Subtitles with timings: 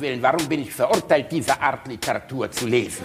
[0.00, 3.04] Willen, warum bin ich verurteilt, diese Art Literatur zu lesen?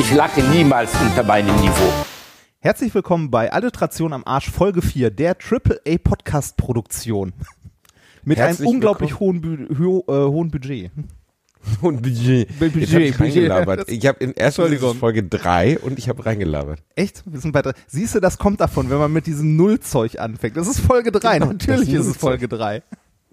[0.00, 1.92] Ich lache niemals unter meinem Niveau.
[2.58, 7.32] Herzlich willkommen bei Alliteration am Arsch Folge 4 der AAA Podcast Produktion.
[8.24, 10.90] Mit Herzlich einem unglaublich hohen, Bu ho äh, hohen Budget.
[11.80, 12.58] Und Budget.
[12.58, 13.36] Budget, Jetzt hab ich Budget.
[13.50, 13.88] reingelabert.
[13.90, 14.68] Ich habe in erster.
[14.94, 16.82] Folge 3 und ich habe reingelabert.
[16.94, 17.22] Echt?
[17.26, 17.72] Wir sind bei drei.
[17.86, 20.56] Siehst du, das kommt davon, wenn man mit diesem Nullzeug anfängt.
[20.56, 21.38] Das ist Folge 3.
[21.38, 22.16] Genau, Natürlich ist es.
[22.16, 22.82] Folge 3.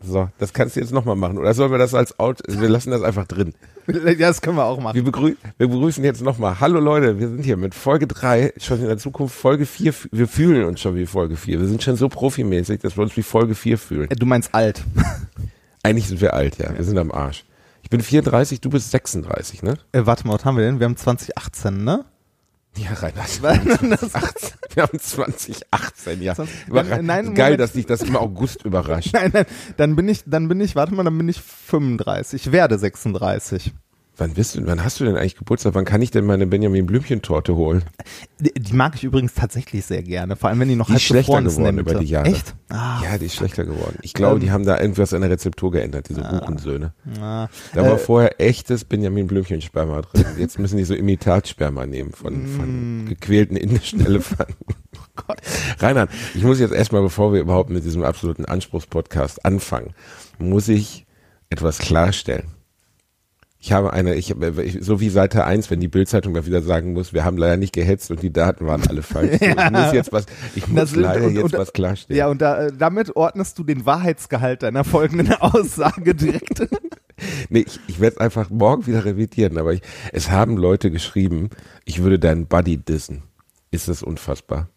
[0.05, 1.38] So, das kannst du jetzt nochmal machen.
[1.38, 3.54] Oder sollen wir das als Out, wir lassen das einfach drin.
[3.86, 4.96] Ja, das können wir auch machen.
[4.96, 6.62] Wir, begrü wir begrüßen jetzt nochmal.
[6.62, 9.94] Hallo Leute, wir sind hier mit Folge 3, schon in der Zukunft Folge 4.
[10.12, 11.60] Wir fühlen uns schon wie Folge 4.
[11.60, 14.08] Wir sind schon so profimäßig, dass wir uns wie Folge 4 fühlen.
[14.18, 14.82] Du meinst alt.
[15.84, 16.74] Eigentlich sind wir alt, ja.
[16.77, 17.44] Wir sind am Arsch.
[17.84, 19.76] Ich bin 34, du bist 36, ne?
[19.91, 20.80] Äh, warte mal, was haben wir denn?
[20.80, 22.05] Wir haben 2018, ne?
[22.76, 23.30] Ja, Reinhard.
[24.02, 24.49] Das- 18.
[24.74, 26.34] Wir haben 2018, ja.
[26.34, 27.60] 20 Überra Nein, Geil, Moment.
[27.60, 29.10] dass dich das im August überrascht.
[29.13, 29.46] Nein, nein,
[29.77, 32.48] dann bin ich, dann bin ich, warte mal, dann bin ich 35.
[32.48, 33.74] Ich werde 36.
[34.16, 35.74] Wann bist du, wann hast du denn eigentlich Geburtstag?
[35.74, 37.84] Wann kann ich denn meine Benjamin Blümchen Torte holen?
[38.40, 41.00] Die, die mag ich übrigens tatsächlich sehr gerne, vor allem wenn die noch Die ist
[41.00, 42.28] halb schlechter gefroren geworden über die Jahre.
[42.30, 42.54] Echt?
[42.70, 43.98] Ah, ja, die ist schlechter geworden.
[44.04, 46.94] Ich glaube, Ähm, die haben da irgendwas an der Rezeptur geändert, diese Buchensöhne.
[47.20, 47.48] ah.
[47.74, 50.26] Da war Äh, vorher echtes Benjamin Blümchen Sperma drin.
[50.38, 52.56] Jetzt müssen die so Imitatsperma nehmen von, Mm.
[52.56, 54.56] von gequälten indischen Elefanten.
[55.16, 55.41] Oh Gott.
[55.80, 59.94] Reinhard, ich muss jetzt erstmal, bevor wir überhaupt mit diesem absoluten Anspruchspodcast anfangen,
[60.40, 61.06] muss ich
[61.52, 62.48] etwas klarstellen.
[63.66, 64.36] Ich habe eine, ich,
[64.81, 67.72] so wie Seite 1, wenn die Bildzeitung mal wieder sagen muss, wir haben leider nicht
[67.72, 69.40] gehetzt und die Daten waren alle falsch.
[69.40, 72.18] So, Ich muss jetzt was, ich muss Das leider und- jetzt und- was klarstellen.
[72.18, 76.68] Ja, und da, äh, damit ordnest du den Wahrheitsgehalt deiner folgenden Aussage direkt.
[77.50, 79.81] Nee, ich, ich werde es einfach morgen wieder revidieren, aber ich,
[80.12, 81.50] es haben Leute geschrieben,
[81.86, 83.23] ich würde deinen Buddy dissen.
[83.72, 84.68] Ist das unfassbar?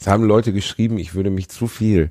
[0.00, 2.08] Es haben Leute geschrieben, ich würde mich zu viel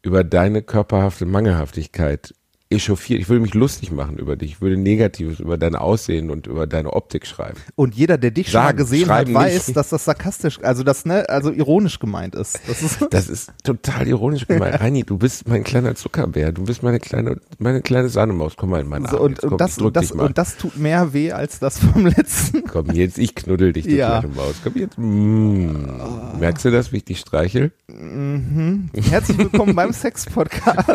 [0.00, 2.32] über deine körperhafte Mangelhaftigkeit
[2.72, 3.20] echauffieren.
[3.22, 4.52] Ich würde mich lustig machen über dich.
[4.52, 7.58] Ich würde Negatives über dein Aussehen und über deine Optik schreiben.
[7.76, 9.76] Und jeder, der dich schon mal Sagen, gesehen hat, weiß, nicht.
[9.76, 12.58] dass das sarkastisch, also das, ne, also ironisch gemeint ist.
[12.66, 14.80] Das ist Das ist total ironisch gemeint.
[14.80, 16.52] Reini, du bist mein kleiner Zuckerbär.
[16.52, 18.54] Du bist meine kleine, meine kleine Sahnemaus.
[18.56, 19.24] Komm mal in meinen so, Arm.
[19.26, 22.64] und, komm, und, das, das, und das tut mehr weh als das vom letzten.
[22.64, 24.20] Komm jetzt, ich knuddel dich, du Ja.
[24.20, 24.54] kleine Maus.
[24.64, 24.98] Komm jetzt.
[24.98, 26.38] Mm.
[26.40, 27.72] Merkst du das, wie ich dich streichel?
[27.88, 30.88] Herzlich willkommen beim Sex-Podcast.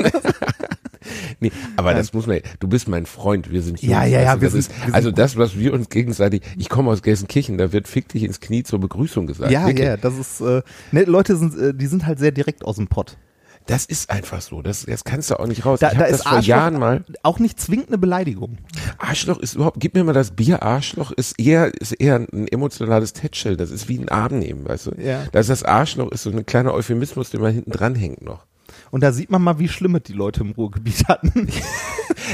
[1.40, 4.28] Nee, aber das muss man, du bist mein Freund, wir sind Ja, Jungs, ja, ja,
[4.28, 6.70] weißt du, wir das sind- ist, wir sind Also das, was wir uns gegenseitig, ich
[6.70, 9.52] komme aus Gelsenkirchen, da wird fick dich ins Knie zur Begrüßung gesagt.
[9.52, 9.86] Ja, Wirklich.
[9.86, 10.62] ja, das ist, äh,
[10.92, 13.18] ne, Leute sind, äh, die sind halt sehr direkt aus dem Pott.
[13.66, 15.82] Das ist einfach so, das, das kannst du auch nicht raus.
[15.82, 18.58] Da, ich da das vor Arschloch Jahren mal, auch nicht zwingend eine Beleidigung.
[18.98, 23.12] Arschloch ist überhaupt, gib mir mal das Bier, Arschloch ist eher, ist eher ein emotionales
[23.12, 24.92] Tätschel, das ist wie ein Arm nehmen, weißt du?
[24.98, 25.26] Ja.
[25.34, 28.46] Das ist das Arschloch, ist so ein kleiner Euphemismus, den man hinten dran hängt noch.
[28.92, 31.48] Und da sieht man mal, wie schlimm es die Leute im Ruhrgebiet hatten.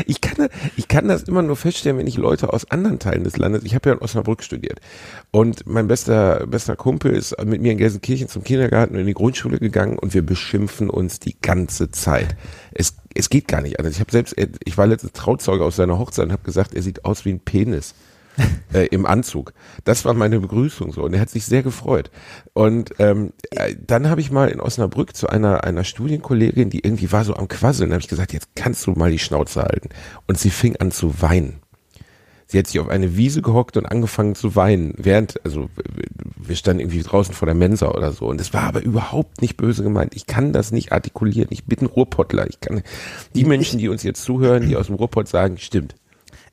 [0.07, 3.23] Ich kann, das- ich kann das immer nur feststellen, wenn ich Leute aus anderen Teilen
[3.23, 4.79] des Landes, ich habe ja in Osnabrück studiert
[5.29, 9.13] und mein bester, bester Kumpel ist mit mir in Gelsenkirchen zum Kindergarten und in die
[9.13, 12.35] Grundschule gegangen und wir beschimpfen uns die ganze Zeit.
[12.71, 13.93] Es, es geht gar nicht anders.
[13.95, 17.05] Ich habe selbst, ich war letztens Trauzeuge aus seiner Hochzeit und habe gesagt, er sieht
[17.05, 17.93] aus wie ein Penis.
[18.73, 19.53] Äh, im Anzug.
[19.83, 22.11] Das war meine Begrüßung so und er hat sich sehr gefreut.
[22.53, 27.11] Und ähm, äh, dann habe ich mal in Osnabrück zu einer einer Studienkollegin, die irgendwie
[27.11, 29.89] war so am Quasseln, habe ich gesagt, jetzt kannst du mal die Schnauze halten.
[30.27, 31.59] Und sie fing an zu weinen.
[32.53, 35.69] Sie hat sich auf eine Wiese gehockt und angefangen zu weinen, während, also
[36.35, 38.27] wir standen irgendwie draußen vor der Mensa oder so.
[38.27, 40.15] Und es war aber überhaupt nicht böse gemeint.
[40.15, 41.47] Ich kann das nicht artikulieren.
[41.51, 42.47] Ich bin Ruhrpottler.
[42.47, 42.83] Ich kann
[43.33, 45.95] die Menschen, die uns jetzt zuhören, die aus dem Ruhrpott sagen, stimmt.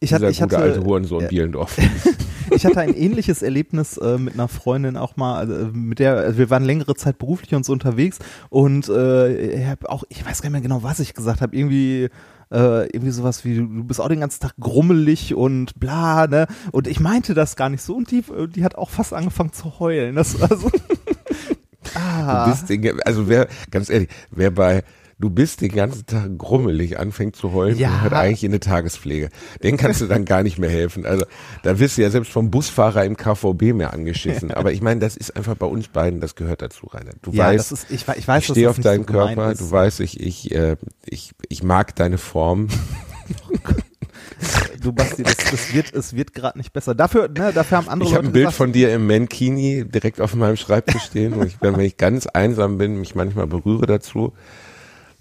[0.03, 1.77] Ich hatte, ich gute hatte, alte Hurensohn äh, Bielendorf.
[2.51, 6.17] ich hatte ein ähnliches Erlebnis äh, mit einer Freundin auch mal, also, äh, mit der,
[6.17, 8.19] also wir waren längere Zeit beruflich uns unterwegs
[8.49, 11.55] und äh, ich hab auch, ich weiß gar nicht mehr genau, was ich gesagt habe,
[11.55, 12.09] irgendwie
[12.51, 16.47] äh, irgendwie sowas wie, du bist auch den ganzen Tag grummelig und bla, ne?
[16.73, 18.25] Und ich meinte das gar nicht so und die,
[18.55, 20.17] die hat auch fast angefangen zu heulen.
[20.17, 20.71] Das war so.
[21.95, 22.45] ah.
[22.47, 24.83] Du bist den, also wer, ganz ehrlich, wer bei
[25.21, 27.89] du bist den ganzen Tag grummelig anfängt zu heulen, Ja.
[27.91, 29.29] der hat eigentlich in der Tagespflege.
[29.63, 31.05] Den kannst du dann gar nicht mehr helfen.
[31.05, 31.27] Also
[31.63, 34.51] da wirst du ja selbst vom Busfahrer im KVB mehr angeschissen.
[34.51, 37.13] Aber ich meine, das ist einfach bei uns beiden, das gehört dazu, Rainer.
[37.23, 40.01] Du ja, weißt, ist, ich, ich weiß, ich stehe auf deinen so Körper, du weißt,
[40.01, 42.69] ich, ich, äh, ich, ich mag deine Form.
[44.81, 46.95] Du Basti, das, das wird, es wird gerade nicht besser.
[46.95, 50.21] Dafür, ne, dafür haben andere Ich habe ein Bild gesagt, von dir im Mankini direkt
[50.21, 54.33] auf meinem Schreibtisch stehen, wo ich, wenn ich ganz einsam bin, mich manchmal berühre dazu.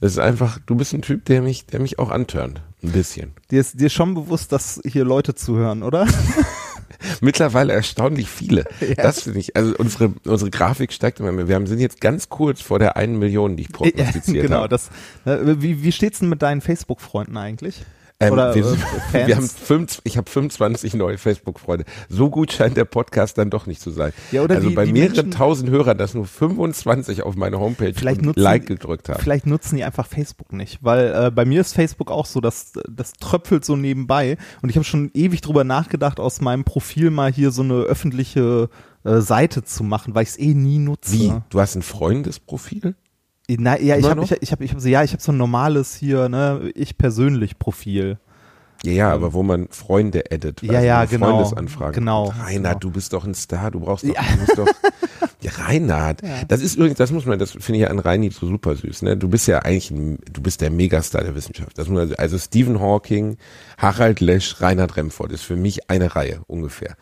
[0.02, 2.62] Das ist einfach, du bist ein Typ, der mich, der mich auch antörnt.
[2.82, 3.34] Ein bisschen.
[3.52, 6.08] Dir ist, dir ist schon bewusst, dass hier Leute zuhören, oder?
[7.22, 8.66] Mittlerweile erstaunlich viele.
[8.80, 9.04] Ja.
[9.04, 11.48] Das finde ich, also unsere, unsere Grafik steigt immer mehr.
[11.48, 14.58] Wir haben, sind jetzt ganz kurz vor der einen Million, die ich prognostiziert ja, genau,
[14.58, 14.70] habe.
[14.70, 14.90] Das,
[15.26, 17.84] äh, wie, wie steht's denn mit deinen Facebook-Freunden eigentlich?
[18.22, 19.14] Ähm, Oder, wir, äh, Fans?
[19.28, 21.86] wir haben fünf, ich habe 25 neue Facebook-Freunde.
[22.10, 24.12] So gut scheint der Podcast dann doch nicht zu sein.
[24.34, 27.60] Ja, oder also die- bei die mehreren Menschen- tausend Hörern, dass nur 25 auf meine
[27.60, 29.22] Homepage Vielleicht nutzen- Like gedrückt haben.
[29.22, 32.74] Vielleicht nutzen die einfach Facebook nicht, weil äh, bei mir ist Facebook auch so, dass
[32.90, 37.32] das tröpfelt so nebenbei und ich habe schon ewig drüber nachgedacht, aus meinem Profil mal
[37.32, 38.70] hier so eine öffentliche
[39.06, 41.14] äh, Seite zu machen, weil ich es eh nie nutze.
[41.14, 41.34] Wie?
[41.52, 42.96] Du hast ein Freundesprofil?
[43.58, 45.38] Na, ja, ich habe ich, ich hab, ich hab so ja, ich habe so ein
[45.38, 48.20] normales hier, ne, ich persönlich Profil.
[48.84, 50.62] Ja, ja, aber wo man Freunde addet.
[50.62, 51.40] Ja, ja, genau.
[51.44, 51.94] Freundesanfragen.
[51.96, 52.80] Genau, Reinhard, genau.
[52.80, 54.22] du bist doch ein Star, du brauchst doch, Ja.
[54.22, 54.68] du musst doch,
[55.42, 58.48] ja, Reinhard, das ist übrigens, das muss man, das finde ich ja an Reini so
[58.48, 59.18] super süß, ne?
[59.18, 61.78] Du bist ja eigentlich, ein, du bist der Megastar der Wissenschaft.
[61.78, 63.36] Das muss man, also Stephen Hawking,
[63.78, 66.96] Harald Lesch, Reinhard Remford ist für mich eine Reihe, ungefähr.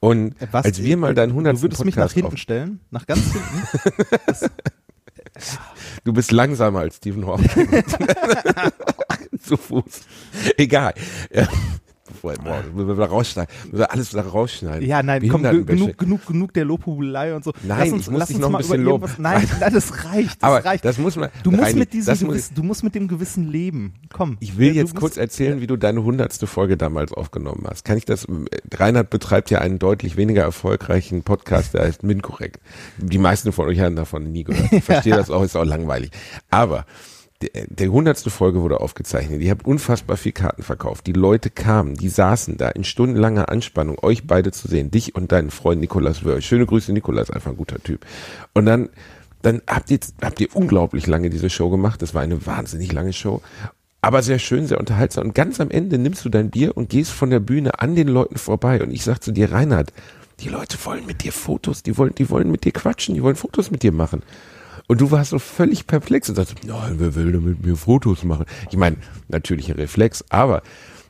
[0.00, 1.56] Und Äh, Was, als wir mal deinen 100.
[1.56, 2.80] Du würdest mich nach Podcast hinten auf, stellen?
[2.90, 4.48] Nach ganz hinten?
[6.04, 7.68] Du bist langsamer als Stephen Hawking.
[9.42, 10.00] Zu Fuß.
[10.56, 10.94] Egal.
[12.22, 12.62] Ja.
[12.74, 13.54] Boah, wir rausschneiden.
[13.72, 14.86] Wir alles wieder rausschneiden.
[14.86, 17.52] Ja, nein, komm, genug, genug, genug der Lobhubelei und so.
[17.62, 19.10] Nein, ich muss dich noch ein bisschen loben.
[19.18, 20.84] Nein, nein, das reicht, das Aber reicht.
[20.84, 21.30] das muss man.
[21.42, 23.94] du musst Reini, mit diesem muss, Gewissen, du musst mit dem Gewissen leben.
[24.12, 24.36] Komm.
[24.40, 27.84] ich will jetzt kurz erzählen, wie du deine hundertste Folge damals aufgenommen hast.
[27.84, 28.26] Kann ich das?
[28.74, 32.60] Reinhard betreibt ja einen deutlich weniger erfolgreichen Podcast, der heißt Minkorrekt.
[32.98, 34.72] Die meisten von euch haben davon nie gehört.
[34.72, 36.10] Ich verstehe das auch, ist auch langweilig.
[36.50, 36.84] Aber
[37.42, 39.40] der, der Folge wurde aufgezeichnet.
[39.40, 41.06] Ihr habt unfassbar viel Karten verkauft.
[41.06, 45.30] Die Leute kamen, die saßen da in stundenlanger Anspannung, euch beide zu sehen, dich und
[45.30, 46.42] deinen Freund Nikolas Wörl.
[46.42, 48.04] Schöne Grüße, Nikolas, einfach ein guter Typ.
[48.54, 48.88] Und dann,
[49.42, 52.02] dann habt ihr, habt ihr unglaublich lange diese Show gemacht.
[52.02, 53.40] Das war eine wahnsinnig lange Show.
[54.00, 55.28] Aber sehr schön, sehr unterhaltsam.
[55.28, 58.08] Und ganz am Ende nimmst du dein Bier und gehst von der Bühne an den
[58.08, 58.82] Leuten vorbei.
[58.82, 59.92] Und ich sag zu dir, Reinhard,
[60.40, 63.36] die Leute wollen mit dir Fotos, die wollen, die wollen mit dir quatschen, die wollen
[63.36, 64.22] Fotos mit dir machen.
[64.88, 68.24] Und du warst so völlig perplex und sagst, nein, wer will denn mit mir Fotos
[68.24, 68.46] machen?
[68.70, 68.96] Ich meine,
[69.28, 70.62] natürlicher Reflex, aber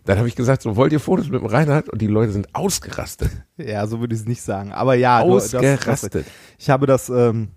[0.05, 1.89] dann habe ich gesagt, so wollt ihr Fotos mit dem Reinhard?
[1.89, 3.31] Und die Leute sind ausgerastet.
[3.57, 4.73] Ja, so würde ich es nicht sagen.
[4.73, 6.27] Aber ja, du, das, Ausgerastet.
[6.59, 7.49] ich habe das, ähm,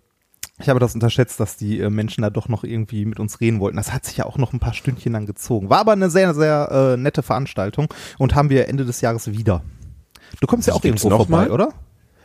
[0.59, 3.59] ich habe das unterschätzt, dass die äh, Menschen da doch noch irgendwie mit uns reden
[3.59, 3.77] wollten.
[3.77, 5.69] Das hat sich ja auch noch ein paar Stündchen lang gezogen.
[5.69, 9.63] War aber eine sehr, sehr äh, nette Veranstaltung und haben wir Ende des Jahres wieder.
[10.39, 11.51] Du kommst ja auch Gibt's irgendwo vorbei, mal?
[11.51, 11.69] oder?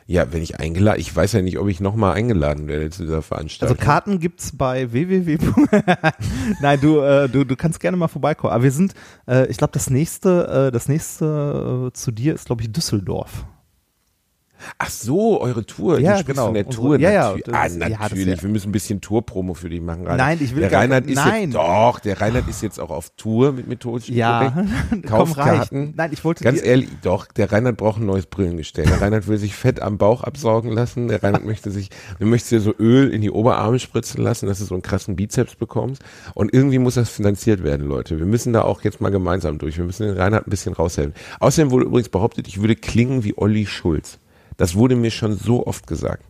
[0.09, 3.17] Ja, wenn ich eingeladen, ich weiß ja nicht, ob ich nochmal eingeladen werde zu dieser
[3.17, 3.77] Also Veranstaltung.
[3.77, 5.37] Karten gibt's bei www.
[6.61, 8.53] Nein, du, äh, du, du kannst gerne mal vorbeikommen.
[8.53, 8.95] Aber wir sind,
[9.27, 13.45] äh, ich glaube, das nächste, äh, das nächste äh, zu dir ist, glaube ich, Düsseldorf.
[14.79, 15.99] Ach so, eure Tour.
[16.01, 16.47] Ja, du genau.
[16.47, 16.99] von der Unsere- Tour.
[16.99, 18.27] ja, ja, das- ah, ja, das- natürlich.
[18.37, 18.43] ja.
[18.43, 20.03] Wir müssen ein bisschen Tourpromo für dich machen.
[20.07, 20.19] Reinhard.
[20.19, 21.43] Nein, ich will Der gar- Reinhard ist nein.
[21.51, 24.69] jetzt, doch, der Reinhard ist jetzt auch auf Tour mit methodisch Ja, korrekt.
[24.91, 25.57] komm, Kauft reicht.
[25.71, 25.95] Karten.
[25.97, 28.87] Nein, ich wollte Ganz ehrlich, doch, der Reinhard braucht ein neues Brillengestell.
[28.87, 31.09] Der Reinhard will sich Fett am Bauch absaugen lassen.
[31.09, 34.59] Der Reinhard möchte sich, du möchtest dir so Öl in die Oberarme spritzen lassen, dass
[34.59, 36.03] du so einen krassen Bizeps bekommst.
[36.35, 38.19] Und irgendwie muss das finanziert werden, Leute.
[38.19, 39.77] Wir müssen da auch jetzt mal gemeinsam durch.
[39.77, 41.15] Wir müssen den Reinhard ein bisschen raushelfen.
[41.41, 44.19] Außerdem wurde übrigens behauptet, ich würde klingen wie Olli Schulz.
[44.57, 46.23] Das wurde mir schon so oft gesagt.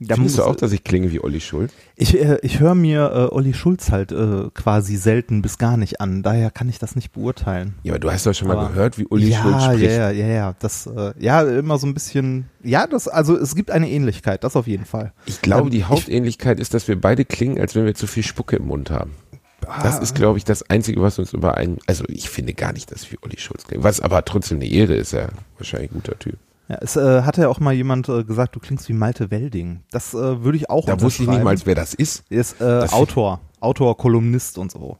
[0.00, 1.72] Da Findest du auch, dass ich klinge wie Olli Schulz?
[1.96, 6.00] Ich, äh, ich höre mir äh, Olli Schulz halt äh, quasi selten bis gar nicht
[6.00, 6.22] an.
[6.22, 7.76] Daher kann ich das nicht beurteilen.
[7.84, 9.82] Ja, aber du hast doch schon mal Aber- gehört, wie Olli ja, Schulz spricht.
[9.84, 10.54] Ja, ja, ja, ja.
[10.58, 12.46] Das, äh, ja, immer so ein bisschen.
[12.62, 15.12] Ja, das, also es gibt eine Ähnlichkeit, das auf jeden Fall.
[15.26, 18.06] Ich glaube, Ähm, die ich- Hauptähnlichkeit ist, dass wir beide klingen, als wenn wir zu
[18.08, 19.12] viel Spucke im Mund haben.
[19.60, 20.02] Das Ah.
[20.02, 21.78] ist, glaube ich, das Einzige, was uns überein.
[21.86, 23.84] Also ich finde gar nicht, dass wir Olli Schulz klingen.
[23.84, 26.36] Was aber trotzdem eine Ehre ist, er wahrscheinlich ein guter Typ.
[26.68, 29.82] Ja, es äh, hatte ja auch mal jemand äh, gesagt, du klingst wie Malte Welding.
[29.90, 32.24] Das äh, würde ich auch Da wusste ich nicht mal, wer das ist.
[32.30, 34.96] Er ist äh, Das- Autor, Autor, Kolumnist und so.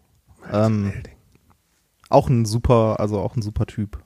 [0.52, 0.92] Ähm,
[2.10, 3.98] auch ein super, also auch ein super Typ.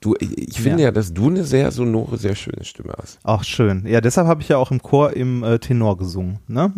[0.00, 0.90] Du, ich ich finde ja.
[0.92, 3.18] dass du eine sehr sonore, sehr schöne Stimme hast.
[3.24, 3.84] Ach schön.
[3.86, 6.38] Ja, deshalb habe ich ja auch im Chor im äh, Tenor gesungen.
[6.46, 6.72] Ne?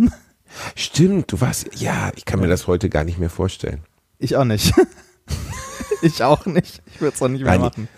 [0.75, 3.83] Stimmt, du warst, ja, ich kann mir das heute gar nicht mehr vorstellen.
[4.19, 4.73] Ich auch nicht.
[6.03, 6.83] ich auch nicht.
[6.87, 7.89] Ich würde es auch nicht mehr Reini, machen.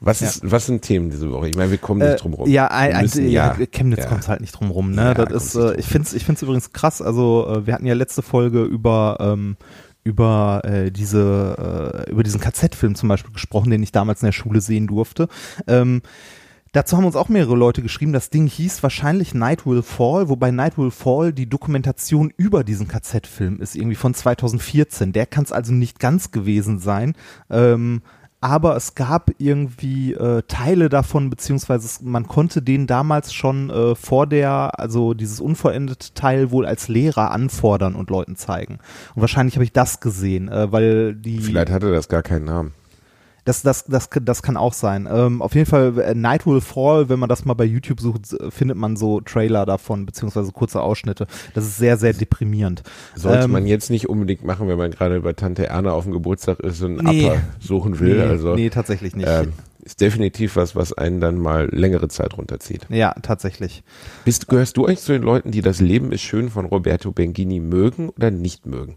[0.00, 1.48] Was ist, was sind Themen diese Woche?
[1.48, 2.48] Ich meine, wir kommen nicht Äh, drum rum.
[2.48, 4.06] Ja, ein, ein, müssen, ja, ja, Chemnitz ja.
[4.06, 4.92] kommt halt nicht drum rum.
[4.92, 5.02] Ne?
[5.02, 7.00] Ja, das ist, äh, ich finde es ich find's übrigens krass.
[7.00, 9.56] Also äh, wir hatten ja letzte Folge über ähm,
[10.04, 14.32] über äh, diese äh, über diesen KZ-Film zum Beispiel gesprochen, den ich damals in der
[14.32, 15.28] Schule sehen durfte.
[15.66, 16.02] Ähm,
[16.72, 18.14] Dazu haben uns auch mehrere Leute geschrieben.
[18.14, 22.88] Das Ding hieß wahrscheinlich Night Will Fall, wobei Night Will Fall die Dokumentation über diesen
[22.88, 25.12] KZ-Film ist, irgendwie von 2014.
[25.12, 27.14] Der kann es also nicht ganz gewesen sein.
[27.50, 28.00] Ähm,
[28.40, 34.26] aber es gab irgendwie äh, Teile davon, beziehungsweise man konnte den damals schon äh, vor
[34.26, 38.78] der, also dieses unvollendete Teil wohl als Lehrer anfordern und Leuten zeigen.
[39.14, 41.38] Und wahrscheinlich habe ich das gesehen, äh, weil die.
[41.38, 42.72] Vielleicht hatte das gar keinen Namen.
[43.44, 45.08] Das, das, das, das kann auch sein.
[45.10, 48.36] Ähm, auf jeden Fall, äh, Night Will Fall, wenn man das mal bei YouTube sucht,
[48.50, 51.26] findet man so Trailer davon, beziehungsweise kurze Ausschnitte.
[51.54, 52.82] Das ist sehr, sehr deprimierend.
[53.16, 56.12] Sollte Ähm, man jetzt nicht unbedingt machen, wenn man gerade bei Tante Erna auf dem
[56.12, 57.26] Geburtstag ist und einen Nee.
[57.26, 58.16] Upper suchen will.
[58.18, 59.28] nee, also nee, tatsächlich nicht.
[59.28, 59.52] ähm,
[59.84, 62.86] ist definitiv was, was einen dann mal längere Zeit runterzieht.
[62.90, 63.82] ja, tatsächlich.
[64.24, 67.58] Bist, gehörst du eigentlich zu den Leuten, die das Leben ist schön von Roberto Benghini
[67.58, 68.96] mögen oder nicht mögen?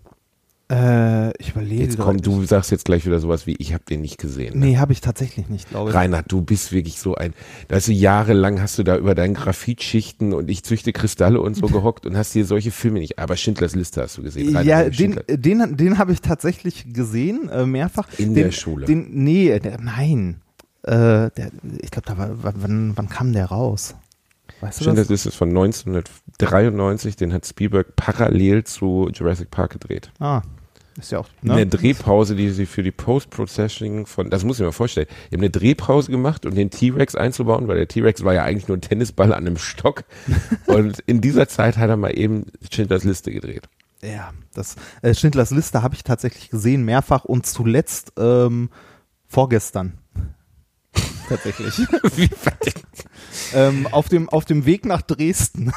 [0.71, 1.83] Äh, ich überlege.
[1.83, 4.57] Jetzt komm, du sagst jetzt gleich wieder sowas wie, ich habe den nicht gesehen.
[4.57, 4.65] Ne?
[4.65, 5.95] Nee, habe ich tatsächlich nicht, glaube ich.
[5.95, 7.35] Reinhard, du bist wirklich so ein,
[7.69, 11.67] weißt du, jahrelang hast du da über deinen Graphitschichten und ich züchte Kristalle und so
[11.67, 14.55] gehockt und hast dir solche Filme nicht, aber Schindlers Liste hast du gesehen.
[14.55, 18.07] Reinhard, Ja, der den, den, den habe ich tatsächlich gesehen, äh, mehrfach.
[18.17, 18.87] In den, der Schule.
[18.87, 20.41] Den, nee, der, nein.
[20.81, 23.93] Äh, der, ich glaube, da war, wann, wann kam der raus?
[24.61, 25.09] Weißt du Schindlers?
[25.09, 30.11] Liste ist von 1993, den hat Spielberg parallel zu Jurassic Park gedreht.
[30.19, 30.41] Ah,
[30.97, 31.27] ist ja auch.
[31.41, 31.65] In der Ne?
[31.67, 35.49] Drehpause, die sie für die Post-Processing von, das muss ich mir vorstellen, die haben eine
[35.49, 39.33] Drehpause gemacht, um den T-Rex einzubauen, weil der T-Rex war ja eigentlich nur ein Tennisball
[39.33, 40.03] an einem Stock.
[40.67, 43.67] und in dieser Zeit hat er mal eben Schindlers Liste gedreht.
[44.01, 48.69] Ja, das äh, Schindlers Liste habe ich tatsächlich gesehen, mehrfach und zuletzt ähm,
[49.27, 49.97] vorgestern.
[51.27, 51.77] tatsächlich.
[52.15, 52.29] Wie-
[53.53, 55.71] ähm, auf, dem, auf dem Weg nach Dresden.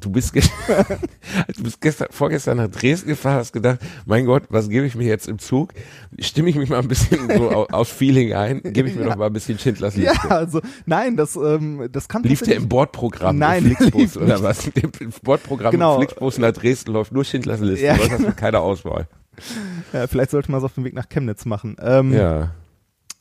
[0.00, 0.34] Du bist,
[1.56, 5.06] du bist gestern, vorgestern nach Dresden gefahren, hast gedacht, mein Gott, was gebe ich mir
[5.06, 5.72] jetzt im Zug?
[6.18, 8.60] Stimme ich mich mal ein bisschen so au- aus Feeling ein?
[8.62, 9.08] Gebe ich mir Ja.
[9.08, 10.14] noch mal ein bisschen Schindlers Liste?
[10.28, 14.26] ja, also nein, das, ähm, das kann Lief der im Bordprogramm Nein, im Flixbus oder
[14.34, 14.42] nicht.
[14.42, 14.66] was?
[15.00, 15.94] Im Bordprogramm Genau.
[15.94, 17.86] im Flixbus nach Dresden läuft nur Schindlers Liste.
[17.86, 19.08] Ja, Ja, hast du keine Auswahl.
[19.92, 21.76] Ja, vielleicht sollte man es auf dem Weg nach Chemnitz machen.
[21.80, 22.50] Ähm, Ja.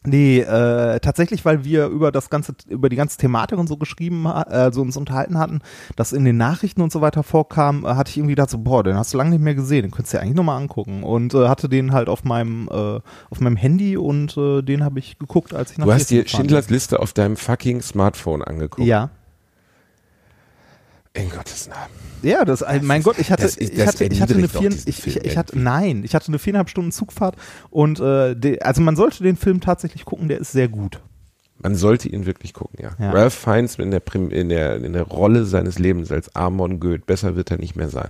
[0.05, 4.25] Nee, äh, tatsächlich, weil wir über das ganze, über die ganze Thematik und so geschrieben,
[4.27, 5.59] ha- also uns unterhalten hatten,
[5.97, 8.83] dass in den Nachrichten und so weiter vorkam, äh, hatte ich irgendwie gedacht so, boah,
[8.83, 11.03] den hast du lange nicht mehr gesehen, den könntest du dir eigentlich nochmal angucken.
[11.03, 12.99] Und äh, hatte den halt auf meinem, äh,
[13.29, 16.25] auf meinem Handy und äh, den habe ich geguckt, als ich nach Du hast dir
[16.27, 18.87] Schindlers Liste auf deinem fucking Smartphone angeguckt.
[18.87, 19.09] Ja.
[21.17, 21.91] In Gottes Namen.
[22.23, 24.33] Ja, das, äh, mein ist- Gott, ich hatte, das ist- ich das hatte, ich hatte
[24.35, 27.35] eine vier, ich, ich, ich hatte, nein, ich hatte eine viereinhalb Stunden Zugfahrt
[27.69, 30.99] und äh, de, also man sollte den Film tatsächlich gucken, der ist sehr gut.
[31.59, 32.91] Man sollte ihn wirklich gucken, ja.
[32.99, 33.11] Ja.
[33.11, 37.05] Ralph Fiennes in der, Prim in, der, in der Rolle seines Lebens als Amon Goeth,
[37.07, 38.09] besser wird er nicht mehr sein.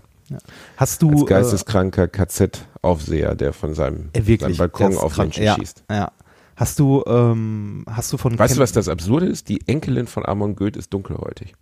[0.75, 5.17] Hast du Als äh, geisteskranker KZ-Aufseher, der von seinem, Äh, wirklich, seinem Balkon das auf.
[5.17, 5.85] Menschen ja, schießt.
[5.89, 6.11] Ja.
[6.57, 9.47] Hast du, ähm, hast du von Weißt Ken- du, was das Absurde ist?
[9.47, 11.53] Die Enkelin von Amon Goeth ist dunkelhäutig.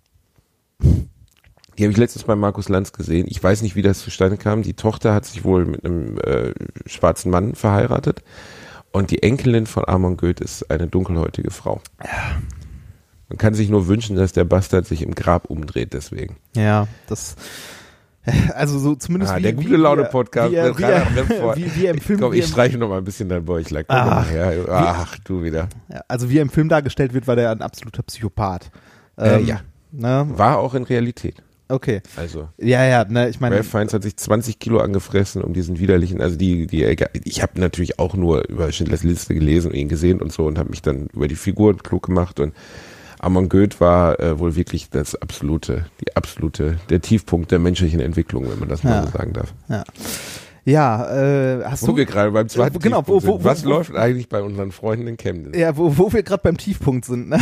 [1.77, 3.25] Die habe ich letztens bei Markus Lanz gesehen.
[3.29, 4.61] Ich weiß nicht, wie das zustande kam.
[4.63, 6.53] Die Tochter hat sich wohl mit einem äh,
[6.85, 8.23] schwarzen Mann verheiratet.
[8.91, 11.81] Und die Enkelin von Amon Goeth ist eine dunkelhäutige Frau.
[13.27, 16.37] Man kann sich nur wünschen, dass der Bastard sich im Grab umdreht deswegen.
[16.55, 17.35] Ja, das.
[18.55, 21.99] Also so zumindest Ah, wie, der gute Laune wie Podcast wie wie wie, wie im
[21.99, 23.85] Film, Komm, ich streiche noch mal ein bisschen dein Bäuchlein.
[23.87, 24.27] Ach.
[24.27, 24.65] her.
[24.67, 25.67] Ach, du wieder.
[25.89, 28.71] ja, also wie er im Film dargestellt wird, war der ein absoluter Psychopath.
[29.17, 29.59] Äh, Ähm, ja.
[29.91, 30.25] Ne?
[30.29, 31.43] War auch in Realität.
[31.67, 32.01] Okay.
[32.15, 35.79] Also Ja, ja, ne, ich meine, Ralph Fiennes hat sich 20 Kilo angefressen, um diesen
[35.79, 36.83] widerlichen, also die, die,
[37.23, 40.57] ich habe natürlich auch nur über Schindlers Liste gelesen und ihn gesehen und so und
[40.59, 42.53] habe mich dann über die Figuren klug gemacht und
[43.19, 48.47] Amon Goeth war äh, wohl wirklich das absolute, die absolute, der Tiefpunkt der menschlichen Entwicklung,
[48.49, 49.03] wenn man das mal Ja.
[49.05, 49.53] so sagen darf.
[50.65, 53.43] ja, äh, hast Wo du, wir gerade beim zweiten Äh, genau, Tiefpunkt wo- wo- sind.
[53.45, 55.57] Was wo- läuft eigentlich bei unseren Freunden in Chemnitz?
[55.57, 57.39] ja, wo, wo wir gerade beim Tiefpunkt sind, ne?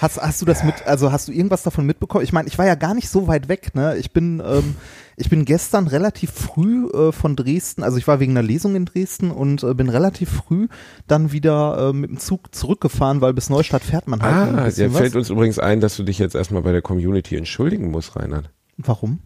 [0.00, 2.22] Hast, hast du das mit, also hast du irgendwas davon mitbekommen?
[2.24, 3.96] Ich meine, ich war ja gar nicht so weit weg, ne?
[3.96, 4.76] Ich bin, ähm,
[5.16, 8.84] ich bin gestern relativ früh äh, von Dresden, also ich war wegen einer Lesung in
[8.84, 10.68] Dresden und äh, bin relativ früh
[11.06, 14.64] dann wieder äh, mit dem Zug zurückgefahren, weil bis Neustadt fährt man halt ein Ah,
[14.64, 15.18] bisschen der fällt was.
[15.18, 18.50] uns übrigens ein, dass du dich jetzt erstmal bei der Community entschuldigen musst, Reinhard.
[18.76, 19.18] Warum?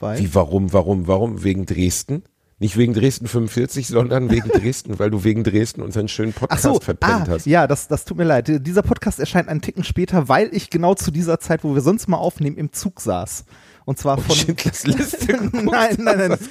[0.00, 0.18] Weil?
[0.18, 1.44] Wie, warum, warum, warum?
[1.44, 2.24] Wegen Dresden?
[2.60, 6.62] Nicht wegen Dresden 45, sondern wegen Dresden, weil du wegen Dresden unseren schönen Ach Podcast
[6.62, 7.46] so, verpennt ah, hast.
[7.46, 8.64] ja, das, das tut mir leid.
[8.66, 12.06] Dieser Podcast erscheint einen Ticken später, weil ich genau zu dieser Zeit, wo wir sonst
[12.08, 13.44] mal aufnehmen, im Zug saß.
[13.86, 14.36] Und zwar Und von.
[14.36, 16.28] Schindlers Liste nein, nein, nein.
[16.30, 16.48] Das,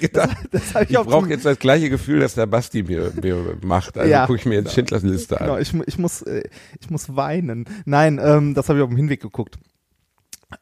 [0.51, 3.98] das habe ich, ich brauche jetzt das gleiche Gefühl, das der Basti mir, mir macht.
[3.98, 5.62] Also Ja, gucke ich mir jetzt Schindlers Liste Genau, an.
[5.62, 6.43] ich, mu- ich, muss, äh,
[6.79, 7.65] ich muss weinen.
[7.86, 9.57] Nein, ähm, das habe ich auf dem Hinweg geguckt.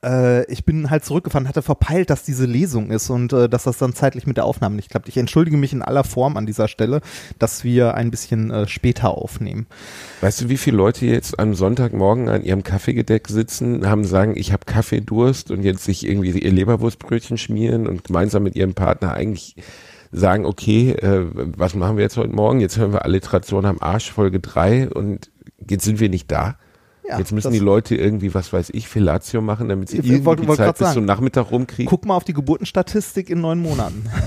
[0.03, 3.77] Äh, ich bin halt zurückgefahren, hatte verpeilt, dass diese Lesung ist und äh, dass das
[3.77, 5.09] dann zeitlich mit der Aufnahme nicht klappt.
[5.09, 7.01] Ich entschuldige mich in aller Form an dieser Stelle,
[7.39, 9.67] dass wir ein bisschen äh, später aufnehmen.
[10.21, 14.51] Weißt du, wie viele Leute jetzt am Sonntagmorgen an ihrem Kaffeegedeck sitzen, haben sagen, ich
[14.51, 19.55] habe Kaffeedurst und jetzt sich irgendwie ihr Leberwurstbrötchen schmieren und gemeinsam mit ihrem Partner eigentlich
[20.11, 22.59] sagen, okay, äh, was machen wir jetzt heute Morgen?
[22.59, 25.31] Jetzt hören wir Alliteration am Arsch, Folge 3 und
[25.69, 26.57] jetzt sind wir nicht da.
[27.11, 30.25] Ja, jetzt müssen die Leute irgendwie, was weiß ich, Fellatio machen, damit sie irgendwie die
[30.25, 30.93] wollte Zeit bis sagen.
[30.93, 31.89] zum Nachmittag rumkriegen.
[31.89, 34.09] Guck mal auf die Geburtenstatistik in neun Monaten.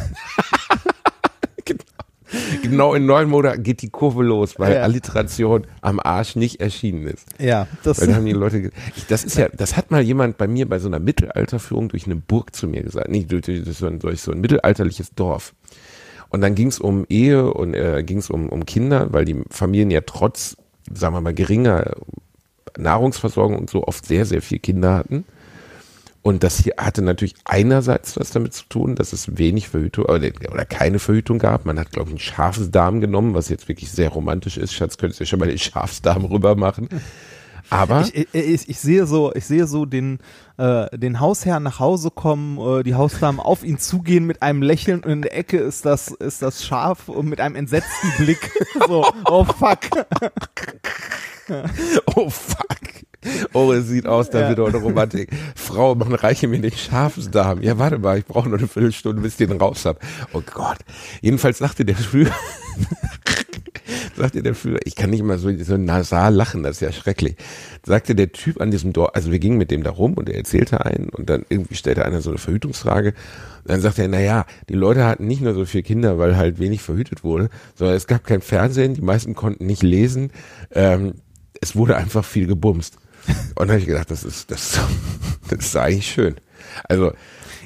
[2.62, 4.82] Genau in neun Monaten geht die Kurve los, weil Ja.
[4.82, 7.26] Alliteration am Arsch nicht erschienen ist.
[7.38, 10.48] Ja, das Weil haben die Leute, ich, das ist ja, das hat mal jemand bei
[10.48, 13.86] mir bei so einer Mittelalterführung durch eine Burg zu mir gesagt, nicht durch, durch, so,
[13.86, 15.54] ein, durch so ein mittelalterliches Dorf.
[16.30, 19.40] Und dann ging es um Ehe und äh, ging es um, um Kinder, weil die
[19.50, 20.56] Familien ja trotz,
[20.92, 21.92] sagen wir mal, geringer
[22.78, 25.24] Nahrungsversorgung und so oft sehr, sehr viel Kinder hatten.
[26.22, 30.30] Und das hier hatte natürlich einerseits was damit zu tun, dass es wenig Verhütung oder,
[30.50, 31.66] oder keine Verhütung gab.
[31.66, 34.72] Man hat, glaube ich, einen Schafsdarm genommen, was jetzt wirklich sehr romantisch ist.
[34.72, 36.88] Schatz, könntest du ja schon mal den Schafsdarm rüber machen.
[37.70, 40.18] Aber Ich, ich, ich, sehe so, ich sehe so den,
[40.58, 45.00] äh, den Hausherrn nach Hause kommen, äh, die Hausdamen auf ihn zugehen mit einem Lächeln
[45.02, 48.50] und in der Ecke ist das, ist das Schaf und mit einem entsetzten Blick.
[48.88, 49.80] so, oh fuck.
[52.16, 52.66] Oh fuck.
[53.52, 54.48] Oh, es sieht aus, da Ja.
[54.50, 55.30] wird auch eine Romantik.
[55.54, 57.62] Frau, man reiche mir den Schafsdarm.
[57.62, 60.00] Ja, warte mal, ich brauche noch eine Viertelstunde, bis ich den raus hab.
[60.32, 60.78] Oh Gott.
[61.20, 62.30] Jedenfalls sagte der früher,
[64.16, 67.36] sagte der früher, ich kann nicht mal so, so nasal lachen, das ist ja schrecklich.
[67.84, 70.36] Sagte der Typ an diesem Dorf, also wir gingen mit dem da rum und er
[70.36, 73.08] erzählte einen und dann irgendwie stellte einer so eine Verhütungsfrage.
[73.10, 76.36] Und dann sagte er, na ja, die Leute hatten nicht nur so viele Kinder, weil
[76.36, 80.30] halt wenig verhütet wurde, sondern es gab kein Fernsehen, die meisten konnten nicht lesen.
[80.72, 81.14] Ähm,
[81.60, 82.96] es wurde einfach viel gebumst.
[83.26, 84.78] Und dann habe ich gedacht, das ist, das,
[85.48, 86.34] das ist eigentlich schön.
[86.88, 87.12] Also,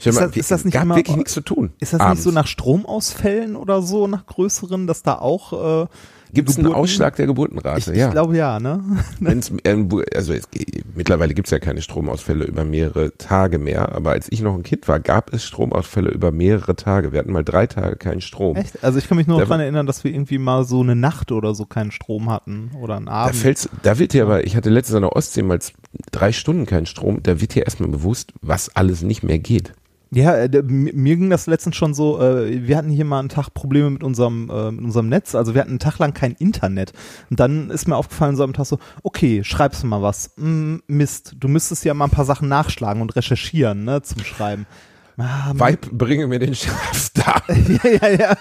[0.04, 1.72] Ist mal, das- ist das nicht gab immer- wirklich nichts zu tun.
[1.80, 2.18] Ist das abends.
[2.20, 5.86] nicht so nach Stromausfällen oder so, nach größeren, dass da auch äh,
[6.32, 7.78] Gibt es einen Ausschlag der Geburtenrate?
[7.92, 8.06] Ich, ja.
[8.06, 8.82] ich glaube ja, ne?
[9.20, 10.48] Wenn's, ähm, also es,
[10.94, 14.62] mittlerweile gibt es ja keine Stromausfälle über mehrere Tage mehr, aber als ich noch ein
[14.62, 17.12] Kind war, gab es Stromausfälle über mehrere Tage.
[17.12, 18.56] Wir hatten mal drei Tage keinen Strom.
[18.56, 18.82] Echt?
[18.84, 21.32] Also ich kann mich nur Da- daran erinnern, dass wir irgendwie mal so eine Nacht
[21.32, 23.36] oder so keinen Strom hatten oder einen Da Abend.
[23.36, 25.58] fällt's, da wird dir aber, ich hatte letztens an der Ostsee mal
[26.12, 29.72] drei Stunden keinen Strom, da wird dir erstmal bewusst, was alles nicht mehr geht.
[30.10, 33.52] Ja, äh, mir ging das letztens schon so, äh, wir hatten hier mal einen Tag
[33.52, 36.92] Probleme mit unserem, äh, mit unserem Netz, also wir hatten einen Tag lang kein Internet.
[37.28, 40.30] Und dann ist mir aufgefallen so am Tag so, okay, schreibst du mal was.
[40.38, 44.66] Hm, Mist, du müsstest ja mal ein paar Sachen nachschlagen und recherchieren, ne, zum Schreiben.
[45.18, 45.52] Ah.
[45.54, 47.42] Weib, bringe mir den Schafsdarm.
[47.82, 48.36] ja, ja,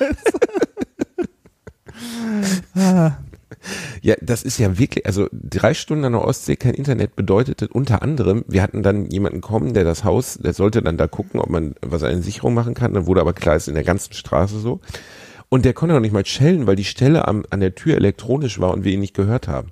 [2.76, 3.18] ja.
[4.02, 8.02] Ja, das ist ja wirklich, also drei Stunden an der Ostsee kein Internet bedeutete unter
[8.02, 11.50] anderem, wir hatten dann jemanden kommen, der das Haus, der sollte dann da gucken, ob
[11.50, 12.94] man was eine Sicherung machen kann.
[12.94, 14.80] Dann wurde aber klar, ist in der ganzen Straße so.
[15.50, 18.60] Und der konnte noch nicht mal schellen, weil die Stelle am, an der Tür elektronisch
[18.60, 19.72] war und wir ihn nicht gehört haben.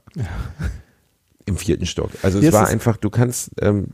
[1.48, 2.10] Im vierten Stock.
[2.24, 3.90] Also Hier es war einfach, du kannst ähm,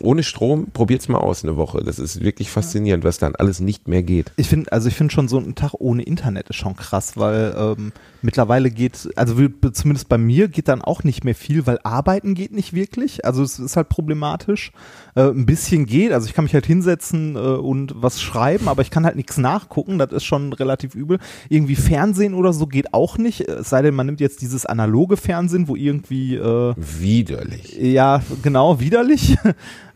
[0.00, 1.82] ohne Strom, probiert's mal aus eine Woche.
[1.82, 4.32] Das ist wirklich faszinierend, was dann alles nicht mehr geht.
[4.36, 7.54] Ich finde, also ich finde schon so ein Tag ohne Internet ist schon krass, weil
[7.56, 9.36] ähm, mittlerweile geht, also
[9.72, 13.24] zumindest bei mir geht dann auch nicht mehr viel, weil arbeiten geht nicht wirklich.
[13.24, 14.72] Also es ist halt problematisch.
[15.14, 18.82] Äh, ein bisschen geht, also ich kann mich halt hinsetzen äh, und was schreiben, aber
[18.82, 19.98] ich kann halt nichts nachgucken.
[19.98, 21.18] Das ist schon relativ übel.
[21.48, 23.48] Irgendwie Fernsehen oder so geht auch nicht.
[23.48, 27.76] Es sei denn, man nimmt jetzt dieses analoge Fernsehen, wo irgendwie äh, Widerlich.
[27.78, 29.36] ja, genau, widerlich.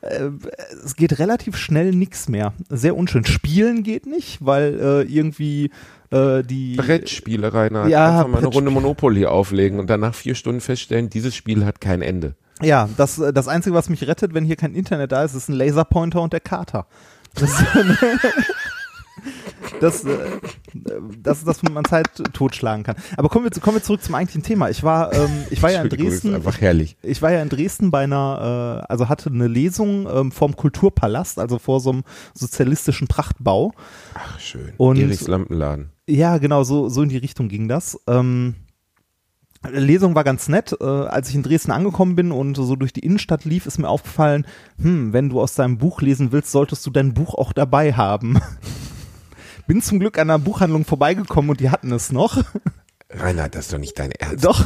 [0.02, 0.30] Äh,
[0.82, 2.54] es geht relativ schnell nix mehr.
[2.70, 3.26] Sehr unschön.
[3.26, 5.70] Spielen geht nicht, weil äh, irgendwie
[6.10, 7.86] äh, die Brettspiele, Rainer.
[7.86, 8.46] Ja, Einfach mal eine.
[8.46, 12.34] Runde Monopoly auflegen und dann nach vier Stunden feststellen, dieses Spiel hat kein Ende.
[12.62, 15.54] Ja, das, das Einzige, was mich rettet, wenn hier kein Internet da ist, ist ein
[15.54, 16.86] Laserpointer und der Kater.
[17.34, 17.50] Das,
[19.80, 20.16] das, äh,
[21.22, 22.96] das ist das, womit man Zeit totschlagen kann.
[23.16, 24.70] Aber kommen wir, zu- kommen wir zurück zum eigentlichen Thema.
[24.70, 26.34] Ich war, ähm, ich war ja in Dresden.
[26.34, 26.96] einfach herrlich.
[27.02, 31.38] Ich war ja in Dresden bei einer, äh, also hatte eine Lesung ähm, vorm Kulturpalast,
[31.38, 32.02] also vor so einem
[32.34, 33.72] sozialistischen Prachtbau.
[34.14, 34.72] Ach, schön.
[34.76, 35.90] Und- Erichs Lampenladen.
[36.06, 37.98] Ja, genau, so, so in die Richtung ging das.
[38.08, 38.56] Ähm,
[39.70, 40.74] Lesung war ganz nett.
[40.80, 43.88] Äh, als ich in Dresden angekommen bin und so durch die Innenstadt lief, ist mir
[43.88, 44.46] aufgefallen,
[44.80, 48.40] hm, wenn du aus deinem Buch lesen willst, solltest du dein Buch auch dabei haben.
[49.70, 52.42] Bin zum Glück an einer Buchhandlung vorbeigekommen und die hatten es noch.
[53.10, 54.44] Rainer, das ist doch nicht dein Ernst.
[54.44, 54.64] Doch.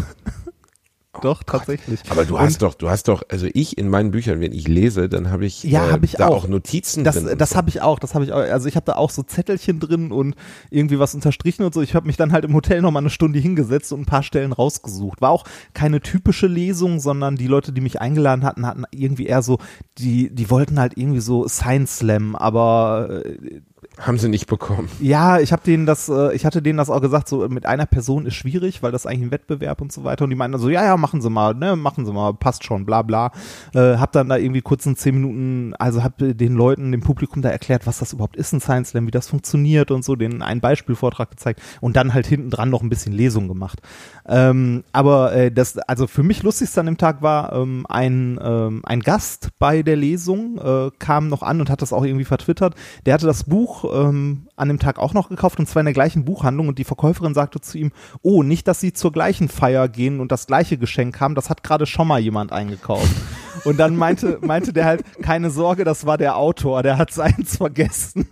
[1.20, 2.00] Doch, tatsächlich.
[2.08, 5.10] Aber du hast doch, du hast doch, also ich in meinen Büchern, wenn ich lese,
[5.10, 6.44] dann habe ich, Ja, äh, hab ich da auch.
[6.44, 7.28] auch Notizen Das, drin.
[7.28, 7.56] und das so.
[7.56, 8.38] habe ich auch, das habe ich auch.
[8.38, 10.36] Also ich habe da auch so Zettelchen drin und
[10.70, 11.82] irgendwie was unterstrichen und so.
[11.82, 14.22] Ich habe mich dann halt im Hotel noch mal eine Stunde hingesetzt und ein paar
[14.22, 15.20] Stellen rausgesucht.
[15.20, 19.42] War auch keine typische Lesung, sondern die Leute, die mich eingeladen hatten, hatten irgendwie eher
[19.42, 19.58] so,
[19.98, 23.60] die, die wollten halt irgendwie so Science Slam, aber äh,
[23.98, 24.88] Haben sie nicht bekommen.
[25.00, 27.86] Ja, ich habe denen das, äh, ich hatte denen das auch gesagt, so mit einer
[27.86, 30.24] Person ist schwierig, weil das eigentlich ein Wettbewerb und so weiter.
[30.24, 32.84] Und die meinten so, ja, ja, machen Sie mal, ne, machen Sie mal, passt schon,
[32.86, 33.30] bla bla.
[33.72, 37.40] Äh, hab dann da irgendwie kurz in zehn Minuten, also hab den Leuten, dem Publikum
[37.40, 40.42] da erklärt, was das überhaupt ist in Science Slam, wie das funktioniert und so, denen
[40.42, 43.80] einen Beispielvortrag gezeigt und dann halt hinten dran noch ein bisschen Lesung gemacht.
[44.26, 48.82] Ähm, aber äh, das, also für mich lustigste an dem Tag war ähm, ein, ähm,
[48.84, 52.74] ein Gast bei der Lesung, äh, kam noch an und hat das auch irgendwie vertwittert.
[53.06, 55.94] Der hatte das Buch ähm, an dem Tag auch noch gekauft und zwar in der
[55.94, 57.92] gleichen Buchhandlung und die Verkäuferin sagte zu ihm,
[58.22, 61.62] oh, nicht, dass sie zur gleichen Feier gehen und das gleiche Geschenk haben, das hat
[61.62, 63.10] gerade schon mal jemand eingekauft.
[63.64, 67.56] Und dann meinte, meinte der halt, keine Sorge, das war der Autor, der hat seins
[67.56, 68.28] vergessen.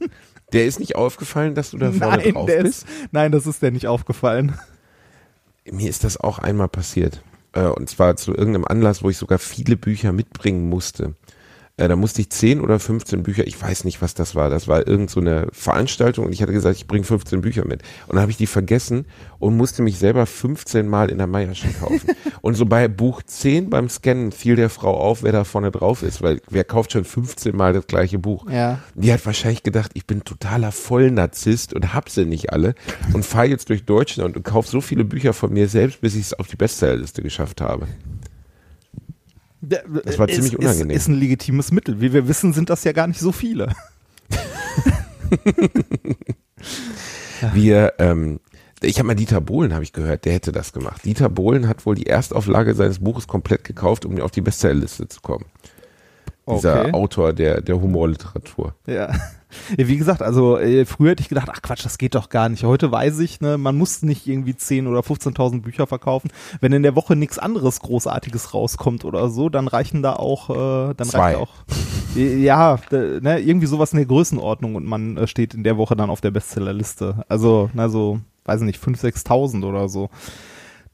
[0.52, 2.82] Der ist nicht aufgefallen, dass du da vorne Nein, drauf bist?
[2.82, 4.58] ist, nein, das ist der nicht aufgefallen.
[5.64, 7.22] Mir ist das auch einmal passiert.
[7.52, 11.14] Äh, und zwar zu irgendeinem Anlass, wo ich sogar viele Bücher mitbringen musste.
[11.78, 14.50] Äh, da musste ich 10 oder 15 Bücher, ich weiß nicht, was das war.
[14.50, 17.82] Das war irgend so eine Veranstaltung und ich hatte gesagt, ich bringe 15 Bücher mit.
[18.06, 19.06] Und dann habe ich die vergessen
[19.38, 22.10] und musste mich selber 15 Mal in der Meierschen kaufen.
[22.42, 26.02] und so bei Buch 10 beim Scannen fiel der Frau auf, wer da vorne drauf
[26.02, 28.50] ist, weil wer kauft schon 15 Mal das gleiche Buch?
[28.50, 28.80] Ja.
[28.94, 32.74] Die hat wahrscheinlich gedacht, ich bin totaler Vollnarzisst und hab sie nicht alle
[33.14, 36.22] und fahre jetzt durch Deutschland und kauf so viele Bücher von mir selbst, bis ich
[36.22, 37.86] es auf die Bestsellerliste geschafft habe.
[39.62, 40.90] Das war ziemlich ist, unangenehm.
[40.90, 42.00] Ist, ist ein legitimes Mittel.
[42.00, 43.72] Wie wir wissen, sind das ja gar nicht so viele.
[47.54, 48.40] Wir, ähm,
[48.80, 51.04] ich habe mal Dieter Bohlen, habe ich gehört, der hätte das gemacht.
[51.04, 55.20] Dieter Bohlen hat wohl die Erstauflage seines Buches komplett gekauft, um auf die Bestsellerliste zu
[55.20, 55.46] kommen.
[56.48, 56.92] Dieser Okay.
[56.92, 58.74] Autor der, der Humorliteratur.
[58.86, 59.12] Ja.
[59.76, 62.48] Ja, Wie gesagt, also äh, früher hätte ich gedacht, ach Quatsch, das geht doch gar
[62.48, 62.64] nicht.
[62.64, 66.30] Heute weiß ich, ne, man muss nicht irgendwie 10 oder 15.000 Bücher verkaufen.
[66.60, 70.50] Wenn in der Woche nichts anderes Großartiges rauskommt oder so, dann reichen da auch,
[70.90, 71.18] äh, dann Zwei.
[71.34, 71.50] reicht auch,
[72.14, 75.96] ja, d- ne, irgendwie sowas in der Größenordnung und man äh, steht in der Woche
[75.96, 77.24] dann auf der Bestsellerliste.
[77.28, 80.10] Also, na so, weiß ich nicht, 5.000, 6.000 oder so.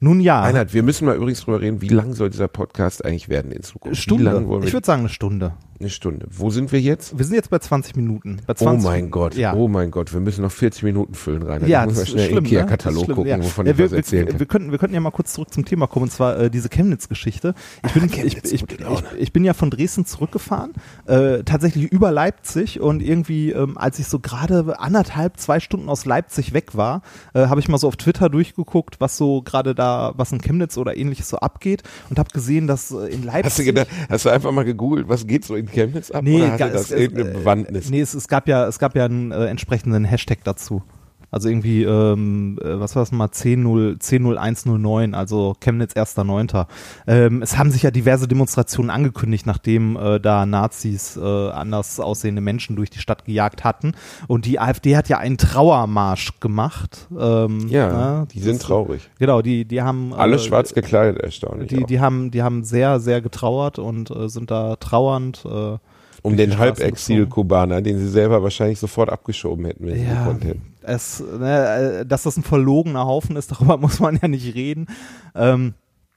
[0.00, 3.28] Nun ja, Reinhard, wir müssen mal übrigens drüber reden, wie lang soll dieser Podcast eigentlich
[3.28, 4.00] werden in Zukunft?
[4.00, 4.30] Stunde.
[4.64, 5.54] Ich würde sagen eine Stunde.
[5.80, 6.26] Eine Stunde.
[6.30, 7.16] Wo sind wir jetzt?
[7.16, 8.38] Wir sind jetzt bei 20 Minuten.
[8.46, 9.54] Bei Oh 20, mein Gott, Ja.
[9.54, 11.68] oh mein Gott, wir müssen noch 40 Minuten füllen, Reinhard.
[11.68, 13.04] Ja, mal das ist schnell schlimm, in ne?
[13.06, 13.38] Gucken, ja.
[13.38, 14.40] wovon ja, ich wir, was erzählen wir, kann.
[14.40, 16.68] wir, könnten, wir könnten ja mal kurz zurück zum Thema kommen, und zwar äh, diese
[16.68, 17.54] Chemnitz-Geschichte.
[17.86, 20.72] Ich bin, Chemnitz, ich, ich, ich, ich bin ja von Dresden zurückgefahren,
[21.06, 26.04] äh, tatsächlich über Leipzig und irgendwie, ähm, als ich so gerade anderthalb, zwei Stunden aus
[26.04, 27.02] Leipzig weg war,
[27.34, 30.76] äh, habe ich mal so auf Twitter durchgeguckt, was so gerade da, was in Chemnitz
[30.76, 33.44] oder ähnliches so abgeht und habe gesehen, dass äh, in Leipzig...
[33.44, 36.22] Hast du gedacht, hast du einfach mal gegoogelt, was geht so in Chemnitz ab?
[36.24, 37.90] Nee, oder hatte das es- es- irgendeine äh, Bewandtnis?
[37.90, 40.82] Nee, es, es gab ja, es gab ja einen äh, entsprechenden Hashtag dazu.
[41.30, 46.66] Also irgendwie, ähm, äh, was war das mal, 10.0 10.0109, also Chemnitz 1.9.
[47.06, 52.40] Ähm, es haben sich ja diverse Demonstrationen angekündigt, nachdem äh, da Nazis äh, anders aussehende
[52.40, 53.92] Menschen durch die Stadt gejagt hatten.
[54.26, 57.08] Und die AfD hat ja einen Trauermarsch gemacht.
[57.18, 59.10] Ähm, ja, ne, die sind traurig.
[59.18, 61.68] Genau, die, die haben Alle äh, schwarz gekleidet, erstaunlich.
[61.68, 61.86] die, auch.
[61.86, 65.44] die haben, die haben sehr, sehr getrauert und äh, sind da trauernd.
[65.44, 65.78] Äh,
[66.22, 70.62] um den Halbexil-Kubaner, den sie selber wahrscheinlich sofort abgeschoben hätten, wenn sie Ja, gekonnt hätten.
[70.88, 74.86] Es, ne, äh, dass das ein verlogener Haufen ist, darüber muss man ja nicht reden.
[75.34, 75.74] Ähm,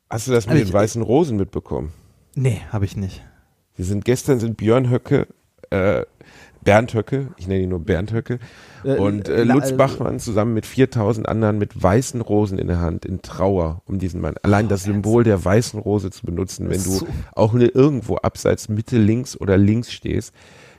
[0.10, 1.92] Hast du das mit Also den ich- weißen Rosen mitbekommen?
[2.36, 3.24] nee, habe ich nicht.
[3.76, 5.28] Wir sind gestern sind Björn Höcke,
[5.70, 6.04] äh,
[6.64, 8.38] Bernd Höcke, ich nenne ihn nur Bernd Höcke,
[8.84, 12.68] Äh, und äh, la- Lutz äh, Bachmann zusammen mit 4000 anderen mit weißen Rosen in
[12.68, 14.36] der Hand in Trauer um diesen Mann.
[14.44, 17.08] Allein das Symbol der weißen Rose zu benutzen, wenn du So.
[17.34, 20.34] auch nur irgendwo abseits Mitte links oder links stehst,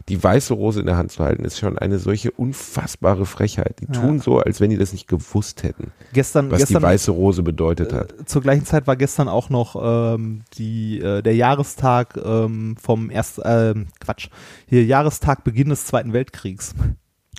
[0.09, 3.81] die weiße Rose in der Hand zu halten, ist schon eine solche unfassbare Frechheit.
[3.81, 4.01] Die Ja.
[4.01, 7.43] tun so, als wenn die das nicht gewusst hätten, Gestern, was gestern die weiße Rose
[7.43, 8.13] bedeutet hat.
[8.21, 9.77] äh, zur gleichen Zeit war gestern auch noch
[10.15, 14.29] ähm, die, äh, der Jahrestag ähm, vom erst, ähm, Quatsch,
[14.67, 16.75] hier Jahrestag Beginn des Zweiten Weltkriegs.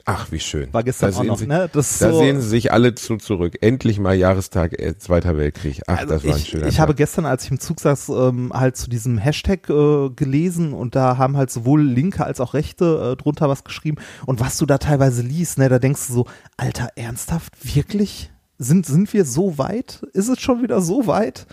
[0.06, 0.68] Ach, wie schön.
[0.74, 1.70] War gestern Da auch sehen noch, Sie- ne?
[1.72, 3.58] Das Da so, sehen sie sich alle zu zurück.
[3.62, 5.82] Endlich mal Jahrestag äh, Zweiter Weltkrieg.
[5.88, 6.82] Ach, Also das war ein ich, schöner ich Tag.
[6.82, 10.96] habe gestern, als ich im Zug saß, ähm, halt zu diesem Hashtag äh, gelesen und
[10.96, 13.98] da haben halt sowohl Linke als auch Rechte äh, drunter was geschrieben.
[14.26, 16.26] Und was du da teilweise liest, ne, da denkst du so,
[16.58, 18.30] Alter, ernsthaft, wirklich?
[18.60, 20.06] Sind, sind wir so weit?
[20.12, 21.48] Ist es schon wieder so weit?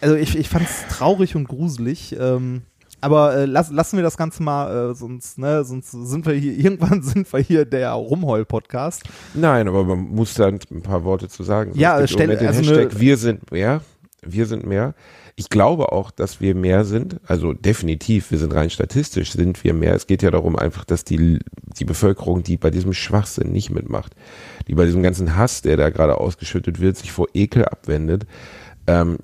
[0.00, 2.16] Also ich, ich fand es traurig und gruselig.
[2.18, 2.62] Ähm,
[3.02, 6.52] aber äh, lass, lassen wir das Ganze mal, äh, sonst, ne, sonst sind wir hier,
[6.56, 9.02] irgendwann sind wir hier der Rumheul-Podcast.
[9.34, 11.72] Nein, aber man muss da ein paar Worte zu sagen.
[11.74, 13.80] Ja, stell- den also Hashtag eine- wir sind mehr.
[14.24, 14.94] Wir sind mehr.
[15.34, 17.18] Ich glaube auch, dass wir mehr sind.
[17.26, 19.94] Also definitiv, wir sind rein statistisch, sind wir mehr.
[19.94, 21.40] Es geht ja darum einfach, dass die,
[21.78, 24.14] die Bevölkerung, die bei diesem Schwachsinn nicht mitmacht,
[24.68, 28.26] die bei diesem ganzen Hass, der da gerade ausgeschüttet wird, sich vor Ekel abwendet,
[28.86, 29.16] ähm,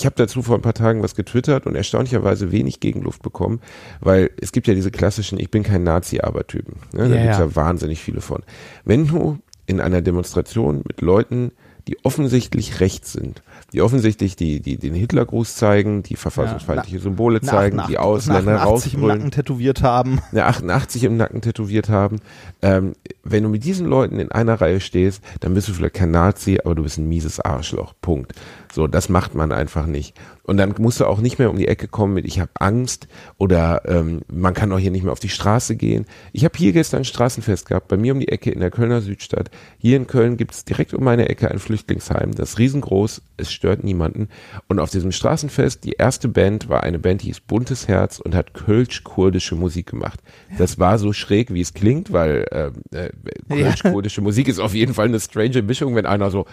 [0.00, 3.60] ich habe dazu vor ein paar Tagen was getwittert und erstaunlicherweise wenig Gegenluft bekommen,
[4.00, 6.76] weil es gibt ja diese klassischen Ich bin kein Nazi-Aber-Typen.
[6.94, 7.08] Ne?
[7.08, 7.44] Da Ja, gibt's ja.
[7.44, 8.42] ja wahnsinnig viele von.
[8.84, 11.52] Wenn du in einer Demonstration mit Leuten,
[11.88, 17.82] die offensichtlich rechts sind, die offensichtlich die, die den Hitlergruß zeigen, die verfassungsfeindliche Symbole zeigen,
[17.88, 20.20] die Ausländer 88 im rausbrüllen, Nacken tätowiert haben.
[20.32, 22.20] eine 88 im Nacken tätowiert haben.
[22.62, 26.10] Ähm, wenn du mit diesen Leuten in einer Reihe stehst, dann bist du vielleicht kein
[26.10, 27.94] Nazi, aber du bist ein mieses Arschloch.
[28.00, 28.34] Punkt.
[28.72, 30.16] So, das macht man einfach nicht.
[30.44, 33.08] Und dann musst du auch nicht mehr um die Ecke kommen mit ich habe Angst
[33.38, 36.06] oder ähm, man kann auch hier nicht mehr auf die Straße gehen.
[36.32, 39.00] Ich habe hier gestern ein Straßenfest gehabt, bei mir um die Ecke in der Kölner
[39.00, 39.50] Südstadt.
[39.78, 42.34] Hier in Köln gibt es direkt um meine Ecke ein Flüchtlingsheim.
[42.34, 44.28] Das ist riesengroß, es stört niemanden.
[44.66, 48.34] Und auf diesem Straßenfest, die erste Band war eine Band, die hieß Buntes Herz und
[48.34, 50.18] hat kölsch-kurdische Musik gemacht.
[50.58, 53.10] Das war so schräg, wie es klingt, weil ähm, äh, äh,
[53.48, 54.24] kölsch-kurdische ja.
[54.24, 56.44] Musik ist auf jeden Fall eine strange Mischung, wenn einer so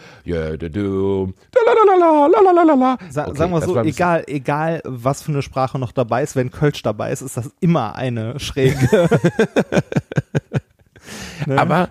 [3.33, 7.11] sagen wir so, egal, egal, was für eine Sprache noch dabei ist, wenn Kölsch dabei
[7.11, 8.77] ist, ist das immer eine schräge.
[11.47, 11.57] ne?
[11.57, 11.89] Aber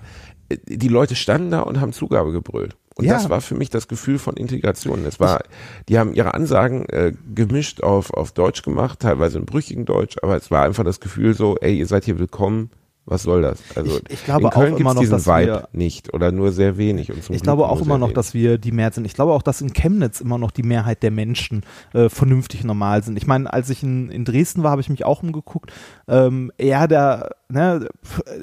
[0.49, 2.77] äh, die Leute standen da und haben Zugabe gebrüllt.
[2.97, 3.13] Und Ja.
[3.15, 5.05] das war für mich das Gefühl von Integration.
[5.05, 5.43] Es war,
[5.89, 10.35] die haben ihre Ansagen äh, gemischt auf, auf Deutsch gemacht, teilweise im brüchigen Deutsch, aber
[10.37, 12.71] es war einfach das Gefühl so, ey, ihr seid hier willkommen.
[13.09, 13.61] Was soll das?
[13.77, 16.33] Also Ich- ich glaube in Köln auch immer noch, diesen dass Vibe wir- nicht oder
[16.33, 17.13] nur sehr wenig.
[17.13, 18.15] Und Ich glaube auch immer noch, wenig.
[18.17, 19.05] dass wir die Mehrheit sind.
[19.05, 21.63] Ich glaube auch, dass in Chemnitz immer noch die Mehrheit der Menschen
[21.95, 23.17] äh, vernünftig normal sind.
[23.17, 25.73] Ich meine, als ich in, in Dresden war, habe ich mich auch umgeguckt.
[26.09, 27.89] Ähm, ja, da, ne,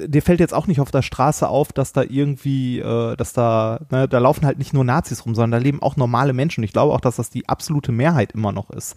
[0.06, 3.80] dir fällt jetzt auch nicht auf der Straße auf, dass da irgendwie, äh, dass da,
[3.90, 6.64] ne, da laufen halt nicht nur Nazis rum, sondern da leben auch normale Menschen.
[6.64, 8.96] Ich glaube auch, dass das die absolute Mehrheit immer noch ist.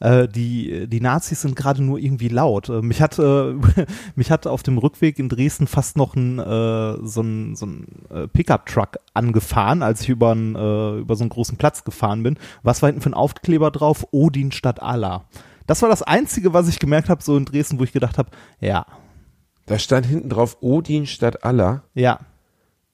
[0.00, 2.68] Äh, die, die Nazis sind gerade nur irgendwie laut.
[2.68, 3.54] Äh, mich hat, äh,
[4.14, 7.86] mich hat auf dem Rückweg in Dresden fast noch ein, äh, so ein, so ein
[8.32, 12.38] Pickup-Truck angefahren, als ich über, ein, über so einen großen Platz gefahren bin.
[12.62, 14.06] Was war hinten für ein Aufkleber drauf?
[14.10, 15.24] Odin statt Allah.
[15.66, 18.30] Das war das Einzige, was ich gemerkt habe, so in Dresden, wo ich gedacht habe,
[18.60, 18.86] ja,
[19.66, 21.82] Da stand hinten drauf Odin statt Allah.
[21.94, 22.20] ja,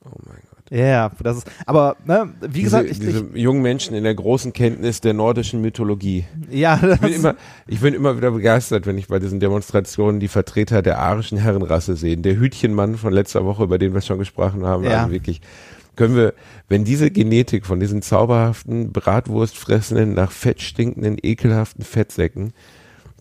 [0.05, 0.52] Oh mein Gott.
[0.73, 4.15] Ja, ja, das ist, aber, ne, wie Diese, gesagt, ich, diese jungen Menschen in der
[4.15, 6.25] großen Kenntnis der nordischen Mythologie.
[6.51, 7.35] ich ja, Ich bin, das, immer,
[7.67, 11.95] ich bin immer wieder begeistert, wenn ich bei diesen Demonstrationen die Vertreter der arischen Herrenrasse
[11.95, 12.17] sehe.
[12.17, 15.01] Der Hütchenmann von letzter Woche, über den wir schon gesprochen haben, Ja.
[15.01, 15.43] also wirklich,
[15.95, 16.33] können wir,
[16.71, 22.55] wenn diese Genetik von diesen zauberhaften, bratwurstfressenden, nach Fett stinkenden, ekelhaften Fettsäcken,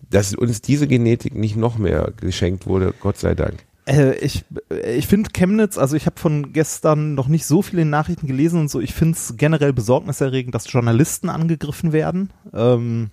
[0.08, 3.56] dass uns diese Genetik nicht noch mehr geschenkt wurde, Gott sei Dank.
[3.92, 4.44] Äh, ich
[4.86, 8.70] ich finde Chemnitz, also ich habe von gestern noch nicht so viele Nachrichten gelesen und
[8.70, 12.30] so, ich finde es generell besorgniserregend, dass Journalisten angegriffen werden.
[12.52, 13.10] Ähm,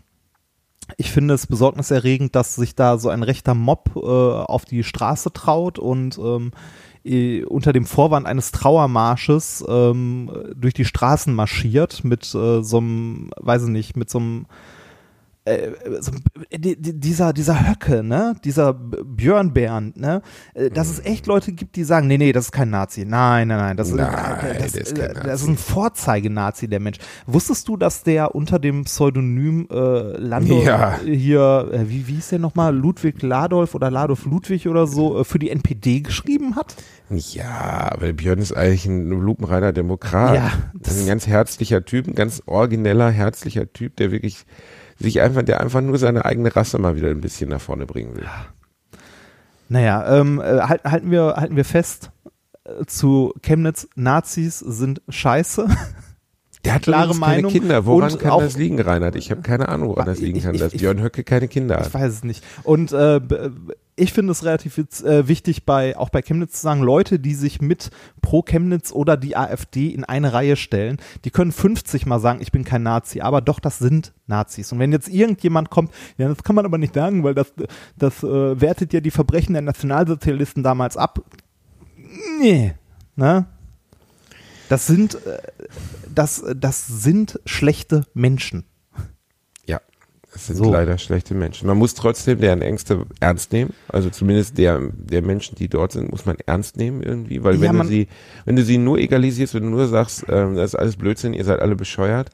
[0.97, 5.31] ich finde es besorgniserregend, dass sich da so ein rechter Mob äh, auf die Straße
[5.33, 6.51] traut und ähm,
[7.47, 13.63] unter dem Vorwand eines Trauermarsches ähm, durch die Straßen marschiert mit äh, so einem, weiß
[13.63, 14.45] ich nicht, mit so einem
[15.49, 16.11] äh, so,
[16.51, 20.21] die, die, dieser, dieser Höcke, ne, dieser Björn Bernd, ne,
[20.53, 23.05] äh, dass es echt Leute gibt, die sagen, nee, nee, das ist kein Nazi.
[23.05, 25.43] Nein, nein, nein, das, Nein, das, ist kein äh, das Nazi.
[25.43, 26.97] ist ein Vorzeige-Nazi, der Mensch.
[27.25, 30.99] Wusstest du, dass der unter dem Pseudonym äh, Lando Ja.
[31.03, 35.23] hier, äh, wie, wie hieß der nochmal, Ludwig Ladolf oder Ladolf Ludwig oder so, äh,
[35.23, 36.75] für die NPD geschrieben hat?
[37.09, 40.35] Ja, aber Björn ist eigentlich ein lupenreiner Demokrat.
[40.35, 44.45] Ja, das ist ein ganz herzlicher Typ, ein ganz origineller, herzlicher Typ, der wirklich
[44.99, 48.15] sich einfach, der einfach nur seine eigene Rasse mal wieder ein bisschen nach vorne bringen
[48.15, 48.27] will.
[49.69, 52.11] Naja, ähm, äh, halt, halten, wir, halten wir fest,
[52.63, 55.67] äh, zu Chemnitz, Nazis sind scheiße.
[56.65, 57.85] Der hat Klare keine Meinung Kinder.
[57.85, 59.15] Woran und kann das liegen, Reinhard?
[59.15, 61.47] Ich habe keine Ahnung, woran das liegen Ich- kann, ich- dass ich- Björn Höcke keine
[61.47, 61.93] Kinder Ich hat.
[61.93, 62.43] weiß es nicht.
[62.63, 63.21] Und äh,
[63.99, 67.61] ich finde es relativ äh, wichtig, bei auch bei Chemnitz zu sagen, Leute, die sich
[67.61, 72.39] mit pro Chemnitz oder die AfD in eine Reihe stellen, die können 50 mal sagen,
[72.41, 74.71] ich bin kein Nazi, aber doch, das sind Nazis.
[74.71, 77.53] Und wenn jetzt irgendjemand kommt, ja, das kann man aber nicht sagen, weil das,
[77.97, 81.21] das äh, wertet ja die Verbrechen der Nationalsozialisten damals ab.
[82.39, 82.73] Nee,
[83.15, 83.47] ne?
[84.69, 85.39] Das sind, äh,
[86.13, 88.65] das, das sind schlechte Menschen.
[90.39, 90.71] Das sind So.
[90.71, 91.67] leider schlechte Menschen.
[91.67, 93.73] Man muss trotzdem deren Ängste ernst nehmen.
[93.89, 97.43] Also zumindest der, der Menschen, die dort sind, muss man ernst nehmen irgendwie.
[97.43, 98.07] Weil Ja, wenn du sie,
[98.45, 101.43] wenn du sie nur egalisierst, wenn du nur sagst, ähm, das ist alles Blödsinn, ihr
[101.43, 102.29] seid alle bescheuert,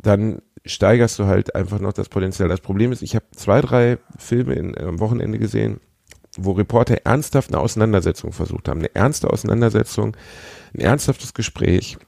[0.00, 2.48] dann steigerst du halt einfach noch das Potenzial.
[2.48, 5.80] Das Problem ist, ich habe zwei, drei Filme in, am Wochenende gesehen,
[6.38, 8.80] wo Reporter ernsthaft eine Auseinandersetzung versucht haben.
[8.80, 10.16] Eine ernste Auseinandersetzung,
[10.74, 11.98] ein ernsthaftes Gespräch,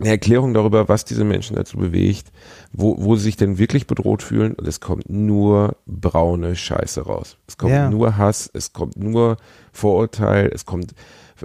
[0.00, 2.32] eine Erklärung darüber, was diese Menschen dazu bewegt,
[2.72, 7.36] wo, wo sie sich denn wirklich bedroht fühlen und es kommt nur braune Scheiße raus.
[7.46, 7.88] Es kommt Ja.
[7.88, 9.36] nur Hass, es kommt nur
[9.72, 10.94] Vorurteil, es kommt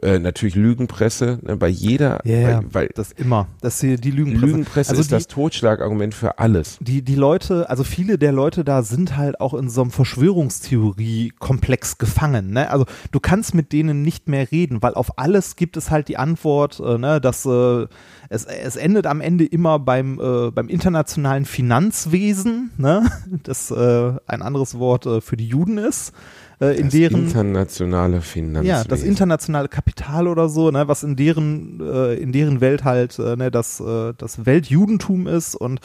[0.03, 3.47] Äh, natürlich Lügenpresse, ne, bei jeder, Ja, ja, weil, weil das immer.
[3.61, 4.45] Das hier die Lügenpresse.
[4.45, 6.77] Lügenpresse also ist die, das Totschlagargument für alles.
[6.79, 11.97] die, die Leute, also viele der Leute da sind halt auch in so einem Verschwörungstheorie-Komplex
[11.97, 12.51] gefangen.
[12.51, 12.69] Ne?
[12.69, 16.17] Also du kannst mit denen nicht mehr reden, weil auf alles gibt es halt die
[16.17, 17.87] Antwort, äh, ne, dass äh,
[18.29, 23.09] es, es endet am Ende immer beim, äh, beim internationalen Finanzwesen, ne?
[23.43, 26.13] das äh, ein anderes Wort äh, für die Juden ist.
[26.61, 28.67] Äh, in das deren internationale Finanzwesen.
[28.67, 33.17] ja, das internationale Kapital oder so, ne, was in deren äh, in deren Welt halt
[33.17, 35.79] äh, ne, das äh, das Weltjudentum ist und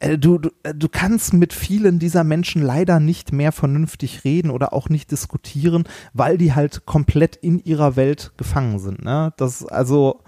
[0.00, 4.50] äh, du du, äh, du kannst mit vielen dieser Menschen leider nicht mehr vernünftig reden
[4.50, 9.32] oder auch nicht diskutieren, weil die halt komplett in ihrer Welt gefangen sind, ne?
[9.38, 10.20] Das also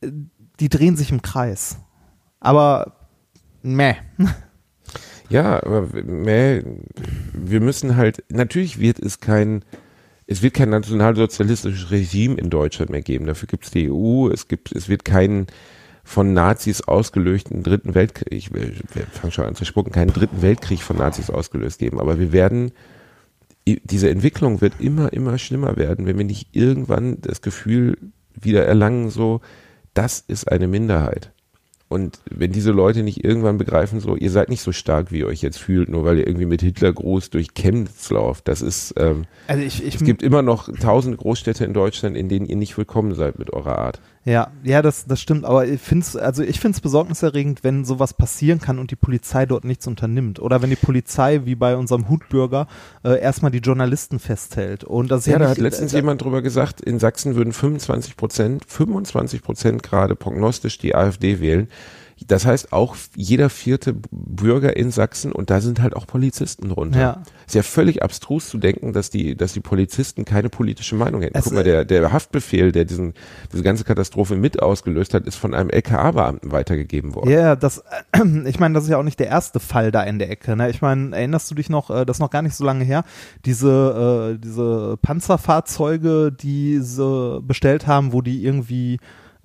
[0.00, 0.12] äh,
[0.60, 1.78] die drehen sich im Kreis.
[2.40, 3.08] Aber
[3.62, 3.96] meh.
[5.28, 6.62] Ja, aber meh,
[7.34, 9.62] wir müssen halt, natürlich wird es kein,
[10.26, 13.26] es wird kein nationalsozialistisches Regime in Deutschland mehr geben.
[13.26, 15.46] Dafür gibt es die EU, es gibt, es wird keinen
[16.02, 20.96] von Nazis ausgelösten dritten Weltkrieg, ich fangen schon an zu spucken, keinen dritten Weltkrieg von
[20.96, 22.00] Nazis ausgelöst geben.
[22.00, 22.72] Aber wir werden,
[23.66, 27.98] diese Entwicklung wird immer, immer schlimmer werden, wenn wir nicht irgendwann das Gefühl
[28.34, 29.42] wieder erlangen, so,
[29.92, 31.30] das ist eine Minderheit.
[31.88, 35.26] Und wenn diese Leute nicht irgendwann begreifen, so, ihr seid nicht so stark, wie ihr
[35.26, 38.46] euch jetzt fühlt, nur weil ihr irgendwie mit Hitler groß durch Chemnitz lauft.
[38.46, 42.28] Das ist, ähm, Also ich, ich es gibt immer noch tausend Großstädte in Deutschland, in
[42.28, 44.00] denen ihr nicht willkommen seid mit eurer Art.
[44.24, 48.60] Ja, ja, das, das stimmt, aber ich finde es, also ich besorgniserregend, wenn sowas passieren
[48.60, 50.40] kann und die Polizei dort nichts unternimmt.
[50.40, 52.66] Oder wenn die Polizei, wie bei unserem Hutbürger,
[53.04, 54.84] äh, erstmal die Journalisten festhält.
[54.84, 58.16] Und das Ja, ja, da hat letztens äh, jemand drüber gesagt, in Sachsen würden 25
[58.16, 61.68] Prozent, 25 Prozent gerade prognostisch die AfD wählen.
[62.26, 67.00] Das heißt auch jeder vierte Bürger in Sachsen und da sind halt auch Polizisten drunter.
[67.00, 67.22] Ja.
[67.46, 71.38] Ist ja völlig abstrus zu denken, dass die, dass die Polizisten keine politische Meinung hätten.
[71.38, 73.14] Es- Guck mal, der, der Haftbefehl, der diesen,
[73.52, 77.30] diese ganze Katastrophe mit ausgelöst hat, ist von einem LKA-Beamten weitergegeben worden.
[77.30, 77.82] Ja, das,
[78.46, 80.56] ich meine, das ist ja auch nicht der erste Fall da in der Ecke.
[80.56, 80.68] Ne?
[80.70, 83.04] Ich meine, erinnerst du dich noch, äh, das ist noch gar nicht so lange her,
[83.44, 88.98] diese, äh, diese Panzerfahrzeuge, die sie bestellt haben, wo die irgendwie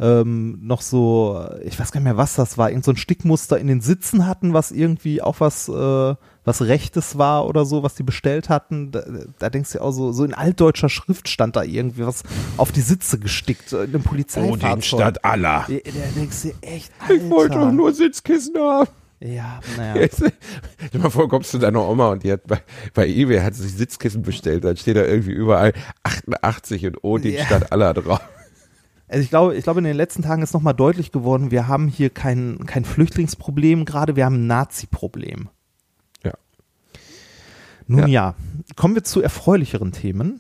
[0.04, 3.58] ähm, noch so, ich weiß gar nicht mehr, was das war, irgend so ein Stickmuster
[3.58, 7.96] in den Sitzen hatten, was irgendwie auch was, äh, was Rechtes war oder so, was
[7.96, 8.92] die bestellt hatten.
[8.92, 9.04] Da,
[9.40, 12.24] da denkst du ja auch so, so in altdeutscher Schrift stand da irgendwie was
[12.58, 15.16] auf die Sitze gestickt, in einem Polizeifahrzeug.
[15.24, 15.66] aller.
[15.70, 17.14] Ja, Da denkst du echt, Alter.
[17.16, 18.90] Ich wollte doch nur Sitzkissen haben.
[19.22, 20.06] Ja, naja.
[20.14, 20.34] Stell
[20.92, 22.62] dir mal vor, kommst du deiner Oma und die hat bei,
[22.94, 25.72] bei eBay hat sich Sitzkissen bestellt, dann steht da irgendwie überall
[26.04, 27.46] 88 und Odin Ja.
[27.46, 28.20] statt aller drauf.
[29.08, 31.88] Also ich glaube, ich glaube, in den letzten Tagen ist nochmal deutlich geworden, wir haben
[31.88, 35.50] hier kein, kein Flüchtlingsproblem gerade, wir haben ein Nazi-Problem.
[36.24, 36.34] Ja.
[37.88, 38.08] Nun Ja.
[38.08, 38.36] ja.
[38.76, 40.40] kommen wir zu erfreulicheren Themen.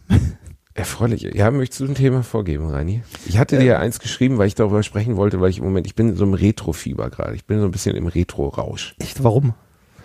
[0.75, 1.21] Erfreulich.
[1.21, 3.03] Ja, möchtest du ein Thema vorgeben, Reini?
[3.27, 5.85] Ich hatte dir ja eins geschrieben, weil ich darüber sprechen wollte, weil ich im Moment,
[5.85, 7.35] ich bin in so einem Retro-Fieber gerade.
[7.35, 8.95] Ich bin so ein bisschen im Retro-Rausch.
[8.97, 9.53] Echt, warum?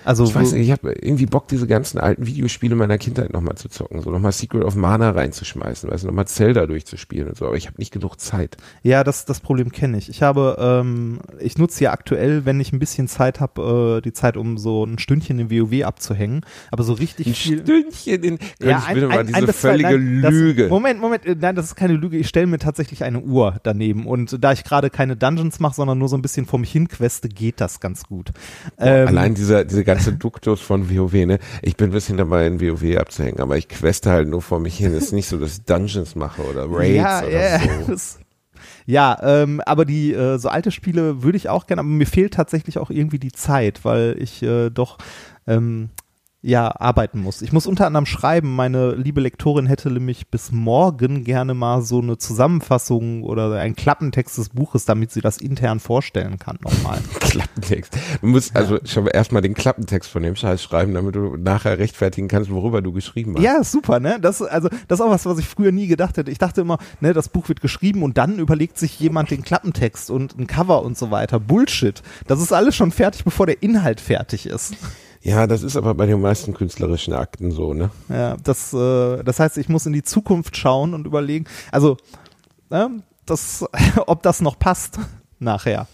[0.09, 3.57] Also, Ich weiß nicht, ich habe irgendwie Bock, diese ganzen alten Videospiele meiner Kindheit nochmal
[3.57, 4.01] zu zocken.
[4.01, 7.47] So nochmal Secret of Mana reinzuschmeißen, weißt du, nochmal Zelda durchzuspielen und so.
[7.47, 8.57] Aber ich habe nicht genug Zeit.
[8.83, 10.09] ja, das, das Problem kenne ich.
[10.09, 14.15] Ich habe, ähm, ich nutze ja aktuell, wenn ich ein bisschen Zeit habe, äh, die
[14.15, 16.41] Zeit, um so ein Stündchen in WoW abzuhängen.
[16.71, 17.61] Aber so richtig Ein viel.
[17.63, 20.69] Stündchen in, ja, ich bitte mal diese bis zwei- völlige nein, das- Lüge.
[20.69, 22.17] Moment, Moment, äh, nein, das ist keine Lüge.
[22.17, 25.99] Ich stelle mir tatsächlich eine Uhr daneben und da ich gerade keine Dungeons mache, sondern
[25.99, 28.31] nur so ein bisschen vor mich hin queste, geht das ganz gut.
[28.79, 31.39] Ähm, Allein dieser, diese ganze Duktus von WoW, ne?
[31.63, 34.77] Ich bin ein bisschen dabei, in WoW abzuhängen, aber ich queste halt nur vor mich
[34.79, 34.93] hin.
[34.95, 37.67] Es ist nicht so, dass ich Dungeons mache oder Raids ja, oder ja, so.
[37.93, 38.19] das-
[38.87, 42.35] ja, ähm, aber die äh, so alte Spiele würde ich auch gerne, aber mir fehlt
[42.35, 44.99] tatsächlich auch irgendwie die Zeit, weil ich äh, doch
[45.47, 45.91] ähm,
[46.49, 47.43] ja arbeiten muss.
[47.43, 48.57] Ich muss unter anderem schreiben.
[48.57, 54.39] Meine liebe Lektorin hätte nämlich bis morgen gerne mal so eine Zusammenfassung oder einen Klappentext
[54.39, 57.01] des Buches, damit sie das intern vorstellen kann nochmal.
[57.21, 57.97] Klappentext.
[58.23, 61.79] Du musst also schon mal erstmal den Klappentext von dem Scheiß schreiben, damit du nachher
[61.79, 63.43] rechtfertigen kannst, worüber du geschrieben hast.
[63.43, 64.19] Ja, super, ne?
[64.21, 66.31] Das, also, das ist auch was, was ich früher nie gedacht hätte.
[66.31, 70.11] Ich dachte immer, ne, das Buch wird geschrieben und dann überlegt sich jemand den Klappentext
[70.11, 71.39] und ein Cover und so weiter.
[71.39, 72.03] Bullshit.
[72.27, 74.75] Das ist alles schon fertig, bevor der Inhalt fertig ist.
[75.29, 77.91] Ja, das ist aber bei den meisten künstlerischen Akten so, ne?
[78.09, 81.99] Ja, das, äh, das heißt, ich muss in die Zukunft schauen und überlegen, also,
[82.71, 83.65] ne, das,
[84.07, 84.99] ob das noch passt
[85.39, 85.87] nachher.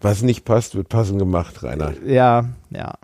[0.00, 1.92] Was nicht passt, wird passend gemacht, Rainer.
[2.06, 2.94] Ja, ja.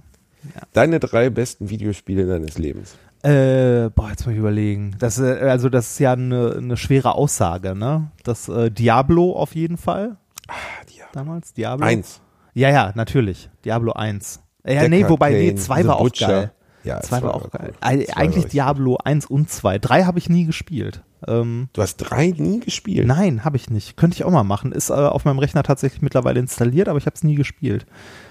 [0.72, 2.96] Deine drei besten Videospiele deines Lebens.
[3.22, 4.96] Äh, boah, jetzt muss ich überlegen.
[4.98, 8.10] Das, äh, also, das ist ja eine, eine schwere Aussage, ne?
[8.24, 10.16] Das äh, Diablo auf jeden Fall.
[10.46, 10.54] Ah,
[10.88, 11.12] Diablo.
[11.12, 11.84] Damals, Diablo.
[11.84, 12.20] Eins.
[12.54, 13.50] Ja, ja, natürlich.
[13.64, 14.40] Diablo 1.
[14.66, 16.52] Ja, nee, wobei, nee, Cain, 2 The war auch geil.
[16.84, 17.50] Ja, 2 war auch cool.
[17.50, 17.72] geil.
[17.80, 19.78] Zwei war Eigentlich Diablo 1 und 2.
[19.78, 21.02] 3 habe ich nie gespielt.
[21.26, 23.06] Ähm, Du hast drei nie gespielt.
[23.06, 23.96] nein, habe ich nicht.
[23.96, 24.70] Könnte ich auch mal machen.
[24.70, 27.86] Ist äh, auf meinem Rechner tatsächlich mittlerweile installiert, aber ich habe es nie gespielt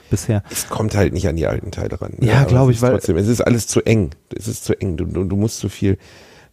[0.10, 0.42] bisher.
[0.50, 2.14] Es kommt halt nicht an die alten Teile ran.
[2.22, 4.12] Ja, aber glaub es ich, weil- Trotzdem, es ist alles zu eng.
[4.34, 4.96] Es ist zu eng.
[4.96, 5.98] Du, du, du musst zu viel,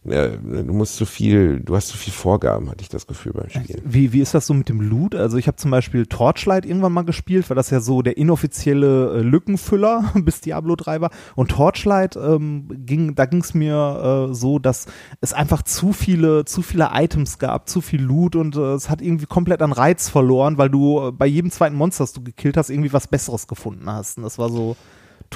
[0.05, 3.81] du musst zu viel, du hast zu viel Vorgaben, hatte ich das Gefühl beim Spielen.
[3.83, 5.15] Wie, wie ist das so mit dem Loot?
[5.15, 9.15] Also ich habe zum Beispiel Torchlight irgendwann mal gespielt, weil das ja so der inoffizielle
[9.15, 11.09] äh, Lückenfüller bis Diablo 3 war.
[11.35, 14.85] Und Torchlight ähm, ging, da ging es mir äh, so, dass
[15.21, 19.01] es einfach zu viele, zu viele Items gab, zu viel Loot und äh, es hat
[19.01, 22.57] irgendwie komplett an Reiz verloren, weil du äh, bei jedem zweiten Monster, das du gekillt
[22.57, 24.17] hast, irgendwie was Besseres gefunden hast.
[24.17, 24.75] Und das war so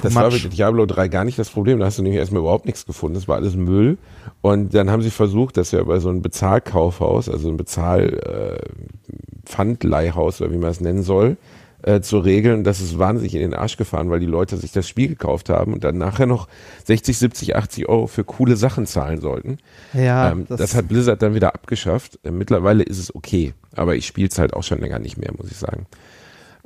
[0.02, 0.44] Das war much.
[0.44, 1.78] mit Diablo 3 gar nicht das Problem.
[1.78, 3.14] Da hast du nämlich erstmal überhaupt nichts gefunden.
[3.14, 3.98] Das war alles Müll.
[4.42, 9.60] Und dann haben sie versucht, dass ja bei so einem Bezahlkaufhaus, also ein Bezahl äh,
[9.60, 11.36] oder wie man es nennen soll,
[11.82, 12.64] äh, zu regeln.
[12.64, 15.72] Das ist wahnsinnig in den Arsch gefahren, weil die Leute sich das Spiel gekauft haben
[15.72, 16.48] und dann nachher noch
[16.84, 19.58] 60, 70, 80 Euro für coole Sachen zahlen sollten.
[19.92, 22.18] ja, ähm, das, hat Blizzard dann wieder abgeschafft.
[22.22, 25.32] Äh, mittlerweile ist es okay, aber ich spiele es halt auch schon länger nicht mehr,
[25.36, 25.86] muss ich sagen.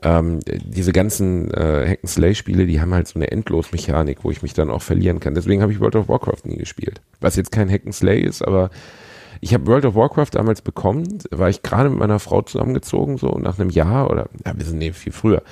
[0.05, 4.53] Ähm, äh, diese ganzen äh, Hack-and-Slay-Spiele, die haben halt so eine Endlosmechanik, wo ich mich
[4.53, 5.35] dann auch verlieren kann.
[5.35, 7.01] Deswegen habe ich World of Warcraft nie gespielt.
[7.21, 8.71] Was jetzt kein Hack-and-Slay ist, aber
[9.41, 13.39] ich habe World of Warcraft damals bekommen, war ich gerade mit meiner Frau zusammengezogen, so
[13.39, 15.43] nach einem Jahr oder, ja, wir sind nee, viel früher.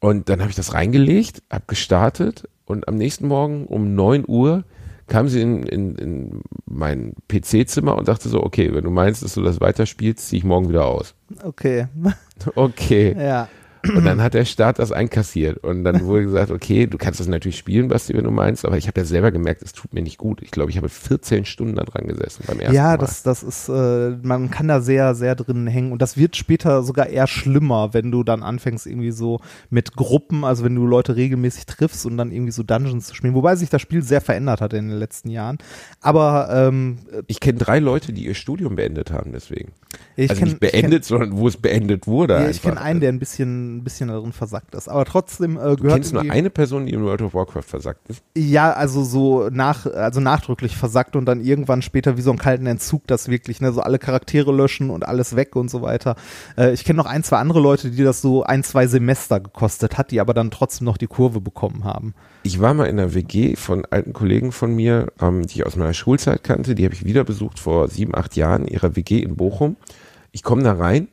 [0.00, 4.64] Und dann habe ich das reingelegt, habe gestartet und am nächsten Morgen um 9 Uhr
[5.06, 9.34] kam sie in, in, in mein PC-Zimmer und dachte so, okay, wenn du meinst, dass
[9.34, 11.14] du das weiterspielst, ziehe ich morgen wieder aus.
[11.42, 11.86] Okay.
[12.56, 13.14] Okay.
[13.16, 13.48] ja.
[13.88, 15.58] Und dann hat der Staat das einkassiert.
[15.64, 18.76] Und dann wurde gesagt, okay, du kannst das natürlich spielen, Basti, wenn du meinst, aber
[18.76, 20.42] ich habe ja selber gemerkt, es tut mir nicht gut.
[20.42, 22.98] Ich glaube, ich habe 14 Stunden da dran gesessen beim ersten Ja, Mal.
[22.98, 26.82] das, das ist, äh, man kann da sehr, sehr drin hängen und das wird später
[26.82, 31.16] sogar eher schlimmer, wenn du dann anfängst irgendwie so mit Gruppen, also wenn du Leute
[31.16, 34.60] regelmäßig triffst und dann irgendwie so Dungeons zu spielen, wobei sich das Spiel sehr verändert
[34.60, 35.58] hat in den letzten Jahren.
[36.00, 39.72] Aber ähm, ich kenne drei Leute, die ihr Studium beendet haben, deswegen.
[40.16, 42.34] ich also kenn- nicht beendet, sondern wo es beendet wurde.
[42.34, 45.04] Ich kenn, ja, ich kenne einen, der ein bisschen, ein bisschen darin versackt ist, aber
[45.04, 48.22] trotzdem äh, Du gehört kennst nur eine Person, die in World of Warcraft versagt ist.
[48.36, 52.66] Ja, also so nach, also nachdrücklich versackt und dann irgendwann später wie so einen kalten
[52.66, 56.16] Entzug, das wirklich, ne, so alle Charaktere löschen und alles weg und so weiter.
[56.56, 59.98] Äh, ich kenne noch ein, zwei andere Leute, die das so ein, zwei Semester gekostet
[59.98, 62.14] hat, die aber dann trotzdem noch die Kurve bekommen haben.
[62.42, 65.76] Ich war mal in einer WG von alten Kollegen von mir, ähm, die ich aus
[65.76, 66.74] meiner Schulzeit kannte.
[66.74, 69.76] Die habe ich wieder besucht vor sieben, acht Jahren, ihrer WG in Bochum.
[70.30, 71.08] Ich komme da rein.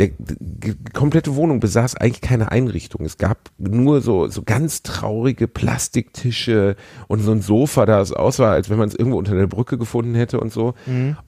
[0.00, 3.04] Der, die komplette Wohnung besaß eigentlich keine Einrichtung.
[3.04, 6.74] Es gab nur so, so ganz traurige Plastiktische
[7.06, 9.78] und so ein Sofa, da es aussah, als wenn man es irgendwo unter der Brücke
[9.78, 10.74] gefunden hätte und so.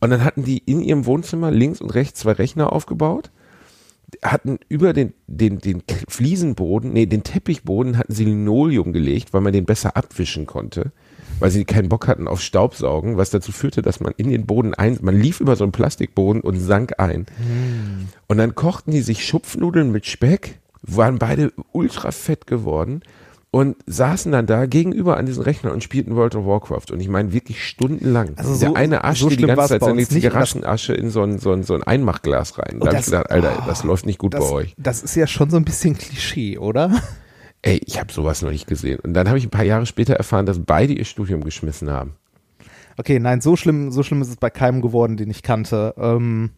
[0.00, 3.30] Und dann hatten die in ihrem Wohnzimmer links und rechts zwei Rechner aufgebaut
[4.22, 9.52] hatten über den, den, den Fliesenboden, nee, den Teppichboden hatten sie Linoleum gelegt, weil man
[9.52, 10.92] den besser abwischen konnte,
[11.42, 14.74] weil sie keinen Bock hatten auf Staubsaugen, was dazu führte, dass man in den Boden
[14.74, 17.26] ein, man lief über so einen Plastikboden und sank ein.
[18.28, 23.02] Und dann kochten die sich Schupfnudeln mit Speck, waren beide ultra fett geworden
[23.50, 26.90] und saßen dann da gegenüber an diesen Rechnern und spielten World of Warcraft.
[26.90, 28.30] Und ich meine wirklich stundenlang.
[28.36, 30.00] Also Der so- eine aschte so die ganze Zeit seine.
[30.00, 32.78] Das- Zigarrenasche in so ein, so ein, so ein Einmachglas rein.
[32.78, 34.74] Da Und habe ich das- gedacht, Alter, das läuft nicht gut Das, bei euch.
[34.78, 36.90] das ist ja schon so ein bisschen Klischee, oder?
[37.62, 38.98] Ey, ich habe sowas noch nicht gesehen.
[39.00, 42.14] Und dann habe ich ein paar Jahre später erfahren, dass beide ihr Studium geschmissen haben.
[42.98, 45.94] Okay, nein, so schlimm, so schlimm ist es bei keinem geworden, den ich kannte.
[45.96, 46.50] Ähm,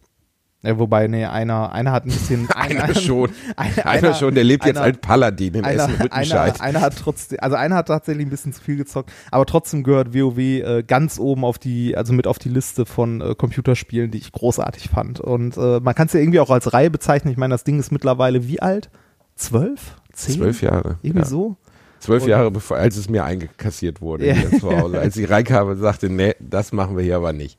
[0.63, 2.49] ja, wobei, nee, einer, einer hat ein bisschen.
[2.55, 3.29] Einer schon.
[3.55, 6.55] Einer, Einer, schon, der lebt jetzt einer- als Paladin in einer, Essen-Rüttenscheid.
[6.55, 9.83] einer, einer hat trotzdem, also einer hat tatsächlich ein bisschen zu viel gezockt, aber trotzdem
[9.83, 14.09] gehört WoW äh, ganz oben auf die, also mit auf die Liste von äh, Computerspielen,
[14.09, 15.19] die ich großartig fand.
[15.19, 17.31] Und äh, man kann es ja irgendwie auch als Reihe bezeichnen.
[17.31, 18.89] Ich meine, das Ding ist mittlerweile wie alt?
[19.35, 19.97] Zwölf?
[20.15, 20.35] Zehn?
[20.35, 20.97] Zwölf Jahre.
[21.01, 21.25] Irgendwie ja.
[21.25, 21.57] so?
[21.99, 24.33] Zwölf Und- Jahre bevor, als es mir eingekassiert wurde Ja.
[24.33, 24.99] hier zu Hause.
[25.01, 27.57] Als ich reinkam und sagte, nee, das machen wir hier aber nicht.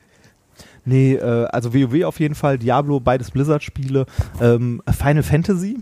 [0.85, 4.07] Nee, äh, also WoW auf jeden Fall, Diablo, beides Blizzard-Spiele.
[4.41, 5.79] Ähm, Final Fantasy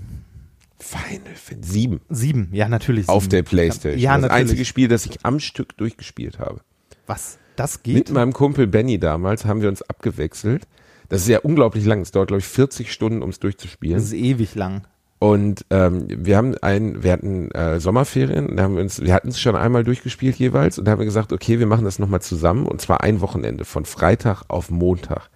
[0.78, 3.08] Final Fantasy 7 sieben, ja natürlich.
[3.08, 3.30] auf sieben.
[3.30, 4.00] der Playstation.
[4.00, 4.40] Ja, das natürlich.
[4.42, 6.60] einzige Spiel, das ich am Stück durchgespielt habe.
[7.06, 7.38] Was?
[7.56, 8.10] Das Mit geht?
[8.12, 10.66] meinem Kumpel Benny damals haben wir uns abgewechselt.
[11.08, 12.00] Das ist ja unglaublich lang.
[12.00, 13.96] Es dauert, glaube ich, 40 Stunden, um es durchzuspielen.
[13.96, 14.82] Das ist ewig lang.
[15.24, 19.28] Und ähm, wir haben ein, wir hatten äh, Sommerferien, da haben wir uns, wir hatten
[19.28, 22.20] es schon einmal durchgespielt jeweils und da haben wir gesagt, okay, wir machen das nochmal
[22.20, 25.30] zusammen und zwar ein Wochenende von Freitag auf Montag.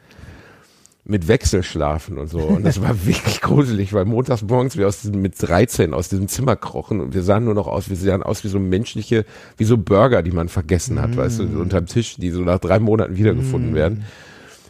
[1.07, 2.41] Mit Wechselschlafen und so.
[2.41, 6.29] Und das war wirklich gruselig, weil montags morgens wir aus diesem, mit 13 aus diesem
[6.29, 9.25] Zimmer krochen und wir sahen nur noch aus, wir sahen aus wie so menschliche,
[9.57, 12.79] wie so Burger, die man vergessen hat, weißt du, unterm Tisch, die so nach drei
[12.79, 14.05] Monaten wiedergefunden werden.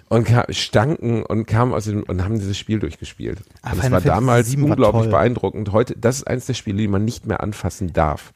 [0.08, 3.40] Und ka- stanken und kamen aus dem, und haben dieses Spiel durchgespielt.
[3.62, 5.10] Und es Final war damals war unglaublich toll.
[5.12, 5.72] beeindruckend.
[5.72, 8.32] Heute, das ist eines der Spiele, die man nicht mehr anfassen darf.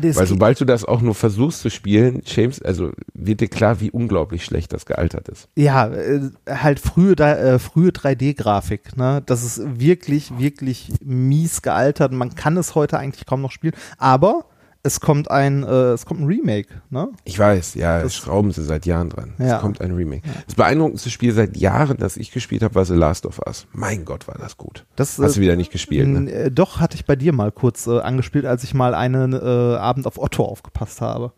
[0.00, 3.80] das Weil sobald du das auch nur versuchst zu spielen, James, also wird dir klar,
[3.80, 5.48] wie unglaublich schlecht das gealtert ist.
[5.54, 9.22] Ja, äh, halt frühe, äh, frühe 3D-Grafik, ne?
[9.26, 12.12] Das ist wirklich, wirklich mies gealtert.
[12.12, 13.74] Man kann es heute eigentlich kaum noch spielen.
[13.98, 14.46] Aber
[14.86, 17.08] es kommt ein, äh, es kommt ein Remake, ne?
[17.24, 19.34] Ich weiß, ja, Das- schrauben sie seit Jahren dran.
[19.38, 19.56] Ja.
[19.56, 20.22] Es kommt ein Remake.
[20.46, 23.66] Das beeindruckendste Spiel seit Jahren, das ich gespielt habe, war The Last of Us.
[23.72, 24.86] Mein Gott, war das gut.
[24.96, 26.30] Das, Hast du wieder nicht gespielt, ne?
[26.30, 29.36] äh, Doch, hatte ich bei dir mal kurz äh, angespielt, als ich mal einen äh,
[29.76, 31.32] Abend auf Otto aufgepasst habe.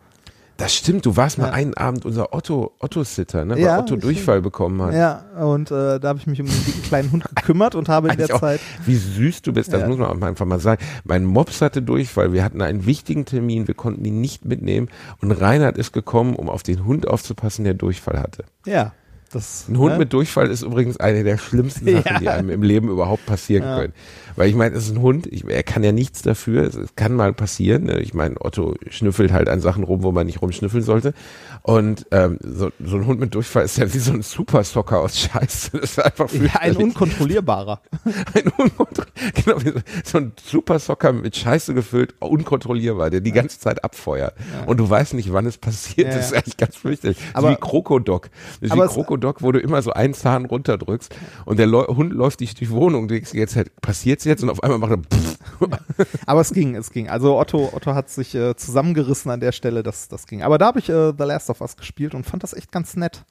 [0.59, 1.53] Das stimmt, du warst mal Ja.
[1.53, 3.55] einen Abend unser Otto, Otto-Sitter, ne?
[3.55, 4.93] Weil Ja, Otto Durchfall bekommen hat.
[4.93, 8.17] Ja, und äh, da habe ich mich um den kleinen Hund gekümmert und habe in
[8.19, 8.61] der auch, Zeit.
[8.85, 10.85] wie süß du bist, das muss man auch einfach mal sagen.
[11.05, 14.89] Mein Mops hatte Durchfall, wir hatten einen wichtigen Termin, wir konnten ihn nicht mitnehmen
[15.23, 18.45] und Reinhard ist gekommen, um auf den Hund aufzupassen, der Durchfall hatte.
[18.67, 18.93] Ja,
[19.29, 19.67] das.
[19.69, 19.99] Ein Hund ne?
[20.01, 22.19] mit Durchfall ist übrigens eine der schlimmsten Sachen, Ja.
[22.21, 23.79] die einem im Leben überhaupt passieren Ja.
[23.81, 23.93] können.
[24.37, 26.95] Weil ich meine, es ist ein Hund, ich, er kann ja nichts dafür, es, es
[26.95, 27.85] kann mal passieren.
[27.85, 27.99] Ne?
[28.01, 31.13] Ich meine, Otto schnüffelt halt an Sachen rum, wo man nicht rumschnüffeln sollte.
[31.63, 35.19] Und ähm, so, so ein Hund mit Durchfall ist ja wie so ein Supersocker aus
[35.19, 35.71] Scheiße.
[35.73, 37.81] Das ist einfach Ja, ein unkontrollierbarer.
[38.35, 39.07] ein Unkontro-
[39.45, 39.59] genau,
[40.05, 44.35] so- ein Supersocker mit Scheiße gefüllt, unkontrollierbar, der die ganze Zeit abfeuert.
[44.67, 46.09] Und du weißt nicht, wann es passiert.
[46.09, 46.39] Ja, Das ist ja.
[46.39, 47.19] eigentlich ganz fürchterlich.
[47.35, 48.31] Aber- wie Krokodok.
[48.61, 48.73] Wie es-
[49.19, 51.15] Krokodok, wo du immer so einen Zahn runterdrückst
[51.45, 54.43] und der Leu Hund läuft dich durch die Wohnung und denkst jetzt halt, passiert's jetzt?
[54.43, 55.69] Und auf einmal macht er.
[56.27, 57.09] Aber es ging, es ging.
[57.09, 60.43] Also Otto, Otto hat sich äh, zusammengerissen an der Stelle, das, das ging.
[60.43, 62.97] Aber da habe ich äh, The Last of Us gespielt und fand das echt ganz
[62.97, 63.25] nett.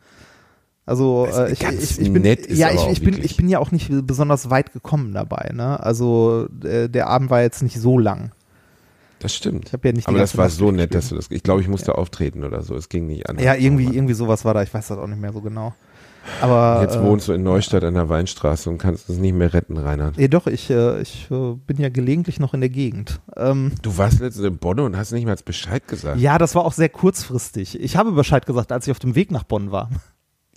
[0.85, 3.31] Also äh, ich, ich, ich bin, ja, ich, auch ich bin, wirklich.
[3.31, 5.51] ich bin ja auch nicht besonders weit gekommen dabei.
[5.53, 5.79] Ne?
[5.81, 8.31] Also äh, der Abend war jetzt nicht so lang.
[9.19, 9.67] Das stimmt.
[9.67, 11.67] Ich habe ja nicht Aber das war so nett, dass du das, ich glaube, ich
[11.67, 12.75] musste auftreten oder so.
[12.75, 13.43] Es ging nicht anders.
[13.45, 14.61] Ja, irgendwie, irgendwie sowas war da.
[14.63, 15.73] Ich weiß das auch nicht mehr so genau.
[16.41, 19.53] Aber Jetzt äh, wohnst du in Neustadt an der Weinstraße und kannst es nicht mehr
[19.53, 20.17] retten, Reinhard.
[20.17, 23.21] Ja, doch, ich, äh, ich äh, bin ja gelegentlich noch in der Gegend.
[23.35, 26.19] Ähm, Du warst letztens in Bonn und hast nicht mal Bescheid gesagt.
[26.19, 27.79] ja, das war auch sehr kurzfristig.
[27.79, 29.89] Ich habe Bescheid gesagt, als ich auf dem Weg nach Bonn war.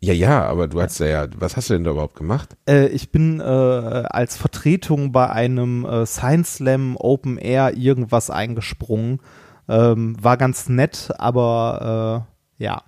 [0.02, 2.56] Ja, ja, aber du hast ja, ja, was hast du denn da überhaupt gemacht?
[2.66, 9.20] Äh, ich bin äh, als Vertretung bei einem äh, Science Slam Open Air irgendwas eingesprungen.
[9.68, 12.26] Ähm, war ganz nett, aber
[12.58, 12.82] äh, ja.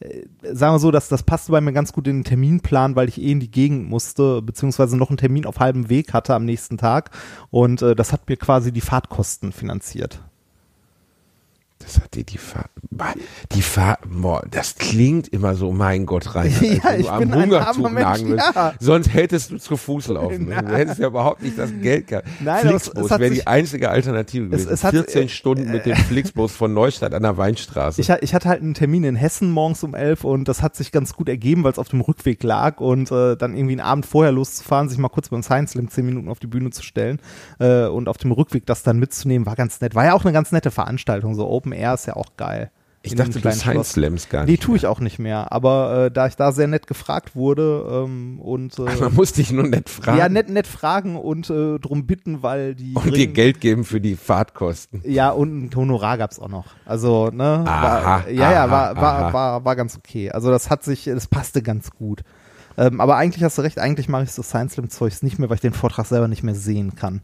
[0.00, 0.22] Äh,
[0.54, 3.20] sagen wir so, dass das passte bei mir ganz gut in den Terminplan, weil ich
[3.20, 6.78] eh in die Gegend musste, beziehungsweise noch einen Termin auf halbem Weg hatte am nächsten
[6.78, 7.10] Tag.
[7.50, 10.22] Und äh, das hat mir quasi die Fahrtkosten finanziert.
[11.84, 12.70] Das hat dir die Fahrt,
[13.52, 16.50] die Fahrt, boah, das klingt immer so, mein Gott, rein.
[16.62, 18.20] Ja, ich bin ein armer Mensch,
[18.54, 18.72] ja.
[18.80, 20.46] Sonst hättest du zu Fuß laufen.
[20.46, 20.66] müssen.
[20.66, 22.26] Du hättest ja überhaupt nicht das Geld gehabt.
[22.40, 24.70] Nein, es- Flixbus es wäre die einzige Alternative gewesen.
[24.72, 28.00] es hat- 14 Stunden mit dem Flixbus von Neustadt an der Weinstraße.
[28.00, 30.90] Ich, ich hatte halt einen Termin in Hessen morgens um elf und das hat sich
[30.90, 34.06] ganz gut ergeben, weil es auf dem Rückweg lag und äh, dann irgendwie einen Abend
[34.06, 37.20] vorher loszufahren, sich mal kurz beim Science Slam zehn Minuten auf die Bühne zu stellen
[37.58, 39.94] äh, und auf dem Rückweg das dann mitzunehmen, war ganz nett.
[39.94, 42.70] War ja auch eine ganz nette Veranstaltung, so Open Air ist ja auch geil.
[43.02, 43.90] ich dachte, du Science.
[43.92, 44.62] Slams gar nicht.
[44.62, 48.40] tue ich auch nicht mehr, aber äh, da ich da sehr nett gefragt wurde ähm,
[48.40, 52.06] und äh, Man muss dich nur nett fragen ja, nett, nett fragen und äh, drum
[52.06, 55.02] bitten, weil die und dir Geld geben für die Fahrtkosten.
[55.04, 56.66] Ja, und ein Honorar gab's auch noch.
[56.86, 57.64] Also, ne?
[57.66, 59.32] Aha, war, ja, ja, aha, war, war, aha.
[59.32, 60.30] war, war ganz okay.
[60.30, 62.22] Also das hat sich, das passte ganz gut.
[62.76, 65.48] Ähm, aber eigentlich hast du recht, eigentlich mache ich so Science Slam Zeugs nicht mehr,
[65.48, 67.20] weil ich den Vortrag selber nicht mehr sehen kann.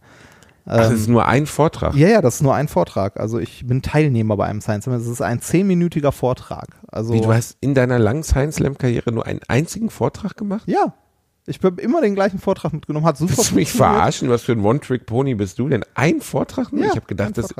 [0.67, 1.95] Ach, das Ähm, ist nur ein Vortrag.
[1.95, 3.19] ja, ja, das ist nur ein Vortrag.
[3.19, 4.97] Also ich bin Teilnehmer bei einem Science Slam.
[4.97, 6.69] Es ist ein zehnminütiger Vortrag.
[6.89, 10.63] Also Wie, du hast in deiner langen Science Slam Karriere nur einen einzigen Vortrag gemacht?
[10.67, 10.95] ja,
[11.47, 13.05] ich habe immer den gleichen Vortrag mitgenommen.
[13.07, 14.29] Hat super Willst du mich verarschen?
[14.29, 15.85] Was für ein One-Trick-Pony bist du denn?
[15.95, 16.83] Ein Vortrag nur?
[16.85, 17.53] Ja, ich habe gedacht, das.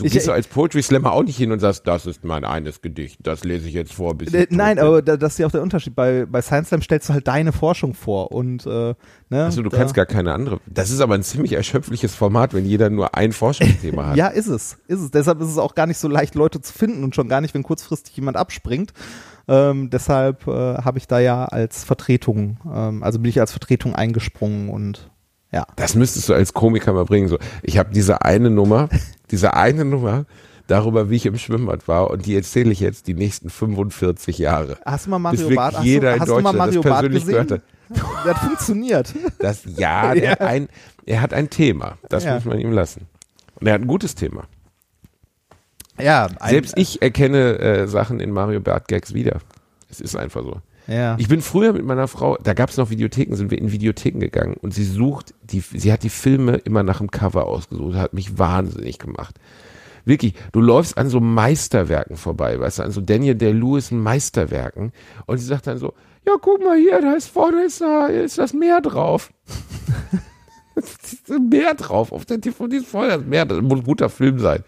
[0.00, 2.44] Du Ich- gehst so als Poetry Slammer auch nicht hin und sagst, das ist mein
[2.44, 4.14] eines Gedicht, das lese ich jetzt vor.
[4.14, 5.94] Bis Äh, Nein, aber da, das ist ja auch der Unterschied.
[5.94, 8.94] Bei, bei Science Slam stellst du halt deine Forschung vor und äh,
[9.28, 10.60] ne, Also du da- kannst gar keine andere.
[10.66, 14.16] Das ist aber ein ziemlich erschöpfliches Format, wenn jeder nur ein Forschungsthema hat.
[14.20, 14.78] Ja, ist es.
[14.88, 15.10] Ist es.
[15.10, 17.54] Deshalb ist es auch gar nicht so leicht, Leute zu finden und schon gar nicht,
[17.54, 18.92] wenn kurzfristig jemand abspringt.
[19.48, 23.94] Ähm, deshalb äh, habe ich da ja als Vertretung, ähm, also bin ich als Vertretung
[23.94, 25.10] eingesprungen und
[25.52, 25.66] ja.
[25.74, 27.26] Das müsstest du als Komiker mal bringen.
[27.26, 28.88] So, ich habe diese eine Nummer,
[29.30, 30.24] diese eine Nummer
[30.66, 34.78] darüber, wie ich im Schwimmbad war und die erzähle ich jetzt die nächsten 45 Jahre.
[34.84, 36.82] Hast du mal Mario Barth, hast, jeder du, in hast du mal Deutschland das Mario
[36.82, 37.46] Barth persönlich gesehen?
[37.48, 37.62] gehört
[38.24, 39.14] Das funktioniert.
[39.40, 40.68] Das, ja, hat ein,
[41.06, 41.98] er hat ein Thema.
[42.08, 42.34] Das Ja.
[42.34, 43.06] muss man ihm lassen.
[43.60, 44.44] Und er hat ein gutes Thema.
[46.00, 49.40] Ja, ein, Selbst ich erkenne äh, Sachen in Mario Bart Gags wieder.
[49.90, 50.60] Es ist einfach so.
[50.86, 51.16] Ja.
[51.18, 54.20] Ich bin früher mit meiner Frau, da gab es noch Videotheken, sind wir in Videotheken
[54.20, 58.12] gegangen und sie sucht, die, sie hat die Filme immer nach dem Cover ausgesucht, hat
[58.12, 59.36] mich wahnsinnig gemacht.
[60.04, 64.92] Wirklich, du läufst an so Meisterwerken vorbei, weißt du, an so Daniel Day-Lewis Meisterwerken
[65.26, 65.94] und sie sagt dann so,
[66.26, 69.32] ja, guck mal hier, da ist vorne ist, da, ist das Meer drauf.
[71.50, 74.64] Meer drauf, auf der DVD ist voll das Meer, das muss ein guter Film sein.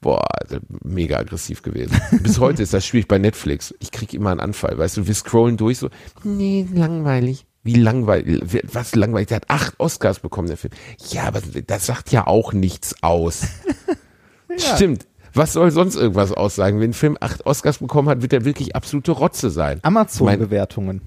[0.00, 2.00] Boah, also mega aggressiv gewesen.
[2.22, 3.74] Bis heute ist das schwierig bei Netflix.
[3.80, 5.88] Ich krieg immer einen Anfall, weißt du, wir scrollen durch so,
[6.24, 7.46] nee, langweilig.
[7.64, 8.40] Wie langweilig,
[8.72, 10.72] was langweilig, der hat acht Oscars bekommen, der Film.
[11.10, 13.42] Ja, aber das sagt ja auch nichts aus.
[14.50, 14.74] Ja.
[14.76, 15.06] Stimmt.
[15.34, 16.80] Was soll sonst irgendwas aussagen?
[16.80, 19.78] Wenn ein Film acht Oscars bekommen hat, wird er wirklich absolute Rotze sein.
[19.82, 21.02] Amazon-Bewertungen.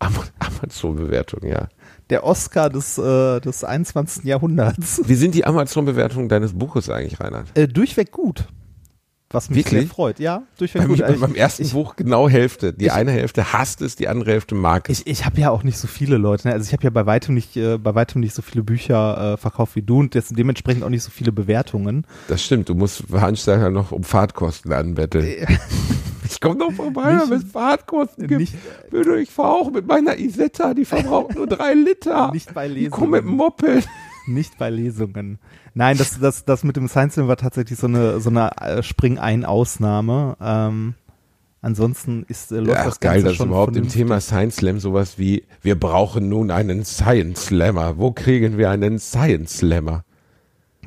[0.00, 1.68] Am- Amazon-Bewertung, ja.
[2.12, 4.24] Der Oscar des, äh, des 21.
[4.24, 5.00] Jahrhunderts.
[5.08, 7.46] Wie sind die Amazon-Bewertungen deines Buches eigentlich, Reinhard?
[7.56, 8.44] Äh, durchweg gut.
[9.30, 9.84] Was mich Wirklich?
[9.84, 10.18] sehr freut.
[10.20, 10.98] Ja, durchweg Bei gut.
[10.98, 12.74] mir, beim ersten ich, Buch genau Hälfte.
[12.74, 15.00] Die ich- eine Hälfte hasst es, die andere Hälfte mag es.
[15.00, 16.48] Ich, ich habe ja auch nicht so viele Leute.
[16.48, 16.52] Ne?
[16.52, 19.36] Also ich habe ja bei weitem nicht, äh, bei weitem nicht so viele Bücher äh,
[19.38, 22.06] verkauft wie du und des, dementsprechend auch nicht so viele Bewertungen.
[22.28, 25.46] Das stimmt, du musst Veranstalter noch um Fahrtkosten anbetteln.
[26.42, 28.40] Ich komme noch vorbei, Nicht- wenn es Fahrtkosten gibt.
[28.40, 28.54] Nicht,
[28.90, 32.30] Würde ich fahre auch mit meiner Isetta, die verbraucht nur drei Liter.
[32.32, 33.36] nicht bei Ich komme mit dem Lesungen.
[33.36, 33.88] Moped.
[34.26, 35.38] Nicht bei Lesungen.
[35.74, 38.82] Nein, das, das, das mit dem Science Slam war tatsächlich so eine, so eine äh,
[38.82, 40.36] Spring-Ein-Ausnahme.
[40.40, 40.94] Ähm,
[41.60, 43.88] ansonsten ist äh, läuft Ja, das geil, Ganze dass schon überhaupt im.
[43.88, 47.98] Thema Science Slam sowas wie, wir brauchen nun einen Science Slammer.
[47.98, 50.04] Wo kriegen wir einen Science Slammer?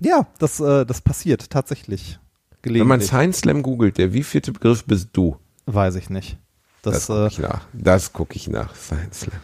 [0.02, 2.20] Ja, das, äh, das passiert tatsächlich.
[2.64, 3.08] Wenn man Gelegentlich.
[3.08, 5.38] Science Slam googelt, der wievielte Begriff bist du?
[5.66, 6.38] Weiß ich nicht.
[6.82, 7.68] Das, Das, gucke äh, ich nach.
[7.74, 8.76] Das gucke ich nach.
[8.76, 9.40] Science Slam.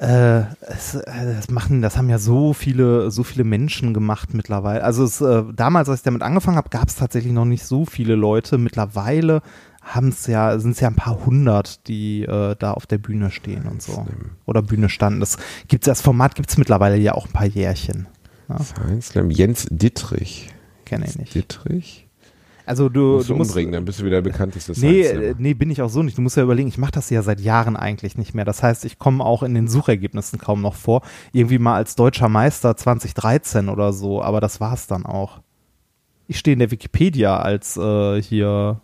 [0.00, 4.84] Äh, es, äh, das machen, das haben ja so viele, so viele Menschen gemacht mittlerweile.
[4.84, 7.84] Also es, äh, damals, als ich damit angefangen habe, gab es tatsächlich noch nicht so
[7.84, 8.58] viele Leute.
[8.58, 9.42] Mittlerweile
[9.82, 13.30] haben es ja, sind es ja ein paar hundert, die äh, da auf der Bühne
[13.32, 14.06] stehen und so.
[14.46, 15.20] Oder Bühne standen.
[15.20, 18.06] Das gibt's, das Format gibt es mittlerweile ja auch ein paar Jährchen.
[18.48, 19.30] Ja, Science Slam.
[19.30, 20.54] Jens Dittrich.
[20.84, 21.34] kenne ich nicht.
[21.34, 22.07] Dittrich?
[22.68, 23.50] Also du, Musst du, musst.
[23.50, 26.18] umbringen, dann bist du wieder der bekannteste Nee, nee, bin ich auch so nicht.
[26.18, 28.44] Du musst ja überlegen, ich mache das ja seit Jahren eigentlich nicht mehr.
[28.44, 31.00] Das heißt, ich komme auch in den Suchergebnissen kaum noch vor.
[31.32, 35.40] Irgendwie mal als deutscher Meister 2013 oder so, aber das war's dann auch.
[36.26, 38.80] Ich stehe in der Wikipedia als äh, hier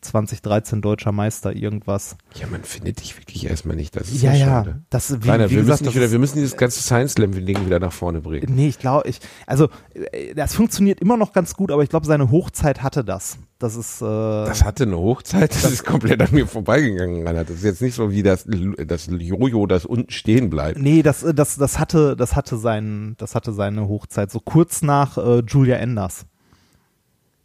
[0.00, 2.16] 2013 deutscher Meister irgendwas.
[2.34, 3.96] Ja, man findet dich wirklich erstmal nicht.
[3.96, 4.82] Das ist Ja, ja, schade.
[4.90, 7.66] Das, wie, Rainer, wie wir, gesagt, müssen das wieder, wir müssen dieses ganze Science Slam-Ding
[7.66, 8.46] wieder nach vorne bringen.
[8.54, 9.68] Nee, ich glaube, ich, also
[10.12, 13.38] äh, das funktioniert immer noch ganz gut, aber ich glaube, seine Hochzeit hatte das.
[13.58, 17.48] Das ist, äh, Das hatte eine Hochzeit, das ist komplett an mir vorbeigegangen, Reinhard.
[17.50, 20.78] Das ist jetzt nicht so wie das, das Jojo, das unten stehen bleibt.
[20.78, 24.82] Nee, das, äh, das, das hatte, das hatte seinen, das hatte seine Hochzeit, so kurz
[24.82, 26.24] nach äh, Julia Enders.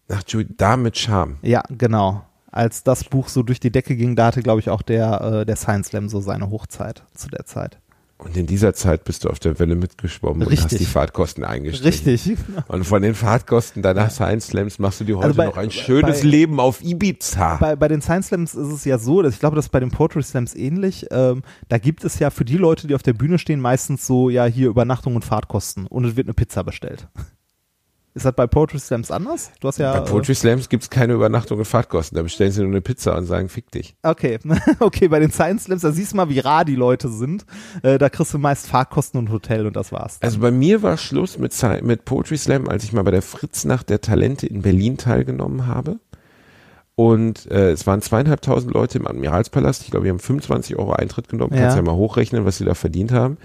[0.09, 1.37] Ach, Ju- da mit Charme.
[1.41, 2.23] Ja, genau.
[2.53, 5.45] Als das Buch so durch die Decke ging, da hatte, glaube ich, auch der, äh,
[5.45, 7.79] der Science Slam so seine Hochzeit zu der Zeit.
[8.19, 10.71] Und in dieser Zeit bist du auf der Welle mitgeschwommen und Richtig.
[10.73, 12.05] hast die Fahrtkosten eingestrichen.
[12.09, 12.37] Richtig.
[12.67, 15.71] Und von den Fahrtkosten deiner Science Slams machst du dir heute Also bei- noch ein
[15.71, 17.57] schönes bei- Leben auf Ibiza.
[17.57, 19.81] Bei, bei den Science Slams ist es ja so, dass ich glaube, das ist bei
[19.81, 21.07] den Poetry Slams ähnlich.
[21.11, 24.29] Ähm, da gibt es ja für die Leute, die auf der Bühne stehen, meistens so,
[24.29, 27.07] ja, hier Übernachtung und Fahrtkosten und es wird eine Pizza bestellt.
[28.15, 29.51] Ist das bei Poetry Slams anders?
[29.59, 29.91] Du hast ja.
[29.93, 32.15] Bei Poetry Slams gibt's keine Übernachtung und Fahrtkosten.
[32.15, 33.95] Da bestellen sie nur eine Pizza und sagen, fick dich.
[34.03, 34.37] äh, Okay,
[34.79, 37.45] okay, bei den Science Slams, da siehst du mal, wie rar die Leute sind.
[37.81, 40.19] Äh, da kriegst du meist Fahrtkosten und Hotel und das war's.
[40.19, 40.27] dann.
[40.27, 43.89] Also bei mir war Schluss mit, mit Poetry Slam, als ich mal bei der Fritznacht
[43.89, 45.99] der Talente in Berlin teilgenommen habe.
[46.95, 49.81] Und äh, es waren zweieinhalbtausend Leute im Admiralspalast.
[49.83, 51.49] Ich glaube, wir haben 25 Euro Eintritt genommen.
[51.51, 51.75] Kannst Ja.
[51.77, 53.37] ja mal hochrechnen, was sie da verdient haben.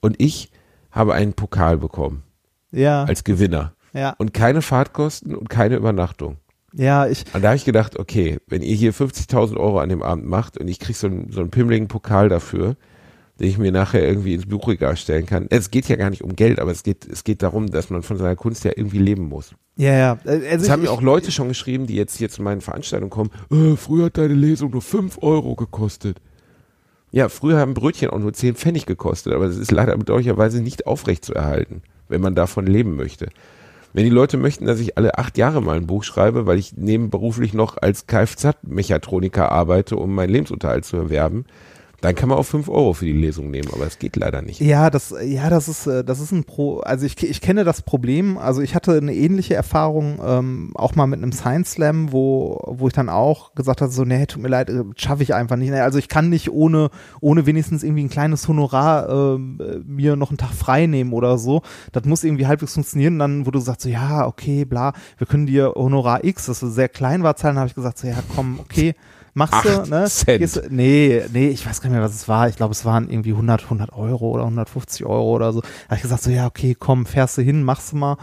[0.00, 0.50] Und ich
[0.90, 2.24] habe einen Pokal bekommen
[2.72, 3.74] ja, als Gewinner.
[3.92, 6.36] Ja, Und keine Fahrtkosten und keine Übernachtung.
[6.72, 10.02] ja, ich, Und da habe ich gedacht, okay, wenn ihr hier 50.000 Euro an dem
[10.02, 12.76] Abend macht und ich krieg so einen, so einen pimmeligen Pokal dafür,
[13.40, 15.46] den ich mir nachher irgendwie ins Buchregal stellen kann.
[15.50, 18.02] Es geht ja gar nicht um Geld, aber es geht, es geht darum, dass man
[18.02, 19.54] von seiner Kunst ja irgendwie leben muss.
[19.76, 20.18] ja, ja.
[20.24, 22.60] Äh, Also Es ich, haben mir auch Leute schon geschrieben, die jetzt hier zu meinen
[22.60, 26.20] Veranstaltungen kommen, äh, früher hat deine Lesung nur 5 Euro gekostet.
[27.12, 30.86] Ja, früher haben Brötchen auch nur 10 Pfennig gekostet, aber das ist leider bedauerlicherweise nicht
[30.86, 33.28] aufrechtzuerhalten, wenn man davon leben möchte.
[33.92, 36.76] Wenn die Leute möchten, dass ich alle acht Jahre mal ein Buch schreibe, weil ich
[36.76, 41.46] nebenberuflich noch als Kfz-Mechatroniker arbeite, um meinen Lebensunterhalt zu erwerben,
[42.00, 44.60] dann kann man auch 5 Euro für die Lesung nehmen, aber das geht leider nicht.
[44.60, 46.78] Ja, das, ja, das ist, äh, das ist ein Pro.
[46.78, 48.38] Also ich, ich kenne das Problem.
[48.38, 52.86] Also ich hatte eine ähnliche Erfahrung ähm, auch mal mit einem Science Slam, wo, wo
[52.86, 55.72] ich dann auch gesagt habe, so, nee, tut mir leid, äh, schaffe ich einfach nicht.
[55.72, 56.90] Also ich kann nicht ohne,
[57.20, 61.36] ohne wenigstens irgendwie ein kleines Honorar ähm, äh, mir noch einen Tag frei nehmen oder
[61.36, 61.62] so.
[61.90, 63.14] Das muss irgendwie halbwegs funktionieren.
[63.14, 66.60] Und dann, wo du sagst, so, ja, okay, bla, wir können dir Honorar X, das
[66.60, 68.94] so sehr klein war, zahlen, habe ich gesagt, so, ja, komm, okay.
[69.38, 70.06] Machst du, ne?
[70.06, 70.40] Cent.
[70.40, 72.48] Gehst, nee, nee, ich weiß gar nicht mehr, was es war.
[72.48, 75.60] Ich glaube, es waren irgendwie 100, 100 Euro oder 150 Euro oder so.
[75.60, 78.16] Da habe ich gesagt, so, ja, okay, komm, fährst du hin, machst du mal.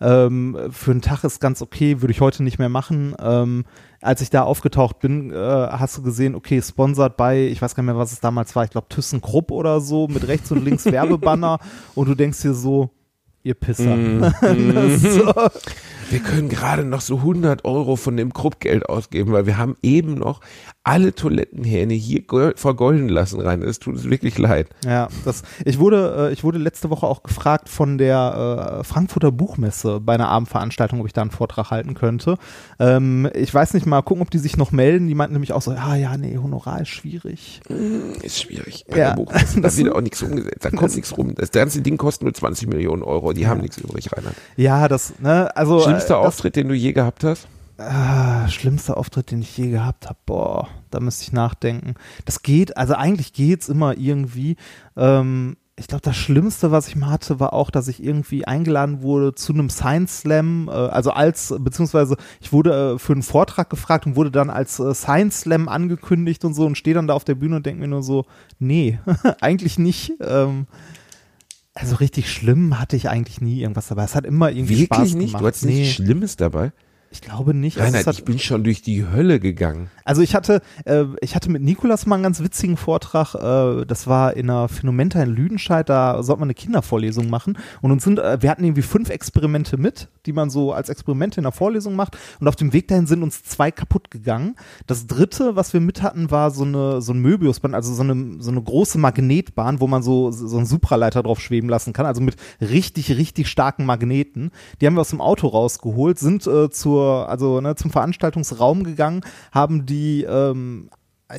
[0.00, 3.14] Ähm, für einen Tag ist ganz okay, würde ich heute nicht mehr machen.
[3.20, 3.64] Ähm,
[4.00, 7.84] als ich da aufgetaucht bin, äh, hast du gesehen, okay, sponsored bei, ich weiß gar
[7.84, 10.84] nicht mehr, was es damals war, ich glaube ThyssenKrupp oder so, mit rechts und links
[10.92, 11.60] Werbebanner
[11.94, 12.90] und du denkst dir so,
[13.44, 13.94] ihr Pisser.
[13.96, 14.24] Mhm.
[14.88, 15.32] Ist so.
[16.12, 20.14] Wir können gerade noch so 100 Euro von dem Kruppgeld ausgeben, weil wir haben eben
[20.14, 20.40] noch
[20.84, 22.22] alle Toilettenhähne hier
[22.56, 23.62] vergolden lassen rein.
[23.62, 24.68] Es tut uns wirklich leid.
[24.84, 29.30] Ja, das, ich wurde, äh, ich wurde letzte Woche auch gefragt von der äh, Frankfurter
[29.30, 32.36] Buchmesse bei einer Abendveranstaltung, ob ich da einen Vortrag halten könnte.
[32.80, 35.06] Ähm, ich weiß nicht mal gucken, ob die sich noch melden.
[35.06, 37.60] Die meinten nämlich auch so, ah ja, nee, Honorar ist schwierig.
[37.68, 38.84] Mm, ist schwierig.
[38.90, 39.08] Bei Ja.
[39.10, 40.64] der Buchmesse, da wird auch nichts umgesetzt.
[40.64, 41.34] Da kommt nichts rum.
[41.36, 43.32] Das ganze Ding kostet nur 20 Millionen Euro.
[43.32, 44.34] Die haben nichts übrig, Reinhard.
[44.56, 45.80] Ja, das, ne, also.
[45.80, 47.48] Schlimmster äh, das, Auftritt, den du je gehabt hast?
[47.78, 50.18] Ah, schlimmster Auftritt, den ich je gehabt habe.
[50.26, 51.94] Boah, da müsste ich nachdenken.
[52.24, 54.56] Das geht, also eigentlich geht's immer irgendwie.
[54.96, 59.02] Ähm, ich glaube, das Schlimmste, was ich mal hatte, war auch, dass ich irgendwie eingeladen
[59.02, 63.70] wurde zu einem Science Slam, äh, also als, beziehungsweise ich wurde äh, für einen Vortrag
[63.70, 67.14] gefragt und wurde dann als äh, Science Slam angekündigt und so und stehe dann da
[67.14, 68.26] auf der Bühne und denke mir nur so,
[68.58, 69.00] nee,
[69.40, 70.12] eigentlich nicht.
[70.20, 70.66] Ähm,
[71.74, 74.04] also richtig schlimm hatte ich eigentlich nie irgendwas dabei.
[74.04, 75.26] Es hat immer irgendwie Wirklich Spaß nicht?
[75.28, 75.42] gemacht.
[75.42, 76.72] Du hattest nee, nichts Schlimmes dabei?
[77.12, 77.78] Ich glaube nicht.
[77.78, 79.90] Also Reinhard, hat- ich bin schon durch die Hölle gegangen.
[80.04, 83.34] also ich hatte, äh, ich hatte mit Nikolas mal einen ganz witzigen Vortrag.
[83.34, 85.88] Äh, das war in einer Phänomenta in Lüdenscheid.
[85.88, 89.76] Da sollte man eine Kindervorlesung machen und uns sind, äh, wir hatten irgendwie fünf Experimente
[89.76, 92.16] mit, die man so als Experimente in der Vorlesung macht.
[92.40, 94.56] Und auf dem Weg dahin sind uns zwei kaputt gegangen.
[94.86, 98.36] Das dritte, was wir mit hatten, war so eine so ein Möbiusband, also so eine
[98.42, 102.06] so eine große Magnetbahn, wo man so so einen Supraleiter drauf schweben lassen kann.
[102.06, 104.50] Also mit richtig richtig starken Magneten.
[104.80, 106.70] Die haben wir aus dem Auto rausgeholt, sind äh,
[107.02, 109.22] zur also ne, zum Veranstaltungsraum gegangen,
[109.52, 110.88] haben die ähm,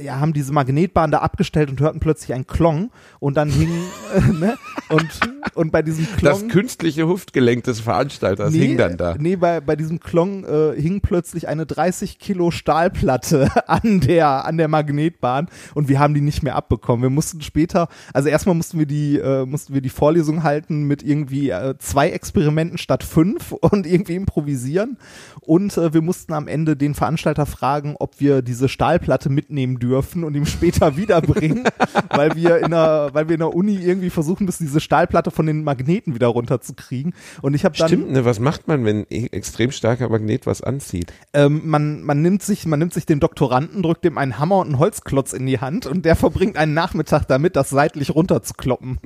[0.02, 3.70] ja, haben diese Magnetbahn da abgestellt und hörten plötzlich ein Klong und dann hing,
[4.16, 4.58] äh, ne,
[4.90, 5.10] und,
[5.56, 6.50] und bei diesem Das Klong.
[6.50, 9.16] künstliche Hüftgelenk des Veranstalters hing dann da.
[9.18, 14.58] Nee, bei, bei diesem Klong äh, hing plötzlich eine 30 Kilo Stahlplatte an der, an
[14.58, 17.04] der Magnetbahn und wir haben die nicht mehr abbekommen.
[17.04, 21.04] Wir mussten später, also erstmal mussten wir die, äh, mussten wir die Vorlesung halten mit
[21.04, 24.98] irgendwie äh, zwei Experimenten statt fünf und irgendwie improvisieren.
[25.42, 30.24] Und äh, wir mussten am Ende den Veranstalter fragen, ob wir diese Stahlplatte mitnehmen dürfen
[30.24, 31.66] und ihm später wiederbringen,
[32.10, 35.46] weil wir in der, weil wir in der Uni irgendwie versuchen müssen, diese Stahlplatte von
[35.46, 37.14] den Magneten wieder runterzukriegen.
[37.42, 38.26] Und ich habe dann Stimmt, ne?
[38.26, 41.12] Was macht man, wenn e- extrem starker Magnet was anzieht?
[41.34, 44.68] ähm, man, man nimmt sich, man nimmt sich den Doktoranden, drückt ihm einen Hammer und
[44.68, 49.00] einen Holzklotz in die Hand und der verbringt einen Nachmittag damit, das seitlich runterzukloppen.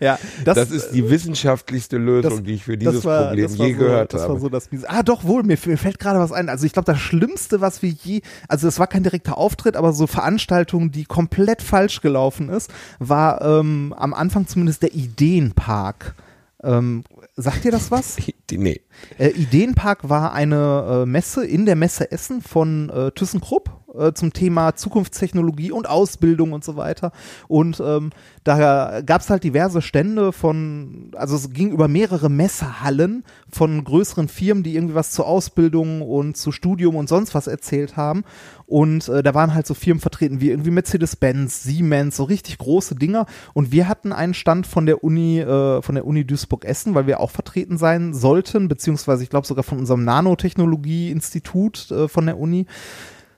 [0.00, 3.72] Ja, das, Das, ist die wissenschaftlichste Lösung, das- die ich für dieses war- Problem je
[3.72, 4.34] so, gehört das habe.
[4.34, 4.88] War so das Miese.
[4.90, 6.48] Ah, doch wohl, mir, mir fällt gerade was ein.
[6.48, 9.92] Also ich glaube, das Schlimmste, was wir je, also es war kein direkter Auftritt, aber
[9.92, 16.14] so Veranstaltung, die komplett falsch gelaufen ist, war ähm, am Anfang zumindest der Ideenpark.
[16.62, 17.04] Ähm,
[17.36, 18.16] sagt ihr das was?
[18.52, 18.80] Nee.
[19.18, 24.32] Äh, Ideenpark war eine äh, Messe in der Messe Essen von äh, ThyssenKrupp äh, zum
[24.32, 27.12] Thema Zukunftstechnologie und Ausbildung und so weiter.
[27.48, 28.10] Und ähm,
[28.44, 34.28] da gab es halt diverse Stände von, also es ging über mehrere Messehallen von größeren
[34.28, 38.24] Firmen, die irgendwie was zur Ausbildung und zu Studium und sonst was erzählt haben.
[38.66, 42.96] Und äh, da waren halt so Firmen vertreten wie irgendwie Mercedes-Benz, Siemens, so richtig große
[42.96, 43.26] Dinger.
[43.52, 47.20] Und wir hatten einen Stand von der Uni, äh, von der Uni Duisburg-Essen, weil wir
[47.20, 52.66] auch vertreten sein sollten, beziehungsweise ich glaube sogar von unserem Nanotechnologie-Institut äh, von der Uni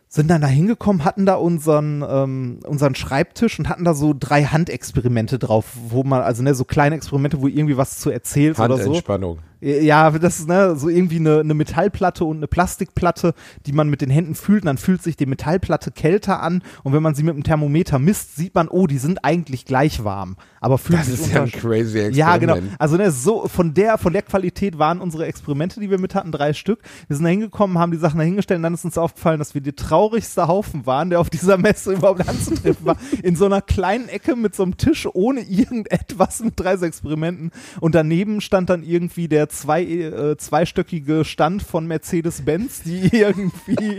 [0.08, 4.44] sind dann da hingekommen, hatten da unseren, ähm, unseren Schreibtisch und hatten da so drei
[4.44, 8.76] Handexperimente drauf, wo man, also ne, so kleine Experimente, wo irgendwie was zu erzählst oder
[8.76, 8.84] so.
[8.84, 9.38] Handentspannung.
[9.60, 13.34] Ja, das ist ne, so irgendwie eine, eine Metallplatte und eine Plastikplatte,
[13.66, 14.62] die man mit den Händen fühlt.
[14.62, 16.62] Und dann fühlt sich die Metallplatte kälter an.
[16.84, 20.04] Und wenn man sie mit dem Thermometer misst, sieht man, oh, die sind eigentlich gleich
[20.04, 20.36] warm.
[20.60, 22.16] Aber fühlen Das sich ist ja ein crazy Experiment.
[22.16, 22.58] ja, genau.
[22.78, 26.32] Also ne, so von der von der Qualität waren unsere Experimente, die wir mit hatten,
[26.32, 26.80] drei Stück.
[27.08, 29.60] Wir sind da hingekommen, haben die Sachen dahingestellt und dann ist uns aufgefallen, dass wir
[29.60, 32.96] der traurigste Haufen waren, der auf dieser Messe überhaupt anzutreffen war.
[33.22, 37.50] In so einer kleinen Ecke mit so einem Tisch ohne irgendetwas mit drei so Experimenten.
[37.80, 43.96] Und daneben stand dann irgendwie der zwei, äh, zweistöckige Stand von Mercedes-Benz, die irgendwie,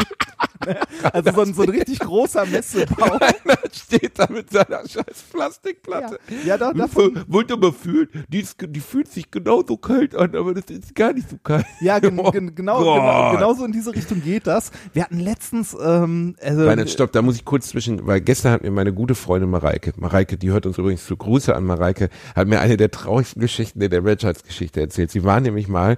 [0.65, 0.77] ne,
[1.13, 3.13] also so ein, so ein richtig großer Messebau.
[3.19, 6.19] Einer steht da mit seiner scheiß Plastikplatte.
[6.45, 8.07] Ja, da, davon, Wollt ihr mal fühlen?
[8.27, 11.65] Die, ist, die fühlt sich genauso kalt an, aber das ist gar nicht so kalt.
[11.81, 12.99] Ja, gen Oh gen genau, Gott.
[12.99, 14.71] genau, genauso in diese Richtung geht das.
[14.93, 18.63] Wir hatten letztens, ähm, also, Nein, stopp, da muss ich kurz zwischen, weil gestern hat
[18.63, 22.47] mir meine gute Freundin Mareike, Mareike, die hört uns übrigens zu, Grüße an Mareike, hat
[22.47, 25.11] mir eine der traurigsten Geschichten in der Menschheitsgeschichte erzählt.
[25.11, 25.97] Sie war nämlich mal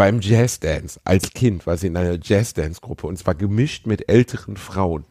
[0.00, 0.98] beim Jazzdance.
[1.04, 5.04] Als Kind war sie in einer Jazzdance-Gruppe und zwar gemischt mit älteren Frauen.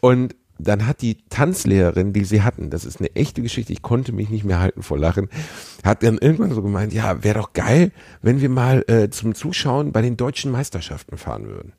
[0.00, 4.12] Und dann hat die Tanzlehrerin, die sie hatten, das ist eine echte Geschichte, ich konnte
[4.12, 5.28] mich nicht mehr halten vor Lachen,
[5.84, 7.92] hat dann irgendwann so gemeint, ja, wäre doch geil,
[8.22, 11.74] wenn wir mal äh, zum Zuschauen bei den deutschen Meisterschaften fahren würden.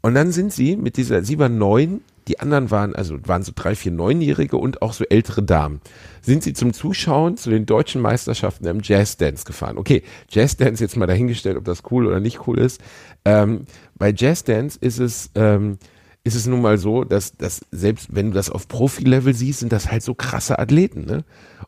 [0.00, 3.52] Und dann sind sie mit dieser, sie war neun die anderen waren, also waren so
[3.54, 5.80] drei, vier Neunjährige und auch so ältere Damen.
[6.20, 9.78] Sind sie zum Zuschauen zu den deutschen Meisterschaften im Jazzdance gefahren.
[9.78, 12.80] Okay, Jazzdance jetzt mal dahingestellt, ob das cool oder nicht cool ist.
[13.24, 13.66] Ähm,
[13.96, 15.78] bei Jazzdance ist es, ähm,
[16.24, 19.72] ist es nun mal so, dass, dass selbst wenn du das auf Profi-Level siehst, sind
[19.72, 21.24] das halt so krasse Athleten, ne?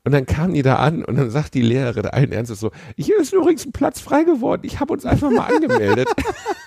[0.07, 3.19] Und dann kamen die da an und dann sagt die Lehrerin allen Ernstes so, hier
[3.19, 6.09] ist übrigens ein Platz frei geworden, ich habe uns einfach mal angemeldet.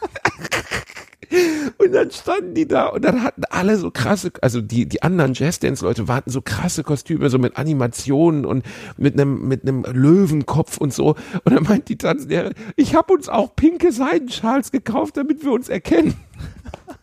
[1.78, 5.34] Und dann standen die da und dann hatten alle so krasse, also die, die anderen
[5.34, 8.66] Jazzdance-Leute hatten so krasse Kostüme, so mit Animationen und
[8.98, 11.16] mit einem, mit einem Löwenkopf und so.
[11.44, 15.70] Und dann meint die Tanzlehrerin, ich habe uns auch pinke Seidenschals gekauft, damit wir uns
[15.70, 16.16] erkennen.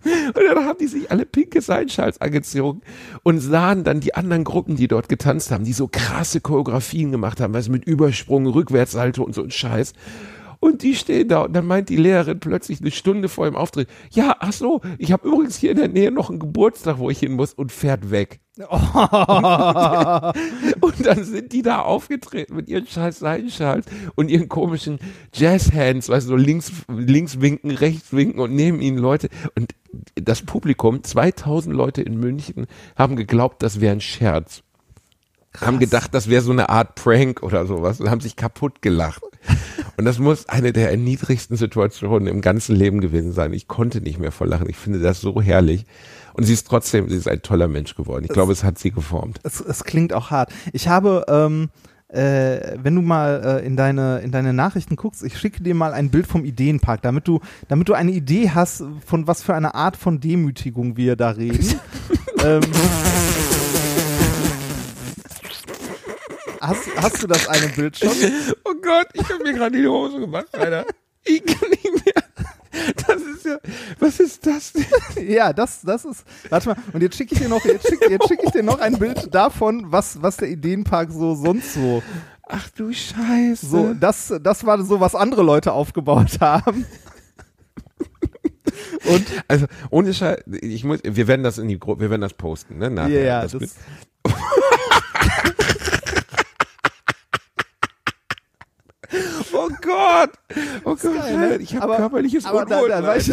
[0.04, 2.82] Und dann haben die sich alle pinke Seidenschals angezogen
[3.22, 7.40] und sahen dann die anderen Gruppen, die dort getanzt haben, die so krasse Choreografien gemacht
[7.40, 9.94] haben, also mit Übersprung, Rückwärtssalto und so ein Scheiß.
[10.64, 13.86] Und die stehen da und dann meint die Lehrerin plötzlich eine Stunde vor dem Auftritt,
[14.10, 17.18] ja, ach so, ich habe übrigens hier in der Nähe noch einen Geburtstag, wo ich
[17.18, 18.40] hin muss und fährt weg.
[18.58, 18.62] Oh.
[20.80, 23.84] und dann sind die da aufgetreten mit ihren scheiß Seidenschals
[24.14, 25.00] und ihren komischen
[25.34, 29.28] Jazzhands, weißt du, so links, links winken, rechts winken und neben ihnen Leute.
[29.54, 29.74] Und
[30.14, 34.62] das Publikum, 2000 Leute in München, haben geglaubt, das wäre ein Scherz.
[35.52, 35.68] Krass.
[35.68, 39.22] Haben gedacht, das wäre so eine Art Prank oder sowas und haben sich kaputt gelacht.
[39.96, 43.52] Und das muss eine der erniedrigsten Situationen im ganzen Leben gewesen sein.
[43.52, 44.68] Ich konnte nicht mehr vor Lachen.
[44.68, 45.86] Ich finde das so herrlich.
[46.34, 48.24] Und sie ist trotzdem, sie ist ein toller Mensch geworden.
[48.24, 49.38] Ich es, glaube, es hat sie geformt.
[49.44, 50.52] Es, es klingt auch hart.
[50.72, 51.70] Ich habe, ähm,
[52.08, 55.92] äh, wenn du mal äh, in deine in deine Nachrichten guckst, ich schicke dir mal
[55.92, 59.74] ein Bild vom Ideenpark, damit du damit du eine Idee hast, von was für eine
[59.74, 61.80] Art von Demütigung wir da reden.
[62.44, 62.62] ähm,
[66.66, 68.10] hast, hast du das eine Bild schon?
[68.64, 70.86] Oh Gott, ich habe mir gerade die Hose gemacht, Alter.
[71.24, 72.24] Ich kann nicht mehr.
[73.06, 73.58] Das ist ja,
[74.00, 75.30] was ist das denn?
[75.30, 78.28] Ja, das, das ist, warte mal, und jetzt schicke ich dir noch, jetzt schicke jetzt
[78.28, 82.02] schick ich dir noch ein Bild davon, was, was der Ideenpark so sonst so.
[82.46, 83.66] Ach du Scheiße.
[83.66, 86.84] So, das, das war so, was andere Leute aufgebaut haben.
[89.06, 92.34] Und also ohne Scheiß, ich muss, wir werden das in die Gruppe, wir werden das
[92.34, 92.90] posten, ne?
[92.90, 93.22] Nachher.
[93.24, 93.76] Ja, das, das
[99.52, 100.30] Oh Gott!
[100.84, 101.56] Oh Gott, geil, ne?
[101.56, 102.88] ich habe körperliches aber Unwohl.
[102.88, 103.26] Da, da, war ich,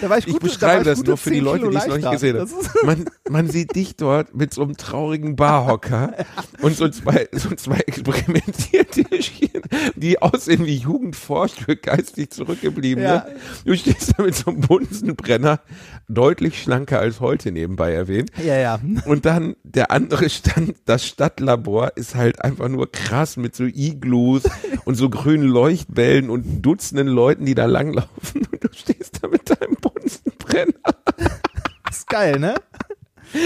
[0.00, 2.10] da war ich, ich beschreibe da das nur für die Leute, die es noch nicht
[2.10, 2.50] gesehen haben.
[2.84, 6.14] Man, man sieht dich dort mit so einem traurigen Barhocker
[6.62, 9.62] und so zwei, so zwei Experimentiertierchen,
[9.96, 13.06] die aussehen wie Jugendforscht für geistig zurückgebliebene.
[13.06, 13.26] Ja.
[13.64, 15.60] Du stehst da mit so einem Bunsenbrenner,
[16.08, 18.30] deutlich schlanker als heute nebenbei erwähnt.
[18.44, 18.80] Ja, ja.
[19.04, 24.42] Und dann der andere Stand, das Stadtlabor ist halt einfach nur krass mit so Igloos
[24.84, 29.48] und so grünen Leuchtbällen und Dutzenden Leuten, die da langlaufen und du stehst da mit
[29.48, 30.72] deinem Bunsenbrenner.
[31.84, 32.54] Das ist geil, ne?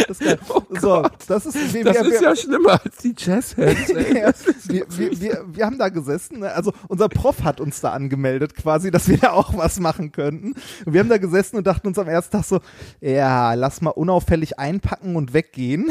[0.08, 3.88] Das ist, oh so, das ist, wir, das wir, ist ja schlimmer als die Jazzhands.
[3.88, 4.32] ja,
[4.66, 6.52] wir, wir, wir, wir haben da gesessen, ne?
[6.52, 10.54] also unser Prof hat uns da angemeldet quasi, dass wir da auch was machen könnten.
[10.86, 12.60] Und wir haben da gesessen und dachten uns am ersten Tag so,
[13.00, 15.90] ja, lass mal unauffällig einpacken und weggehen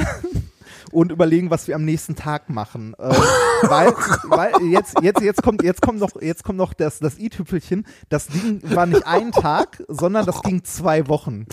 [0.91, 2.95] und überlegen, was wir am nächsten Tag machen.
[2.99, 3.11] Ähm,
[3.63, 3.87] weil,
[4.27, 7.85] weil jetzt, jetzt, jetzt kommt, jetzt kommt noch, jetzt kommt noch das, das i-Tüpfelchen.
[8.09, 11.45] Das Ding war nicht ein Tag, sondern das ging zwei Wochen.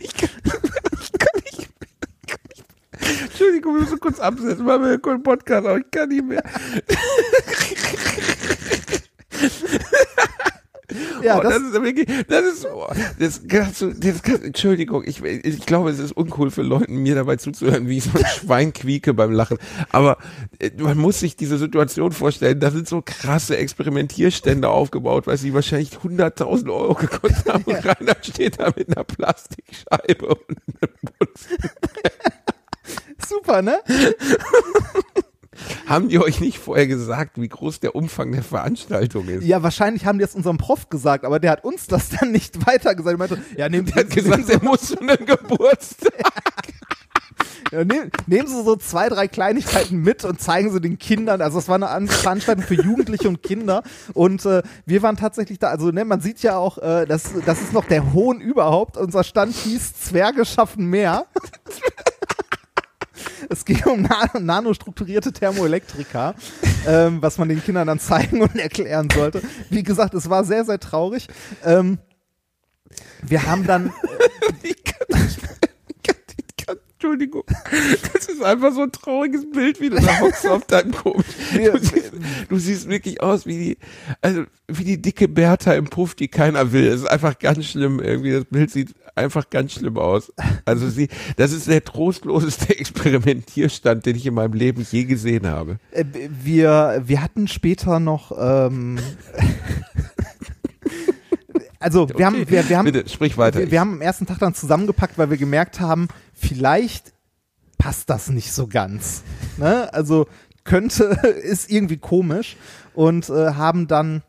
[0.00, 0.28] Ich kann,
[1.00, 1.70] ich kann nicht.
[3.22, 6.42] Entschuldigung, wir müssen kurz absetzen, weil wir einen Podcast, aber ich kann nicht mehr.
[11.22, 12.86] Ja, oh, das, das, ist wirklich, das ist, oh,
[13.18, 17.14] das kannst du, das kannst, Entschuldigung, ich, ich glaube, es ist uncool für Leute, mir
[17.14, 19.58] dabei zuzuhören, wie ich so ein Schwein quieke beim Lachen.
[19.90, 20.18] Aber
[20.58, 25.54] äh, man muss sich diese Situation vorstellen, da sind so krasse Experimentierstände aufgebaut, weil sie
[25.54, 27.92] wahrscheinlich 100.000 Euro gekostet haben und ja.
[27.92, 31.28] Rainer steht da mit einer Plastikscheibe und einem
[33.26, 33.80] Super, ne?
[35.86, 39.44] Haben die euch nicht vorher gesagt, wie groß der Umfang der Veranstaltung ist?
[39.44, 42.66] Ja, wahrscheinlich haben die es unserem Prof gesagt, aber der hat uns das dann nicht
[42.66, 43.18] weiter gesagt.
[43.18, 46.12] Meinte, ja, nehmt der hat gesagt, er muss zu einem Geburtstag.
[47.72, 51.40] Ja, nehm, nehmen Sie so zwei, drei Kleinigkeiten mit und zeigen Sie den Kindern.
[51.40, 53.84] Also es war eine Veranstaltung für Jugendliche und Kinder.
[54.12, 55.68] Und äh, wir waren tatsächlich da.
[55.68, 58.96] Also ne, man sieht ja auch, äh, das, das ist noch der Hohn überhaupt.
[58.96, 61.26] Unser Stand hieß Zwerge schaffen mehr.
[63.50, 66.36] Es ging um nan nanostrukturierte Thermoelektrika,
[66.86, 69.42] ähm, was man den Kindern dann zeigen und erklären sollte.
[69.70, 71.26] Wie gesagt, es war sehr, sehr traurig.
[71.64, 71.98] Ähm,
[73.22, 73.92] wir haben dann.
[74.62, 74.74] Äh,
[77.00, 77.44] Entschuldigung.
[78.12, 81.24] Das ist einfach so ein trauriges Bild, wie du da hockst auf deinem Kopf.
[81.54, 82.12] Du siehst,
[82.50, 83.78] du siehst wirklich aus wie die,
[84.20, 86.90] also wie die dicke Bertha im Puff, die keiner will.
[86.90, 88.00] Das ist einfach ganz schlimm.
[88.00, 90.30] Irgendwie das Bild sieht einfach ganz schlimm aus.
[90.66, 95.78] Also sie, das ist der trostloseste Experimentierstand, den ich in meinem Leben je gesehen habe.
[95.92, 96.04] Äh,
[96.44, 98.98] Wir, wir hatten später noch, ähm,
[101.80, 103.58] also wir haben, wir, wir haben, Bitte, sprich weiter.
[103.58, 107.14] wir, wir haben am ersten Tag dann zusammengepackt, weil wir gemerkt haben, vielleicht
[107.78, 109.22] passt das nicht so ganz.
[109.56, 109.92] Ne?
[109.94, 110.26] Also
[110.64, 111.04] könnte,
[111.42, 112.56] ist irgendwie komisch
[112.94, 114.22] und äh, haben dann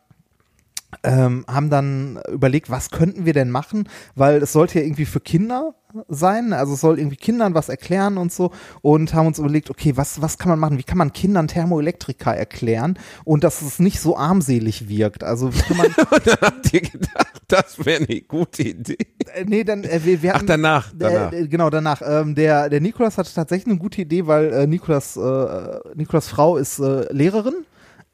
[1.04, 5.20] ähm, haben dann überlegt, was könnten wir denn machen, weil es sollte ja irgendwie für
[5.20, 5.74] Kinder
[6.08, 9.98] sein, also es soll irgendwie Kindern was erklären und so und haben uns überlegt, okay,
[9.98, 14.00] was, was kann man machen, wie kann man Kindern Thermoelektrika erklären und dass es nicht
[14.00, 15.88] so armselig wirkt, also wie kann man,
[16.26, 18.98] dann habt ihr gedacht, das wäre eine gute Idee.
[19.34, 21.34] äh, nee, dann, äh, wir, wir Ach, hatten, danach, danach.
[21.34, 22.02] Äh, genau, danach.
[22.06, 26.58] Ähm, der, der Nikolas hatte tatsächlich eine gute Idee, weil äh, Nikolas, äh, Nikolas Frau
[26.58, 27.66] ist äh, Lehrerin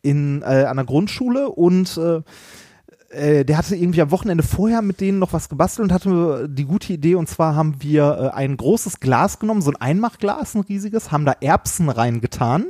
[0.01, 2.21] in, äh, an der Grundschule und äh,
[3.09, 6.65] äh, der hatte irgendwie am Wochenende vorher mit denen noch was gebastelt und hatte die
[6.65, 10.61] gute Idee und zwar haben wir äh, ein großes Glas genommen, so ein Einmachglas, ein
[10.61, 12.65] riesiges, haben da Erbsen reingetan,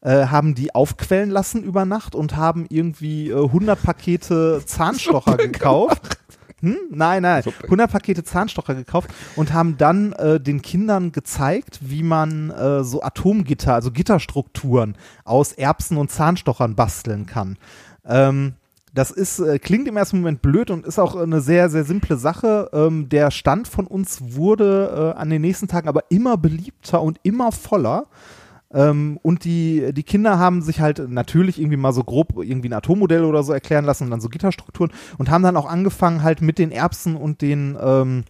[0.00, 6.18] äh, haben die aufquellen lassen über Nacht und haben irgendwie äh, 100 Pakete Zahnstocher gekauft.
[6.60, 6.76] Hm?
[6.90, 12.50] Nein, nein, 100 Pakete Zahnstocher gekauft und haben dann äh, den Kindern gezeigt, wie man
[12.50, 17.58] äh, so Atomgitter, also Gitterstrukturen aus Erbsen und Zahnstochern basteln kann.
[18.04, 18.54] Ähm,
[18.98, 22.16] das ist, äh, klingt im ersten Moment blöd und ist auch eine sehr, sehr simple
[22.16, 22.68] Sache.
[22.72, 27.20] Ähm, der Stand von uns wurde äh, an den nächsten Tagen aber immer beliebter und
[27.22, 28.06] immer voller.
[28.74, 32.72] Ähm, und die, die Kinder haben sich halt natürlich irgendwie mal so grob irgendwie ein
[32.72, 36.42] Atommodell oder so erklären lassen und dann so Gitterstrukturen und haben dann auch angefangen halt
[36.42, 38.24] mit den Erbsen und den ähm,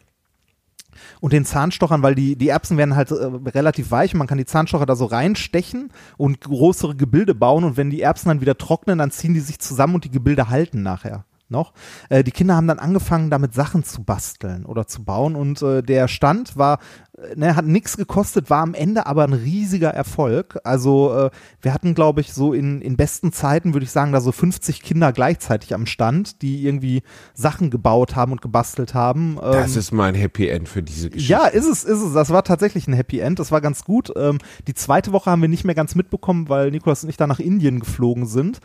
[1.20, 4.38] und den Zahnstochern, weil die, die Erbsen werden halt äh, relativ weich und man kann
[4.38, 8.58] die Zahnstocher da so reinstechen und größere Gebilde bauen und wenn die Erbsen dann wieder
[8.58, 11.72] trocknen, dann ziehen die sich zusammen und die Gebilde halten nachher noch.
[12.08, 15.82] Äh, die Kinder haben dann angefangen, damit Sachen zu basteln oder zu bauen und äh,
[15.82, 16.78] der Stand war,
[17.16, 20.58] äh, ne, hat nichts gekostet, war am Ende aber ein riesiger Erfolg.
[20.64, 21.30] Also äh,
[21.62, 24.82] wir hatten, glaube ich, so in, in besten Zeiten, würde ich sagen, da so 50
[24.82, 27.02] Kinder gleichzeitig am Stand, die irgendwie
[27.34, 29.38] Sachen gebaut haben und gebastelt haben.
[29.40, 31.32] Das Ähm, ist mein Happy End für diese Geschichte.
[31.32, 32.12] ja, ist es, ist es.
[32.12, 33.38] Das war tatsächlich ein Happy End.
[33.38, 34.12] Das war ganz gut.
[34.16, 37.26] Ähm, die zweite Woche haben wir nicht mehr ganz mitbekommen, weil Nikolas und ich da
[37.26, 38.60] nach Indien geflogen sind.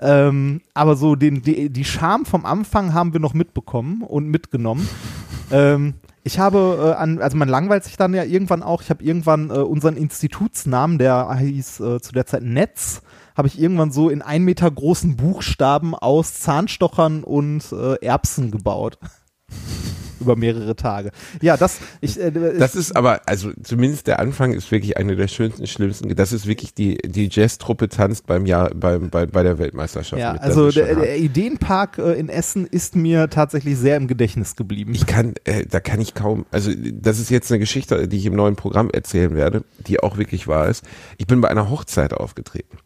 [0.00, 4.88] Ähm, aber so den, die, die Charme vom Anfang haben wir noch mitbekommen und mitgenommen.
[5.50, 8.82] ähm, ich habe äh, an, also man langweilt sich dann ja irgendwann auch.
[8.82, 13.02] Ich habe irgendwann äh, unseren Institutsnamen, der hieß äh, zu der Zeit Netz,
[13.36, 18.98] habe ich irgendwann so in ein Meter großen Buchstaben aus Zahnstochern und äh, Erbsen gebaut.
[20.20, 21.10] Über mehrere Tage.
[21.40, 25.28] Ja, das, ich, äh, Das ist aber, also zumindest der Anfang ist wirklich eine der
[25.28, 26.14] schönsten, schlimmsten.
[26.14, 30.20] Das ist wirklich die, die Jazztruppe tanzt beim Jahr, beim, bei, bei der Weltmeisterschaft.
[30.20, 34.92] ja, also der, der Ideenpark äh, in Essen ist mir tatsächlich sehr im Gedächtnis geblieben.
[34.94, 38.26] Ich kann, äh, da kann ich kaum, also das ist jetzt eine Geschichte, die ich
[38.26, 40.84] im neuen Programm erzählen werde, die auch wirklich wahr ist.
[41.18, 42.78] Ich bin bei einer Hochzeit aufgetreten.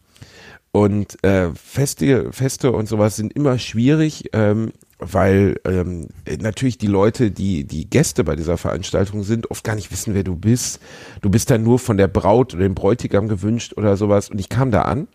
[0.72, 6.08] Und äh, Feste, Feste und sowas sind immer schwierig, ähm, weil ähm,
[6.40, 10.24] natürlich die Leute, die die Gäste bei dieser Veranstaltung sind, oft gar nicht wissen, wer
[10.24, 10.80] du bist.
[11.20, 14.30] Du bist dann nur von der Braut oder dem Bräutigam gewünscht oder sowas.
[14.30, 15.08] Und ich kam da an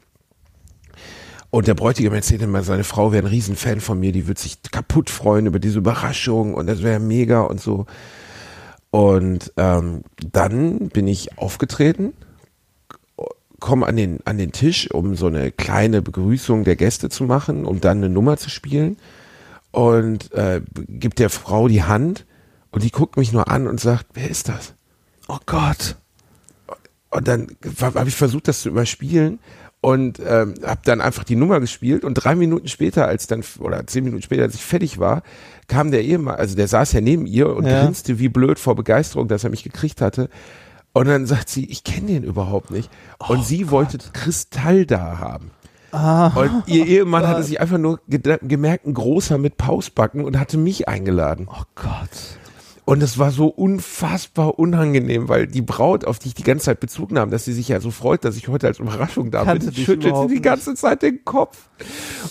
[1.51, 4.61] und der Bräutigam erzählte mal, seine Frau wäre ein Riesenfan von mir, die würde sich
[4.61, 7.85] kaputt freuen über diese Überraschung und das wäre mega und so.
[8.91, 12.13] Und ähm, dann bin ich aufgetreten,
[13.59, 17.65] komme an den, an den Tisch, um so eine kleine Begrüßung der Gäste zu machen,
[17.65, 18.97] um dann eine Nummer zu spielen.
[19.71, 22.25] Und äh, gibt der Frau die Hand
[22.71, 24.73] und die guckt mich nur an und sagt, wer ist das?
[25.27, 25.95] oh Gott.
[27.11, 27.47] Und dann
[27.81, 29.39] habe ich versucht, das zu überspielen
[29.81, 33.85] und ähm, habe dann einfach die Nummer gespielt und drei Minuten später, als dann oder
[33.87, 35.21] zehn Minuten später, als ich fertig war,
[35.67, 37.81] kam der Ehemann, also der saß ja neben ihr und Ja.
[37.83, 40.29] grinste wie blöd vor Begeisterung, dass er mich gekriegt hatte.
[40.93, 42.89] Und dann sagt sie, ich kenne den überhaupt nicht.
[43.19, 45.51] Und sie wollte Kristall da haben.
[45.91, 50.87] Und ihr Ehemann hatte sich einfach nur gemerkt, ein großer mit Pausbacken und hatte mich
[50.87, 51.47] eingeladen.
[51.49, 52.38] Oh Gott.
[52.89, 56.79] Und es war so unfassbar unangenehm, weil die Braut, auf die ich die ganze Zeit
[56.79, 59.67] Bezug nahm, dass sie sich ja so freut, dass ich heute als Überraschung da Kannte
[59.67, 59.85] bin, sie
[60.27, 60.41] die nicht.
[60.41, 61.69] ganze Zeit den Kopf.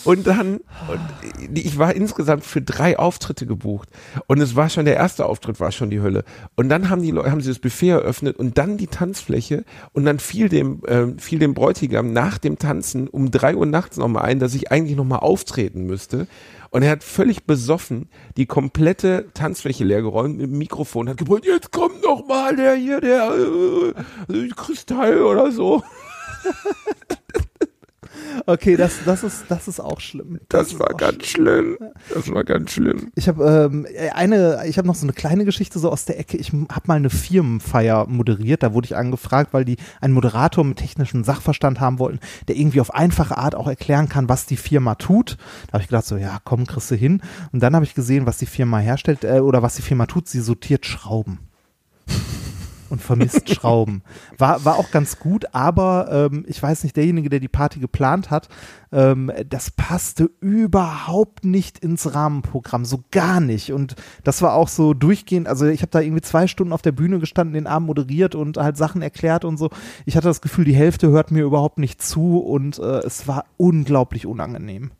[0.02, 0.56] Und dann,
[0.88, 3.88] und ich war insgesamt für drei Auftritte gebucht.
[4.26, 6.24] Und es war schon, der erste Auftritt war schon die Hölle.
[6.56, 9.64] Und dann haben die Leute, haben sie das Buffet eröffnet und dann die Tanzfläche.
[9.92, 13.96] Und dann fiel dem, ähm, fiel dem Bräutigam nach dem Tanzen um drei Uhr nachts
[13.96, 16.26] nochmal ein, dass ich eigentlich nochmal auftreten müsste.
[16.70, 21.72] Und er hat völlig besoffen die komplette Tanzfläche leergeräumt mit dem Mikrofon, hat gebrüllt, jetzt
[21.72, 25.82] kommt noch mal der hier, der äh, Kristall oder so.
[28.46, 30.40] Okay, das, das, ist, das ist auch schlimm.
[30.48, 31.78] Das, ist war ganz schlimm.
[32.12, 33.10] Das war ganz schlimm.
[33.14, 36.36] Ich habe ähm, eine, ich habe noch so eine kleine Geschichte so aus der Ecke.
[36.36, 38.62] Ich habe mal eine Firmenfeier moderiert.
[38.62, 42.80] Da wurde ich angefragt, weil die einen Moderator mit technischem Sachverstand haben wollten, der irgendwie
[42.80, 45.36] auf einfache Art auch erklären kann, was die Firma tut.
[45.66, 47.22] Da habe ich gedacht so, ja, komm, kriegst du hin.
[47.52, 50.28] Und dann habe ich gesehen, was die Firma herstellt äh, oder was die Firma tut.
[50.28, 51.47] Sie sortiert Schrauben
[52.90, 54.02] und vermisst Schrauben.
[54.36, 58.30] War, war auch ganz gut, aber ähm, ich weiß nicht, derjenige, der die Party geplant
[58.30, 58.48] hat,
[58.92, 63.72] ähm, das passte überhaupt nicht ins Rahmenprogramm, so gar nicht.
[63.72, 66.92] Und das war auch so durchgehend, also ich habe da irgendwie zwei Stunden auf der
[66.92, 69.70] Bühne gestanden, den Abend moderiert und halt Sachen erklärt und so.
[70.06, 73.44] Ich hatte das Gefühl, die Hälfte hört mir überhaupt nicht zu und äh, es war
[73.56, 74.90] unglaublich unangenehm.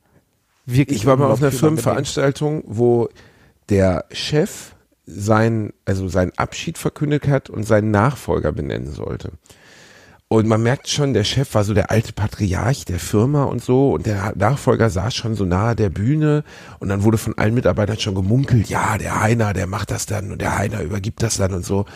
[0.67, 1.51] Wirklich ich war mal auf einer.
[1.51, 3.09] Firmenveranstaltung, wo
[3.71, 4.75] der Chef
[5.09, 9.33] sein, also seinen Abschied verkündet hat und seinen Nachfolger benennen sollte.
[10.31, 13.93] Und man merkt schon, der Chef war so der alte Patriarch der Firma und so
[13.93, 16.45] und der Nachfolger saß schon so nahe der Bühne
[16.81, 20.31] und dann wurde von allen Mitarbeitern schon gemunkelt, ja, der Heiner, der macht das dann
[20.31, 21.87] und der Heiner übergibt das dann und so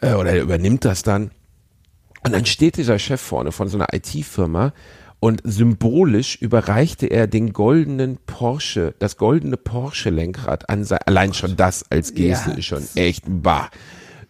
[0.00, 1.30] äh, oder er übernimmt das dann.
[2.24, 4.72] Und dann steht dieser Chef vorne von so einer IT-Firma
[5.20, 11.84] und symbolisch überreichte er den goldenen Porsche, das goldene Porsche-Lenkrad an sein, allein schon das
[11.90, 12.56] als Geste Ja.
[12.56, 13.70] ist schon echt bah.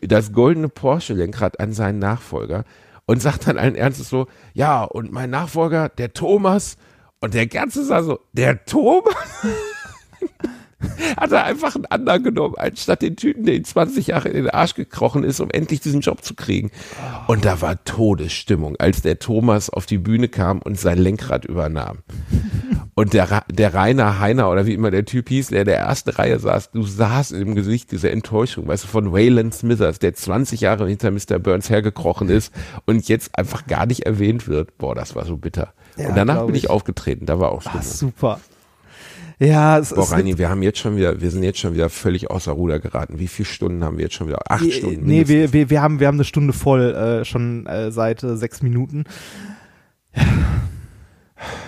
[0.01, 2.65] Das goldene Porsche-Lenkrad an seinen Nachfolger
[3.07, 6.77] und sagt dann allen Ernstes so, ja, und mein Nachfolger, der Thomas,
[7.21, 9.15] und der ganze sah so, der Thomas?
[11.17, 14.51] Hat er einfach einen anderen genommen, anstatt den Typen, der ihn 20 Jahre in den
[14.51, 16.71] Arsch gekrochen ist, um endlich diesen Job zu kriegen.
[17.27, 21.99] Und da war Todesstimmung, als der Thomas auf die Bühne kam und sein Lenkrad übernahm.
[22.95, 26.11] Und der, der Rainer Heiner oder wie immer der Typ hieß, der in der ersten
[26.11, 30.61] Reihe saß, du sahst im Gesicht diese Enttäuschung, weißt du, von Waylon Smithers, der 20
[30.61, 31.39] Jahre hinter Mr.
[31.39, 32.53] Burns hergekrochen ist
[32.85, 34.77] und jetzt einfach gar nicht erwähnt wird.
[34.77, 35.73] Boah, das war so bitter.
[35.97, 36.71] Ja, und danach bin ich, ich.
[36.71, 37.83] aufgetreten, da war auch Stimmung.
[37.83, 38.41] super.
[39.43, 41.89] Ja, es Boah, ist Reini, wir haben jetzt schon wieder, wir sind jetzt schon wieder
[41.89, 43.19] völlig außer Ruder geraten.
[43.19, 44.41] Wie viele Stunden haben wir jetzt schon wieder?
[44.51, 45.01] Acht Nee, Stunden.
[45.07, 45.29] Nee, mindestens.
[45.31, 48.61] wir, wir, wir, haben, wir haben eine Stunde voll, äh, schon äh, seit äh, sechs
[48.63, 49.05] Minuten.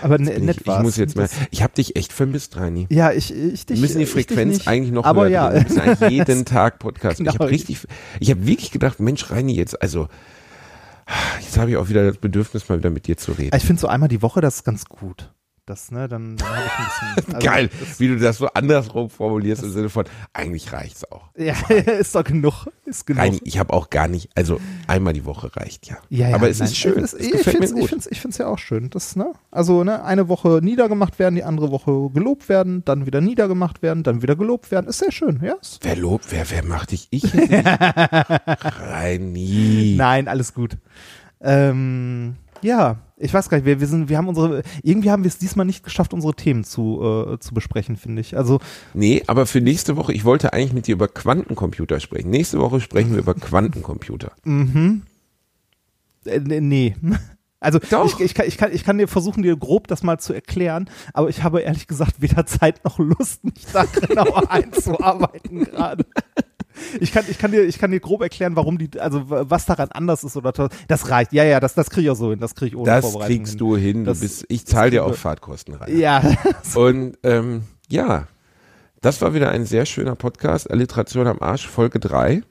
[0.02, 0.82] Aber ne, ich, nett ich war's.
[0.82, 2.86] muss jetzt mal, ich habe dich echt vermisst, Reini.
[2.90, 3.78] Ja, ich, ich dich.
[3.78, 5.54] Wir müssen die ich Frequenz eigentlich noch Aber höher ja.
[5.54, 7.20] Wir müssen eigentlich jeden Tag Podcast.
[7.20, 7.38] Ich Genau.
[7.38, 7.78] habe richtig,
[8.20, 10.08] ich habe wirklich gedacht, Mensch, Reini, jetzt, also,
[11.40, 13.56] jetzt habe ich auch wieder das Bedürfnis, mal wieder mit dir zu reden.
[13.56, 15.32] Ich finde so einmal die Woche, das ist ganz gut.
[15.64, 17.34] Das, ne, dann, dann habe ich ein bisschen.
[17.36, 21.30] also, Geil, wie du das so andersrum formulierst im Sinne von, eigentlich reicht's auch.
[21.36, 22.66] ja, ist doch genug.
[22.84, 23.22] Ist genug.
[23.22, 25.98] Reini, ich habe auch gar nicht, also einmal die Woche reicht ja.
[26.08, 26.98] Ja, ja, Aber es nein, ist schön.
[27.04, 28.90] Es, Es, ich gefällt mir finde es ich find's, ich find's ja auch schön.
[28.90, 29.32] Das, ne?
[29.52, 34.02] Also ne, eine Woche niedergemacht werden, die andere Woche gelobt werden, dann wieder niedergemacht werden,
[34.02, 34.88] dann wieder gelobt werden.
[34.88, 35.54] Ist sehr schön, ja.
[35.80, 37.06] Wer lobt, wer, wer macht dich?
[37.10, 37.50] Ich dich.
[38.80, 39.94] Reini.
[39.96, 40.76] Nein, alles gut.
[41.40, 45.28] Ähm, ja, ich weiß gar nicht, wir, wir sind, wir haben unsere, irgendwie haben wir
[45.28, 48.36] es diesmal nicht geschafft, unsere Themen zu, äh, zu besprechen, finde ich.
[48.36, 48.60] Also,
[48.94, 52.30] Nee, aber für nächste Woche, ich wollte eigentlich mit dir über Quantencomputer sprechen.
[52.30, 54.32] Nächste Woche sprechen wir über Quantencomputer.
[54.44, 55.02] mhm.
[56.24, 56.96] Äh, nee, nee.
[57.62, 60.32] Also ich, ich, kann, ich, kann, ich kann dir versuchen, dir grob das mal zu
[60.32, 66.04] erklären, aber ich habe ehrlich gesagt weder Zeit noch Lust, mich da genauer einzuarbeiten gerade.
[67.00, 69.90] Ich kann, ich, kann dir, ich kann dir grob erklären, warum die, also was daran
[69.92, 71.32] anders ist oder das reicht.
[71.32, 73.36] Ja, ja, das, das kriege ich auch so hin, das kriege ich ohne Das Vorbereitung
[73.36, 73.58] kriegst hin.
[73.58, 74.04] du hin.
[74.04, 75.14] Das- du bist, ich zahle dir auch.
[75.14, 75.96] Fahrtkosten rein.
[75.98, 76.22] Ja,
[76.74, 78.26] Und ähm, ja,
[79.00, 80.70] das war wieder ein sehr schöner Podcast.
[80.70, 82.42] Alliteration am Arsch, Folge 3.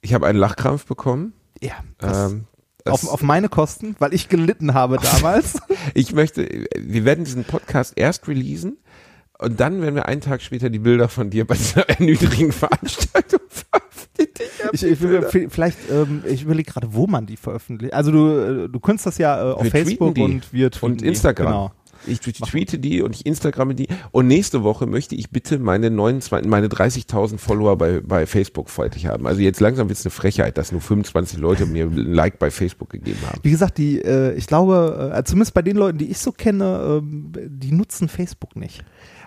[0.00, 1.32] Ich habe einen Lachkrampf bekommen.
[1.60, 1.72] ja.
[2.02, 2.44] Ähm,
[2.84, 5.58] auf, auf meine Kosten, weil ich gelitten habe damals.
[5.94, 6.48] ich möchte,
[6.78, 8.78] wir werden diesen Podcast erst releasen
[9.38, 13.40] und dann werden wir einen Tag später die Bilder von dir bei dieser erniedrigen Veranstaltung
[13.48, 14.46] veröffentlichen.
[14.72, 17.92] Ich, ich, will- vielleicht, ähm, ich überlege gerade, wo man die veröffentlicht.
[17.94, 20.22] Also du, äh, du könntest das ja äh, auf Wir Facebook die.
[20.22, 21.06] und wir tweeten und die.
[21.06, 21.46] Instagram.
[21.46, 21.72] Genau.
[22.08, 23.88] Ich tweete die und ich Instagramme die.
[24.12, 29.06] Und nächste Woche möchte ich bitte meine 29, meine 30.000 Follower bei, bei Facebook fertig
[29.06, 29.26] haben.
[29.26, 32.52] Also jetzt langsam wird es eine Frechheit, dass nur 25 Leute mir ein Like bei
[32.52, 33.40] Facebook gegeben haben.
[33.42, 37.00] Wie gesagt, die, äh, ich glaube, äh, zumindest bei den Leuten, die ich so kenne,
[37.02, 38.84] ähm, die nutzen Facebook nicht.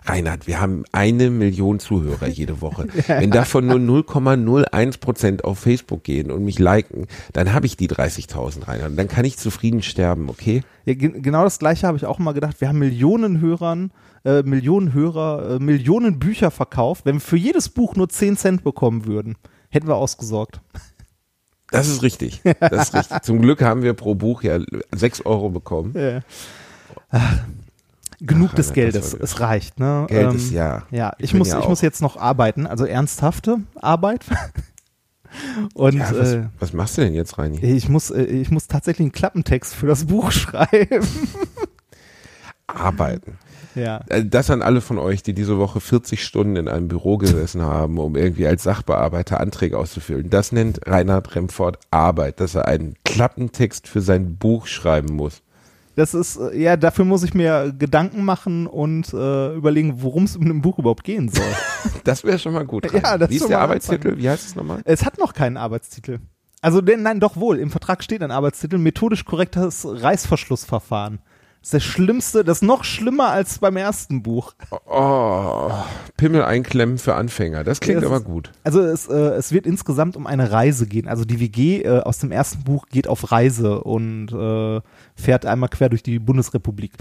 [0.10, 2.88] Reinhard, wir haben eine Million Zuhörer jede Woche.
[3.08, 7.88] Wenn davon nur 0,01 Prozent auf Facebook gehen und mich liken, dann habe ich die
[7.88, 8.98] 30.000 Reinhard.
[8.98, 10.64] Dann kann ich zufrieden sterben, okay?
[10.86, 12.60] Ja, ge genau das gleiche habe ich auch mal gedacht.
[12.62, 13.92] Wir haben Millionen Hörern,
[14.26, 17.06] äh, Millionen Hörer, äh, Millionen Bücher verkauft.
[17.06, 19.36] Wenn wir für jedes Buch nur 10 Cent bekommen würden,
[19.70, 20.62] hätten wir ausgesorgt.
[21.72, 22.42] Das ist richtig.
[22.60, 23.22] Das ist richtig.
[23.22, 24.60] Zum Glück haben wir pro Buch ja
[24.92, 25.94] 6 Euro bekommen.
[25.96, 26.22] Ja.
[27.12, 27.40] Ach.
[28.22, 29.14] Genug Ach, des Geldes.
[29.14, 30.06] Es reicht, ne?
[30.10, 30.84] Geld Ähm, ist ja.
[30.92, 34.26] Ja, ich, bin muss, ja ich muss jetzt noch arbeiten, also ernsthafte Arbeit.
[35.76, 37.60] Und Ja, was, äh, was machst du denn jetzt, Reini?
[37.64, 41.08] ich muss, äh, ich muss tatsächlich einen Klappentext für das Buch schreiben.
[42.68, 43.38] Arbeiten.
[43.76, 44.02] ja.
[44.10, 47.62] Äh, Das an alle von euch, die diese Woche 40 Stunden in einem Büro gesessen
[47.62, 50.30] haben, um irgendwie als Sachbearbeiter Anträge auszufüllen.
[50.30, 55.42] Das nennt Reinhard Remford Arbeit, dass er einen Klappentext für sein Buch schreiben muss.
[56.00, 60.38] Das ist, äh, ja, dafür muss ich mir Gedanken machen und äh, überlegen, worum es
[60.38, 61.44] in dem Buch überhaupt gehen soll.
[62.06, 62.92] Das wäre schon mal gut.
[62.92, 64.18] Ja, das Wie ist der Arbeitstitel?
[64.18, 64.82] Wie heißt es nochmal?
[64.86, 66.20] es hat noch keinen Arbeitstitel.
[66.62, 67.60] Also, denn, nein, doch wohl.
[67.60, 68.78] Im Vertrag steht ein Arbeitstitel.
[68.78, 71.20] Methodisch korrektes Reißverschlussverfahren.
[71.62, 74.54] Das ist das Schlimmste, das ist noch schlimmer als beim ersten Buch.
[74.90, 75.70] Oh,
[76.16, 77.66] Pimmel einklemmen für Anfänger.
[77.66, 78.52] Das klingt Das aber gut.
[78.64, 81.10] Also es, äh, es wird insgesamt um eine Reise gehen.
[81.10, 84.82] Also die WG äh, aus dem ersten Buch geht auf Reise und äh,
[85.16, 86.94] fährt einmal quer durch die Bundesrepublik.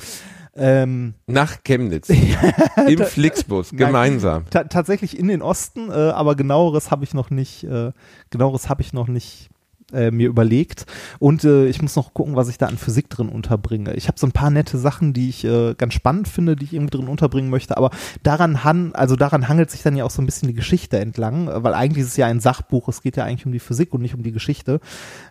[0.56, 2.08] Ähm, Nach Chemnitz.
[2.88, 3.72] Im Flixbus.
[3.72, 3.86] Nein.
[3.86, 4.44] Gemeinsam.
[4.50, 7.92] ta tatsächlich in den Osten, äh, aber genaueres habe ich noch nicht, äh,
[8.30, 9.50] genaueres habe ich noch nicht
[9.92, 10.86] äh, mir überlegt.
[11.18, 13.94] Und äh, ich muss noch gucken, was ich da an Physik drin unterbringe.
[13.94, 16.74] Ich habe so ein paar nette Sachen, die ich äh, ganz spannend finde, die ich
[16.74, 17.76] irgendwie drin unterbringen möchte.
[17.76, 17.90] Aber
[18.22, 21.48] daran han, also daran hangelt sich dann ja auch so ein bisschen die Geschichte entlang,
[21.48, 22.88] äh, weil eigentlich ist es ja ein Sachbuch.
[22.88, 24.80] Es geht ja eigentlich um die Physik und nicht um die Geschichte.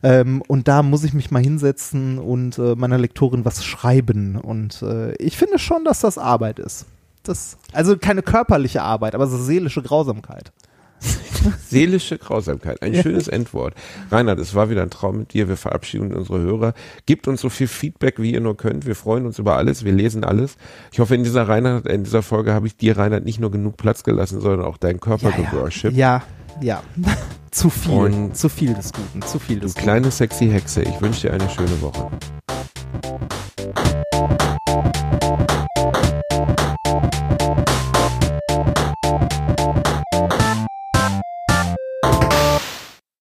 [0.04, 4.38] Ähm, und da muss ich mich mal hinsetzen und äh, meiner Lektorin was schreiben.
[4.38, 6.86] Und äh, ich finde schon, dass das Arbeit ist.
[7.24, 10.52] Das, also keine körperliche Arbeit, aber so seelische Grausamkeit.
[11.70, 12.82] Seelische Grausamkeit.
[12.82, 13.74] Ein schönes Endwort.
[14.12, 15.48] Reinhard, es war wieder ein Traum mit dir.
[15.50, 16.74] Wir verabschieden unsere Hörer.
[17.06, 18.86] Gebt uns so viel Feedback, wie ihr nur könnt.
[18.86, 19.84] Wir freuen uns über alles.
[19.86, 20.58] Wir lesen alles.
[20.92, 23.78] Ich hoffe, in dieser, Reinhard, in dieser Folge habe ich dir, Reinhard, nicht nur genug
[23.78, 25.96] Platz gelassen, sondern auch deinen Körper geworshipped.
[25.98, 26.24] Ja,
[26.62, 26.82] ja.
[27.52, 27.92] zu viel.
[27.94, 29.22] Und- zu viel des Guten.
[29.22, 29.84] Zu viel Du des Guten.
[29.84, 30.82] kleine sexy Hexe.
[30.84, 32.10] Ich wünsche dir eine schöne Woche.